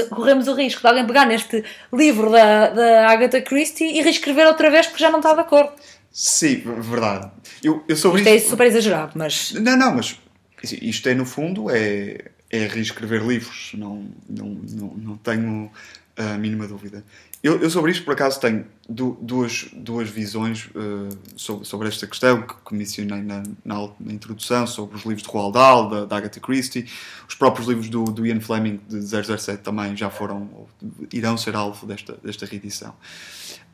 corremos 0.09 0.47
o 0.47 0.53
risco 0.53 0.81
de 0.81 0.87
alguém 0.87 1.05
pegar 1.05 1.25
neste 1.25 1.63
livro 1.93 2.31
da, 2.31 2.69
da 2.69 3.07
Agatha 3.09 3.41
Christie 3.41 3.97
e 3.97 4.01
reescrever 4.01 4.47
outra 4.47 4.69
vez 4.69 4.87
porque 4.87 5.01
já 5.01 5.09
não 5.09 5.19
está 5.19 5.33
de 5.33 5.41
acordo. 5.41 5.71
Sim, 6.11 6.61
verdade. 6.79 7.29
Eu, 7.63 7.83
eu 7.87 7.95
sobre 7.95 8.19
Isto 8.21 8.29
é 8.29 8.35
isto- 8.35 8.49
super 8.49 8.67
exagerado, 8.67 9.11
mas 9.15 9.51
Não, 9.53 9.77
não, 9.77 9.95
mas 9.95 10.17
assim, 10.63 10.77
isto 10.81 11.07
é 11.09 11.13
no 11.13 11.25
fundo 11.25 11.69
é, 11.69 12.25
é 12.49 12.67
reescrever 12.67 13.21
livros, 13.25 13.71
não, 13.73 14.05
não, 14.29 14.47
não, 14.69 14.87
não 14.95 15.17
tenho 15.17 15.69
a 16.17 16.37
mínima 16.37 16.65
dúvida. 16.67 17.03
Eu, 17.45 17.61
eu 17.61 17.69
sobre 17.69 17.91
isto, 17.91 18.03
por 18.03 18.13
acaso, 18.13 18.39
tenho 18.39 18.65
du- 18.89 19.17
duas, 19.21 19.67
duas 19.71 20.09
visões 20.09 20.67
eh, 20.75 21.15
sobre, 21.35 21.63
sobre 21.63 21.87
esta 21.87 22.07
questão 22.07 22.41
que, 22.41 22.55
que 22.65 22.73
mencionei 22.73 23.21
na, 23.21 23.43
na, 23.63 23.87
na 23.99 24.11
introdução, 24.13 24.65
sobre 24.65 24.95
os 24.97 25.03
livros 25.05 25.21
de 25.21 25.29
Roald 25.29 25.53
Dahl, 25.53 25.87
da, 25.89 26.05
da 26.05 26.17
Agatha 26.17 26.39
Christie, 26.39 26.89
os 27.29 27.35
próprios 27.35 27.67
livros 27.67 27.87
do, 27.87 28.03
do 28.05 28.25
Ian 28.25 28.41
Fleming 28.41 28.79
de 28.89 28.99
007 28.99 29.57
também 29.61 29.95
já 29.95 30.09
foram, 30.09 30.49
ou 30.53 30.69
irão 31.13 31.37
ser 31.37 31.55
alvo 31.55 31.85
desta, 31.85 32.17
desta 32.23 32.47
reedição. 32.47 32.95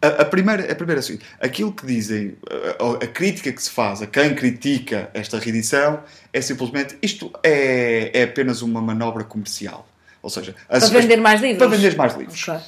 A, 0.02 0.08
a 0.24 0.26
primeira, 0.26 0.70
a 0.70 0.76
primeira 0.76 1.00
é 1.00 1.02
a 1.02 1.04
seguinte: 1.04 1.24
aquilo 1.40 1.72
que 1.72 1.86
dizem, 1.86 2.36
a, 2.78 3.06
a 3.06 3.08
crítica 3.08 3.54
que 3.54 3.64
se 3.64 3.70
faz 3.70 4.02
a 4.02 4.08
quem 4.08 4.36
critica 4.36 5.10
esta 5.14 5.40
reedição 5.40 6.04
é 6.34 6.42
simplesmente 6.42 6.98
isto 7.02 7.32
é, 7.42 8.12
é 8.20 8.24
apenas 8.24 8.62
uma 8.62 8.82
manobra 8.82 9.24
comercial. 9.24 9.88
Ou 10.22 10.30
seja, 10.30 10.56
as- 10.68 10.90
para 10.90 11.00
vender 11.00 11.18
mais 11.22 11.40
livros. 11.42 11.58
Para 11.60 11.68
vender 11.78 11.96
mais 11.96 12.18
livros. 12.18 12.48
Ok. 12.50 12.62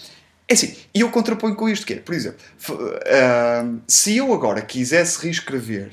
É 0.47 0.53
assim, 0.53 0.75
e 0.93 0.99
eu 1.01 1.09
contraponho 1.09 1.55
com 1.55 1.69
isto 1.69 1.85
que 1.85 1.93
é, 1.93 1.97
por 1.97 2.13
exemplo, 2.13 2.37
ah, 3.07 3.65
se 3.87 4.17
eu 4.17 4.33
agora 4.33 4.61
quisesse 4.61 5.21
reescrever 5.23 5.91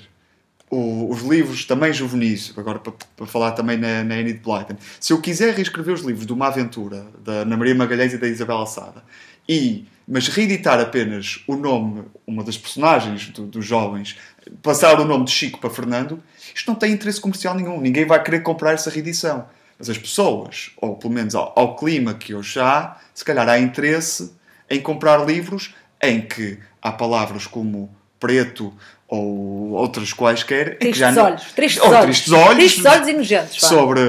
o- 0.69 1.09
os 1.11 1.23
livros 1.23 1.65
também 1.65 1.93
juvenis, 1.93 2.53
agora 2.57 2.79
para, 2.79 2.93
para 3.17 3.27
falar 3.27 3.53
também 3.53 3.77
na, 3.77 4.05
na 4.05 4.17
Enid 4.19 4.39
Blyton, 4.41 4.77
se 4.99 5.13
eu 5.13 5.21
quiser 5.21 5.55
reescrever 5.55 5.95
os 5.95 6.01
livros 6.03 6.27
de 6.27 6.33
uma 6.33 6.49
aventura 6.49 7.07
da 7.25 7.33
Ana 7.33 7.57
Maria 7.57 7.75
Magalhães 7.75 8.13
e 8.13 8.19
da 8.19 8.27
Isabel 8.29 8.61
Assada, 8.61 9.03
e, 9.49 9.85
mas 10.07 10.29
reeditar 10.29 10.79
apenas 10.81 11.43
o 11.47 11.57
nome, 11.57 12.05
uma 12.27 12.43
das 12.45 12.59
personagens 12.59 13.29
do- 13.29 13.47
dos 13.47 13.65
jovens, 13.65 14.17
passar 14.63 15.01
o 15.01 15.05
nome 15.05 15.25
de 15.25 15.31
Chico 15.33 15.59
para 15.61 15.71
Fernando, 15.71 16.23
isto 16.55 16.67
não 16.69 16.75
tem 16.75 16.93
interesse 16.93 17.21
comercial 17.21 17.55
nenhum, 17.55 17.81
ninguém 17.81 18.05
vai 18.05 18.23
querer 18.23 18.41
comprar 18.41 18.73
essa 18.73 18.91
reedição. 18.91 19.47
Mas 19.79 19.89
as 19.89 19.97
pessoas, 19.97 20.73
ou 20.77 20.97
pelo 20.97 21.15
menos 21.15 21.35
ao, 21.35 21.53
ao 21.57 21.75
clima 21.77 22.13
que 22.15 22.35
hoje 22.35 22.61
há, 22.61 22.97
se 23.15 23.25
calhar 23.25 23.49
há 23.49 23.59
interesse 23.59 24.31
em 24.71 24.81
comprar 24.81 25.25
livros 25.27 25.75
em 26.03 26.21
que 26.23 26.59
há 26.81 26.93
palavras 26.93 27.47
como 27.47 27.95
preto 28.19 28.73
ou 29.09 29.71
outras 29.71 30.13
quaisquer. 30.13 30.79
Tristes 30.79 30.99
já 30.99 31.11
não- 31.11 31.25
olhos, 31.25 31.53
tristes 31.53 31.83
ou 31.83 31.89
olhos. 31.91 32.05
tristes 32.05 32.33
olhos, 32.33 32.55
Tristes 32.57 32.85
olhos 32.87 33.09
e 33.09 33.13
nojentos, 33.13 33.61
sobre, 33.61 34.01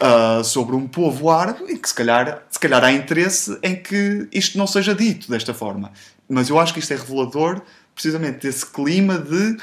ah, 0.00 0.42
sobre 0.44 0.76
um 0.76 0.86
povo 0.86 1.30
árabe 1.30 1.64
e 1.72 1.78
que 1.78 1.88
se 1.88 1.94
calhar, 1.94 2.42
se 2.50 2.58
calhar 2.58 2.84
há 2.84 2.92
interesse 2.92 3.58
em 3.62 3.74
que 3.74 4.28
isto 4.32 4.58
não 4.58 4.66
seja 4.66 4.94
dito 4.94 5.30
desta 5.30 5.54
forma. 5.54 5.92
Mas 6.28 6.48
eu 6.50 6.58
acho 6.58 6.74
que 6.74 6.80
isto 6.80 6.92
é 6.92 6.96
revelador 6.96 7.62
precisamente 7.94 8.40
desse 8.46 8.66
clima 8.66 9.18
de 9.18 9.56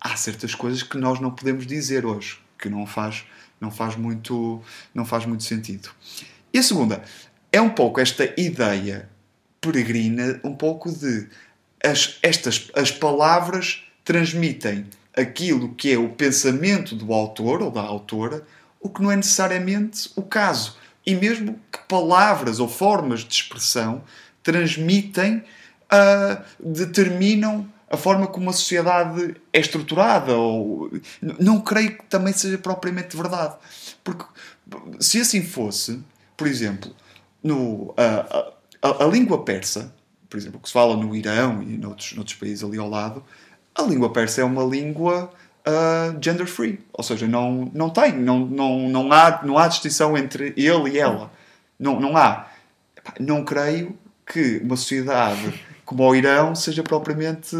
há 0.00 0.14
certas 0.14 0.54
coisas 0.54 0.82
que 0.82 0.96
nós 0.98 1.18
não 1.20 1.30
podemos 1.30 1.66
dizer 1.66 2.04
hoje, 2.06 2.38
que 2.58 2.68
não 2.68 2.86
faz, 2.86 3.24
não 3.60 3.70
faz, 3.70 3.96
muito, 3.96 4.62
não 4.94 5.04
faz 5.04 5.24
muito 5.26 5.42
sentido. 5.42 5.88
E 6.52 6.58
a 6.58 6.62
segunda 6.62 7.02
é 7.50 7.60
um 7.60 7.70
pouco 7.70 7.98
esta 7.98 8.32
ideia 8.40 9.08
peregrina, 9.60 10.40
um 10.44 10.54
pouco 10.54 10.90
de 10.90 11.28
as, 11.82 12.18
estas 12.22 12.70
as 12.74 12.90
palavras 12.90 13.84
transmitem 14.04 14.86
aquilo 15.16 15.74
que 15.74 15.92
é 15.92 15.98
o 15.98 16.10
pensamento 16.10 16.94
do 16.94 17.12
autor 17.12 17.62
ou 17.62 17.70
da 17.70 17.82
autora, 17.82 18.42
o 18.80 18.88
que 18.88 19.02
não 19.02 19.10
é 19.10 19.16
necessariamente 19.16 20.10
o 20.16 20.22
caso. 20.22 20.76
E 21.04 21.14
mesmo 21.14 21.58
que 21.72 21.78
palavras 21.88 22.60
ou 22.60 22.68
formas 22.68 23.20
de 23.20 23.34
expressão 23.34 24.02
transmitem, 24.42 25.42
ah, 25.90 26.42
determinam 26.60 27.68
a 27.90 27.96
forma 27.96 28.26
como 28.26 28.50
a 28.50 28.52
sociedade 28.52 29.36
é 29.52 29.58
estruturada. 29.58 30.36
Ou... 30.36 30.90
Não 31.20 31.60
creio 31.60 31.96
que 31.96 32.04
também 32.04 32.32
seja 32.32 32.58
propriamente 32.58 33.16
verdade. 33.16 33.56
Porque 34.04 34.24
se 35.00 35.20
assim 35.20 35.42
fosse, 35.42 36.00
por 36.36 36.46
exemplo, 36.46 36.94
no, 37.42 37.94
a, 37.96 38.52
a, 38.82 39.04
a 39.04 39.06
língua 39.06 39.44
persa, 39.44 39.92
por 40.28 40.36
exemplo, 40.36 40.60
que 40.60 40.68
se 40.68 40.72
fala 40.72 40.96
no 40.96 41.14
Irão 41.14 41.62
e 41.62 41.76
noutros, 41.76 42.12
noutros 42.14 42.36
países 42.36 42.62
ali 42.64 42.78
ao 42.78 42.88
lado, 42.88 43.22
a 43.74 43.82
língua 43.82 44.12
persa 44.12 44.40
é 44.40 44.44
uma 44.44 44.64
língua 44.64 45.30
ah, 45.64 46.14
gender 46.20 46.46
free, 46.46 46.80
ou 46.92 47.02
seja, 47.04 47.26
não, 47.26 47.70
não 47.74 47.90
tem, 47.90 48.12
não, 48.12 48.40
não, 48.40 48.88
não, 48.88 49.12
há, 49.12 49.40
não 49.44 49.58
há 49.58 49.68
distinção 49.68 50.16
entre 50.16 50.52
ele 50.56 50.90
e 50.92 50.98
ela. 50.98 51.30
Não, 51.78 52.00
não 52.00 52.16
há. 52.16 52.46
Não 53.20 53.44
creio 53.44 53.96
que 54.26 54.60
uma 54.64 54.76
sociedade 54.76 55.54
como 55.84 56.02
o 56.02 56.14
Irão 56.14 56.54
seja 56.54 56.82
propriamente 56.82 57.56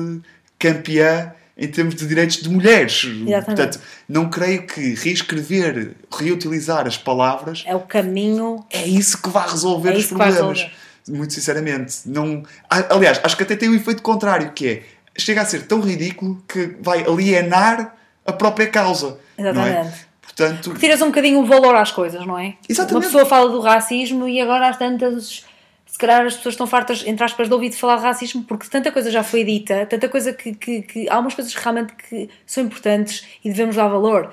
campeã 0.59 1.33
em 1.57 1.67
termos 1.69 1.95
de 1.97 2.07
direitos 2.07 2.37
de 2.37 2.49
mulheres. 2.49 3.05
Exatamente. 3.05 3.45
Portanto, 3.45 3.81
não 4.09 4.29
creio 4.31 4.67
que 4.67 4.95
reescrever, 4.95 5.95
reutilizar 6.13 6.87
as 6.87 6.97
palavras 6.97 7.65
É 7.67 7.75
o 7.75 7.81
caminho. 7.81 8.65
é 8.71 8.87
isso 8.87 9.21
que 9.21 9.29
vai 9.29 9.49
resolver 9.49 9.93
É 9.93 9.97
os 9.97 10.07
problemas. 10.07 10.35
resolver. 10.37 10.73
Muito 11.09 11.33
sinceramente. 11.33 12.01
Não... 12.07 12.43
Aliás, 12.69 13.21
acho 13.23 13.37
que 13.37 13.43
até 13.43 13.57
tem 13.57 13.69
o 13.69 13.75
efeito 13.75 14.03
contrário, 14.03 14.53
que 14.53 14.69
é 14.69 14.83
chega 15.19 15.43
a 15.43 15.45
ser 15.45 15.67
tão 15.67 15.81
ridículo 15.81 16.43
que 16.49 16.77
vai 16.81 17.05
alienar 17.05 17.95
a 18.25 18.33
própria 18.33 18.69
causa. 18.69 19.19
Não 19.37 19.47
é? 19.47 19.51
Exatamente. 19.51 20.09
Portanto, 20.23 20.75
Tiras 20.75 21.03
um 21.03 21.07
bocadinho 21.07 21.41
o 21.41 21.47
valor 21.47 21.75
às 21.75 21.91
coisas, 21.91 22.25
não 22.25 22.39
é? 22.39 22.55
Exatamente. 22.69 22.95
Uma 22.95 23.01
pessoa 23.01 23.27
fala 23.27 23.51
do 23.51 23.61
racismo 23.61 24.29
e 24.29 24.41
agora 24.41 24.69
às 24.69 24.77
tantas. 24.77 25.45
Se 25.87 25.99
calhar 25.99 26.25
as 26.27 26.37
pessoas 26.37 26.53
estão 26.53 26.67
fartas, 26.67 27.03
entre 27.07 27.25
aspas, 27.25 27.49
de 27.49 27.55
ouvir 27.55 27.71
de 27.71 27.77
falar 27.77 27.97
de 27.97 28.03
racismo 28.03 28.45
porque 28.45 28.69
tanta 28.69 28.93
coisa 28.93 29.11
já 29.11 29.25
foi 29.25 29.43
dita, 29.43 29.87
tanta 29.87 30.09
coisa 30.09 30.33
que, 30.33 30.55
que, 30.55 30.83
que 30.83 31.09
há 31.09 31.15
algumas 31.15 31.35
coisas 31.35 31.53
que 31.53 31.61
realmente 31.61 31.95
que 31.95 32.29
são 32.47 32.63
importantes 32.63 33.27
e 33.43 33.49
devemos 33.49 33.75
dar 33.75 33.89
valor. 33.89 34.33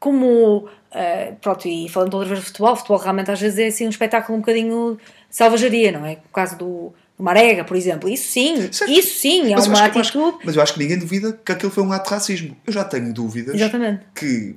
Como, 0.00 0.68
eh, 0.90 1.34
pronto, 1.40 1.66
e 1.66 1.88
falando 1.88 2.14
outra 2.14 2.28
vez 2.28 2.40
de 2.40 2.46
futebol, 2.46 2.76
futebol 2.76 2.98
realmente 2.98 3.30
às 3.30 3.40
vezes 3.40 3.58
é 3.58 3.66
assim 3.68 3.86
um 3.86 3.90
espetáculo 3.90 4.36
um 4.36 4.40
bocadinho 4.40 4.98
de 5.30 5.36
salvajaria, 5.36 5.92
não 5.92 6.04
é? 6.06 6.18
O 6.28 6.32
caso 6.32 6.56
do, 6.56 6.92
do 7.16 7.22
Marega, 7.24 7.64
por 7.64 7.76
exemplo. 7.76 8.08
Isso 8.08 8.28
sim, 8.30 8.70
Certo. 8.72 8.90
isso 8.90 9.18
sim 9.20 9.52
é 9.52 9.56
Mas 9.56 9.66
uma 9.66 9.78
eu 9.78 9.84
acho- 9.84 9.98
atitude. 10.00 10.38
mas 10.44 10.56
eu 10.56 10.62
acho 10.62 10.72
que 10.74 10.78
ninguém 10.80 10.98
duvida 10.98 11.32
que 11.44 11.52
aquilo 11.52 11.70
foi 11.70 11.82
um 11.84 11.92
ato 11.92 12.08
de 12.08 12.14
racismo. 12.14 12.56
Eu 12.66 12.72
já 12.72 12.84
tenho 12.84 13.12
dúvidas 13.12 13.54
Exatamente. 13.54 14.02
que 14.14 14.56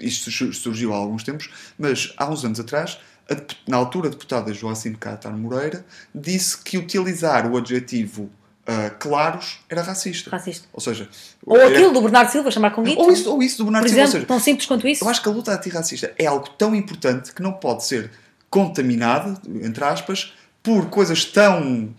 isto 0.00 0.30
su- 0.30 0.52
surgiu 0.52 0.92
há 0.92 0.96
alguns 0.96 1.24
tempos, 1.24 1.50
mas 1.78 2.12
há 2.16 2.28
uns 2.30 2.44
anos 2.44 2.60
atrás, 2.60 2.98
a 3.30 3.36
na 3.70 3.76
altura 3.76 4.08
a 4.08 4.10
deputada 4.10 4.52
Joacine 4.52 4.96
Catar 4.96 5.36
Moreira 5.36 5.84
disse 6.14 6.56
que 6.58 6.78
utilizar 6.78 7.50
o 7.50 7.56
adjetivo 7.56 8.22
uh, 8.68 8.94
claros 8.98 9.60
era 9.68 9.82
racista. 9.82 10.30
Racista. 10.30 10.66
Ou 10.72 10.80
seja, 10.80 11.08
Ou 11.44 11.56
era- 11.56 11.68
aquilo 11.68 11.92
do 11.92 12.00
Bernardo 12.00 12.30
Silva, 12.30 12.50
chamar 12.50 12.70
com 12.70 12.82
guito. 12.82 13.00
ou 13.00 13.10
isso, 13.12 13.30
ou 13.30 13.42
isso 13.42 13.58
do 13.58 13.64
Bernardo 13.64 13.84
Por 13.84 13.88
Silva. 13.90 14.02
Exemplo, 14.04 14.20
seja, 14.20 14.26
tão 14.26 14.40
simples 14.40 14.66
quanto 14.66 14.86
isso. 14.88 15.04
eu 15.04 15.08
acho 15.08 15.22
que 15.22 15.28
a 15.28 15.32
luta 15.32 15.52
antirracista 15.52 16.14
é 16.18 16.26
algo 16.26 16.48
tão 16.50 16.74
importante 16.74 17.32
que 17.34 17.42
não 17.42 17.52
pode 17.52 17.84
ser 17.84 18.10
contaminada, 18.50 19.36
entre 19.62 19.84
aspas, 19.84 20.32
por 20.62 20.88
coisas 20.90 21.24
tão 21.24 21.90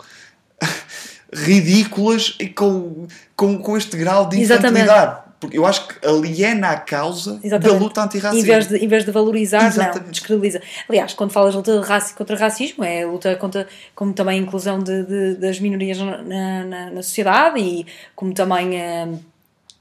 ridículas 1.32 2.36
e 2.40 2.48
com, 2.48 3.08
com, 3.36 3.58
com 3.60 3.78
este 3.78 3.98
grau 3.98 4.28
de 4.28 4.40
Exatamente. 4.42 4.84
infantilidade. 4.84 5.30
Porque 5.40 5.58
eu 5.58 5.66
acho 5.66 5.88
que 5.88 6.06
aliena 6.06 6.72
a 6.72 6.78
causa 6.78 7.40
Exatamente. 7.42 7.80
da 7.80 7.86
luta 7.86 8.04
antirracista. 8.04 8.46
Em 8.46 8.50
vez 8.52 8.68
de, 8.68 8.76
em 8.78 8.88
vez 8.90 9.06
de 9.06 9.12
valorizar, 9.12 9.62
não, 9.62 9.68
Exatamente. 9.70 10.10
descredibiliza. 10.12 10.62
Aliás, 10.90 11.14
quando 11.14 11.32
falas 11.32 11.52
de 11.52 11.58
luta 11.58 11.80
de 11.80 11.88
raci- 11.88 12.14
contra 12.14 12.36
racismo, 12.36 12.84
é 12.84 13.04
a 13.04 13.08
luta 13.08 13.34
contra, 13.38 13.66
como 13.96 14.12
também 14.12 14.38
a 14.38 14.42
inclusão 14.44 14.80
de, 14.80 15.06
de- 15.06 15.36
das 15.36 15.58
minorias 15.62 15.98
na, 15.98 16.18
na, 16.66 16.92
na 16.92 17.02
sociedade 17.04 17.58
e 17.58 17.86
como 18.16 18.34
também 18.34 18.76
eh, 18.82 19.08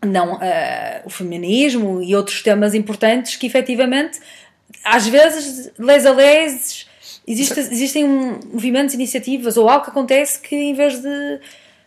não, 0.07 0.41
eh, 0.41 1.03
o 1.05 1.11
feminismo 1.11 2.01
e 2.03 2.15
outros 2.15 2.41
temas 2.41 2.73
importantes 2.73 3.35
que 3.35 3.45
efetivamente, 3.45 4.21
às 4.85 5.07
vezes, 5.07 5.71
les 5.79 6.07
a 6.07 6.13
les, 6.13 6.87
existe, 7.27 7.59
existem 7.61 8.05
um- 8.05 8.39
movimentos, 8.53 8.95
iniciativas 8.95 9.57
ou 9.57 9.69
algo 9.69 9.85
que 9.85 9.91
acontece 9.91 10.39
que 10.41 10.55
em 10.57 10.75
vez 10.75 11.01
de 11.01 11.41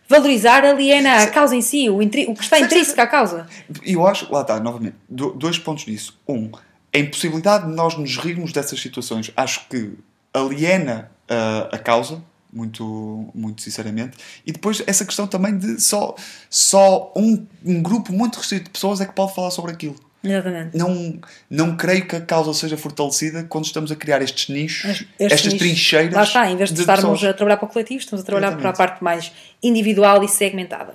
valorizar, 0.08 0.64
aliena 0.64 1.22
a 1.22 1.26
causa 1.28 1.56
em 1.56 1.62
si, 1.62 1.88
o, 1.88 1.96
o 1.98 2.08
que 2.34 2.42
está 2.42 2.60
intrínseco 2.60 3.00
à 3.00 3.06
causa. 3.06 3.46
E 3.84 3.94
eu 3.94 4.06
acho, 4.06 4.30
lá 4.32 4.42
está, 4.42 4.60
novamente, 4.60 4.96
do- 5.08 5.32
dois 5.32 5.58
pontos 5.58 5.86
nisso. 5.86 6.18
Um, 6.28 6.50
a 6.94 6.98
impossibilidade 6.98 7.66
de 7.66 7.72
nós 7.74 7.96
nos 7.96 8.16
rirmos 8.18 8.52
dessas 8.52 8.78
situações 8.80 9.32
acho 9.34 9.66
que 9.68 9.92
aliena 10.34 11.10
ah, 11.28 11.68
a 11.72 11.78
causa, 11.78 12.22
muito, 12.52 13.30
muito 13.34 13.62
sinceramente. 13.62 14.18
E 14.44 14.52
depois 14.52 14.82
essa 14.86 15.06
questão 15.06 15.26
também 15.26 15.56
de 15.56 15.80
só, 15.80 16.14
só 16.50 17.10
um, 17.16 17.46
um 17.64 17.80
grupo 17.82 18.12
muito 18.12 18.36
restrito 18.36 18.64
de 18.64 18.70
pessoas 18.70 19.00
é 19.00 19.06
que 19.06 19.14
pode 19.14 19.34
falar 19.34 19.50
sobre 19.50 19.72
aquilo. 19.72 19.96
Exatamente. 20.24 20.76
Não, 20.76 21.18
não 21.50 21.76
creio 21.76 22.06
que 22.06 22.14
a 22.16 22.20
causa 22.20 22.54
seja 22.54 22.76
fortalecida 22.76 23.44
quando 23.48 23.64
estamos 23.64 23.90
a 23.90 23.96
criar 23.96 24.22
estes 24.22 24.48
nichos, 24.48 24.90
Estes 24.90 25.06
estas 25.18 25.44
nichos. 25.52 25.58
trincheiras. 25.58 26.14
Lá 26.14 26.22
está, 26.22 26.50
em 26.50 26.56
vez 26.56 26.72
de, 26.72 26.80
estarmos 26.80 27.04
pessoas. 27.20 27.24
a 27.30 27.34
trabalhar 27.34 27.56
para 27.56 27.66
o 27.66 27.68
coletivo, 27.68 28.00
estamos 28.00 28.22
a 28.22 28.26
trabalhar 28.26 28.48
Exatamente. 28.48 28.76
para 28.76 28.84
a 28.84 28.88
parte 28.88 29.02
mais 29.02 29.32
individual 29.62 30.22
e 30.22 30.28
segmentada. 30.28 30.94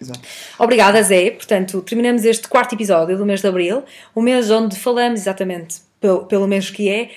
Exato. 0.00 0.20
Obrigada, 0.58 1.02
Zé. 1.02 1.30
Portanto, 1.30 1.82
terminamos 1.82 2.24
este 2.24 2.48
quarto 2.48 2.74
episódio 2.74 3.16
do 3.18 3.26
mês 3.26 3.40
de 3.40 3.46
Abril, 3.48 3.82
o 4.14 4.22
mês 4.22 4.50
onde 4.50 4.76
falamos 4.76 5.20
exatamente 5.20 5.76
pelo, 6.00 6.24
pelo 6.26 6.46
mês 6.48 6.70
que 6.70 6.88
é, 6.88 7.10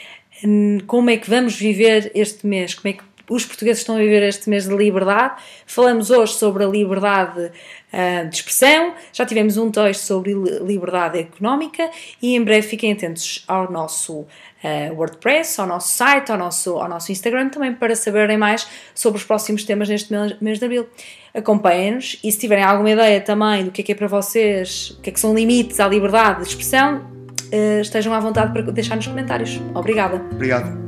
como 0.87 1.09
é 1.09 1.17
que 1.17 1.29
vamos 1.29 1.55
viver 1.55 2.11
este 2.13 2.45
mês, 2.45 2.73
como 2.73 2.93
é 2.93 2.97
que 2.97 3.03
os 3.35 3.45
portugueses 3.45 3.81
estão 3.81 3.95
a 3.95 3.99
viver 3.99 4.23
este 4.23 4.49
mês 4.49 4.67
de 4.67 4.75
liberdade. 4.75 5.41
Falamos 5.65 6.09
hoje 6.11 6.33
sobre 6.33 6.63
a 6.63 6.67
liberdade 6.67 7.51
ah, 7.91 8.23
de 8.23 8.35
expressão, 8.35 8.93
já 9.11 9.25
tivemos 9.25 9.57
um 9.57 9.69
texto 9.71 10.01
sobre 10.01 10.33
li- 10.33 10.59
liberdade 10.59 11.19
económica 11.19 11.89
e 12.21 12.35
em 12.35 12.43
breve 12.43 12.67
fiquem 12.67 12.91
atentos 12.91 13.43
ao 13.47 13.71
nosso 13.71 14.25
ah, 14.63 14.91
WordPress, 14.93 15.59
ao 15.59 15.67
nosso 15.67 15.89
site, 15.89 16.31
ao 16.31 16.37
nosso, 16.37 16.77
ao 16.77 16.87
nosso 16.87 17.11
Instagram 17.11 17.49
também 17.49 17.73
para 17.73 17.95
saberem 17.95 18.37
mais 18.37 18.67
sobre 18.93 19.17
os 19.19 19.23
próximos 19.25 19.63
temas 19.63 19.89
neste 19.89 20.13
mês, 20.41 20.59
de 20.59 20.65
Abril. 20.65 20.87
Acompanhem-nos 21.33 22.19
e 22.23 22.31
se 22.31 22.37
tiverem 22.37 22.63
alguma 22.63 22.91
ideia 22.91 23.19
também 23.19 23.65
do 23.65 23.71
que 23.71 23.81
é 23.81 23.83
que 23.83 23.91
é 23.91 23.95
para 23.95 24.07
vocês, 24.07 24.91
o 24.91 25.01
que 25.01 25.09
é 25.09 25.13
que 25.13 25.19
são 25.19 25.33
limites 25.33 25.79
à 25.79 25.87
liberdade 25.87 26.41
de 26.43 26.49
expressão, 26.49 27.01
eh, 27.51 27.81
estejam 27.81 28.13
à 28.13 28.19
vontade 28.19 28.53
para 28.53 28.61
deixar 28.71 28.95
nos 28.95 29.07
comentários. 29.07 29.59
Obrigada. 29.73 30.23
Obrigado. 30.31 30.83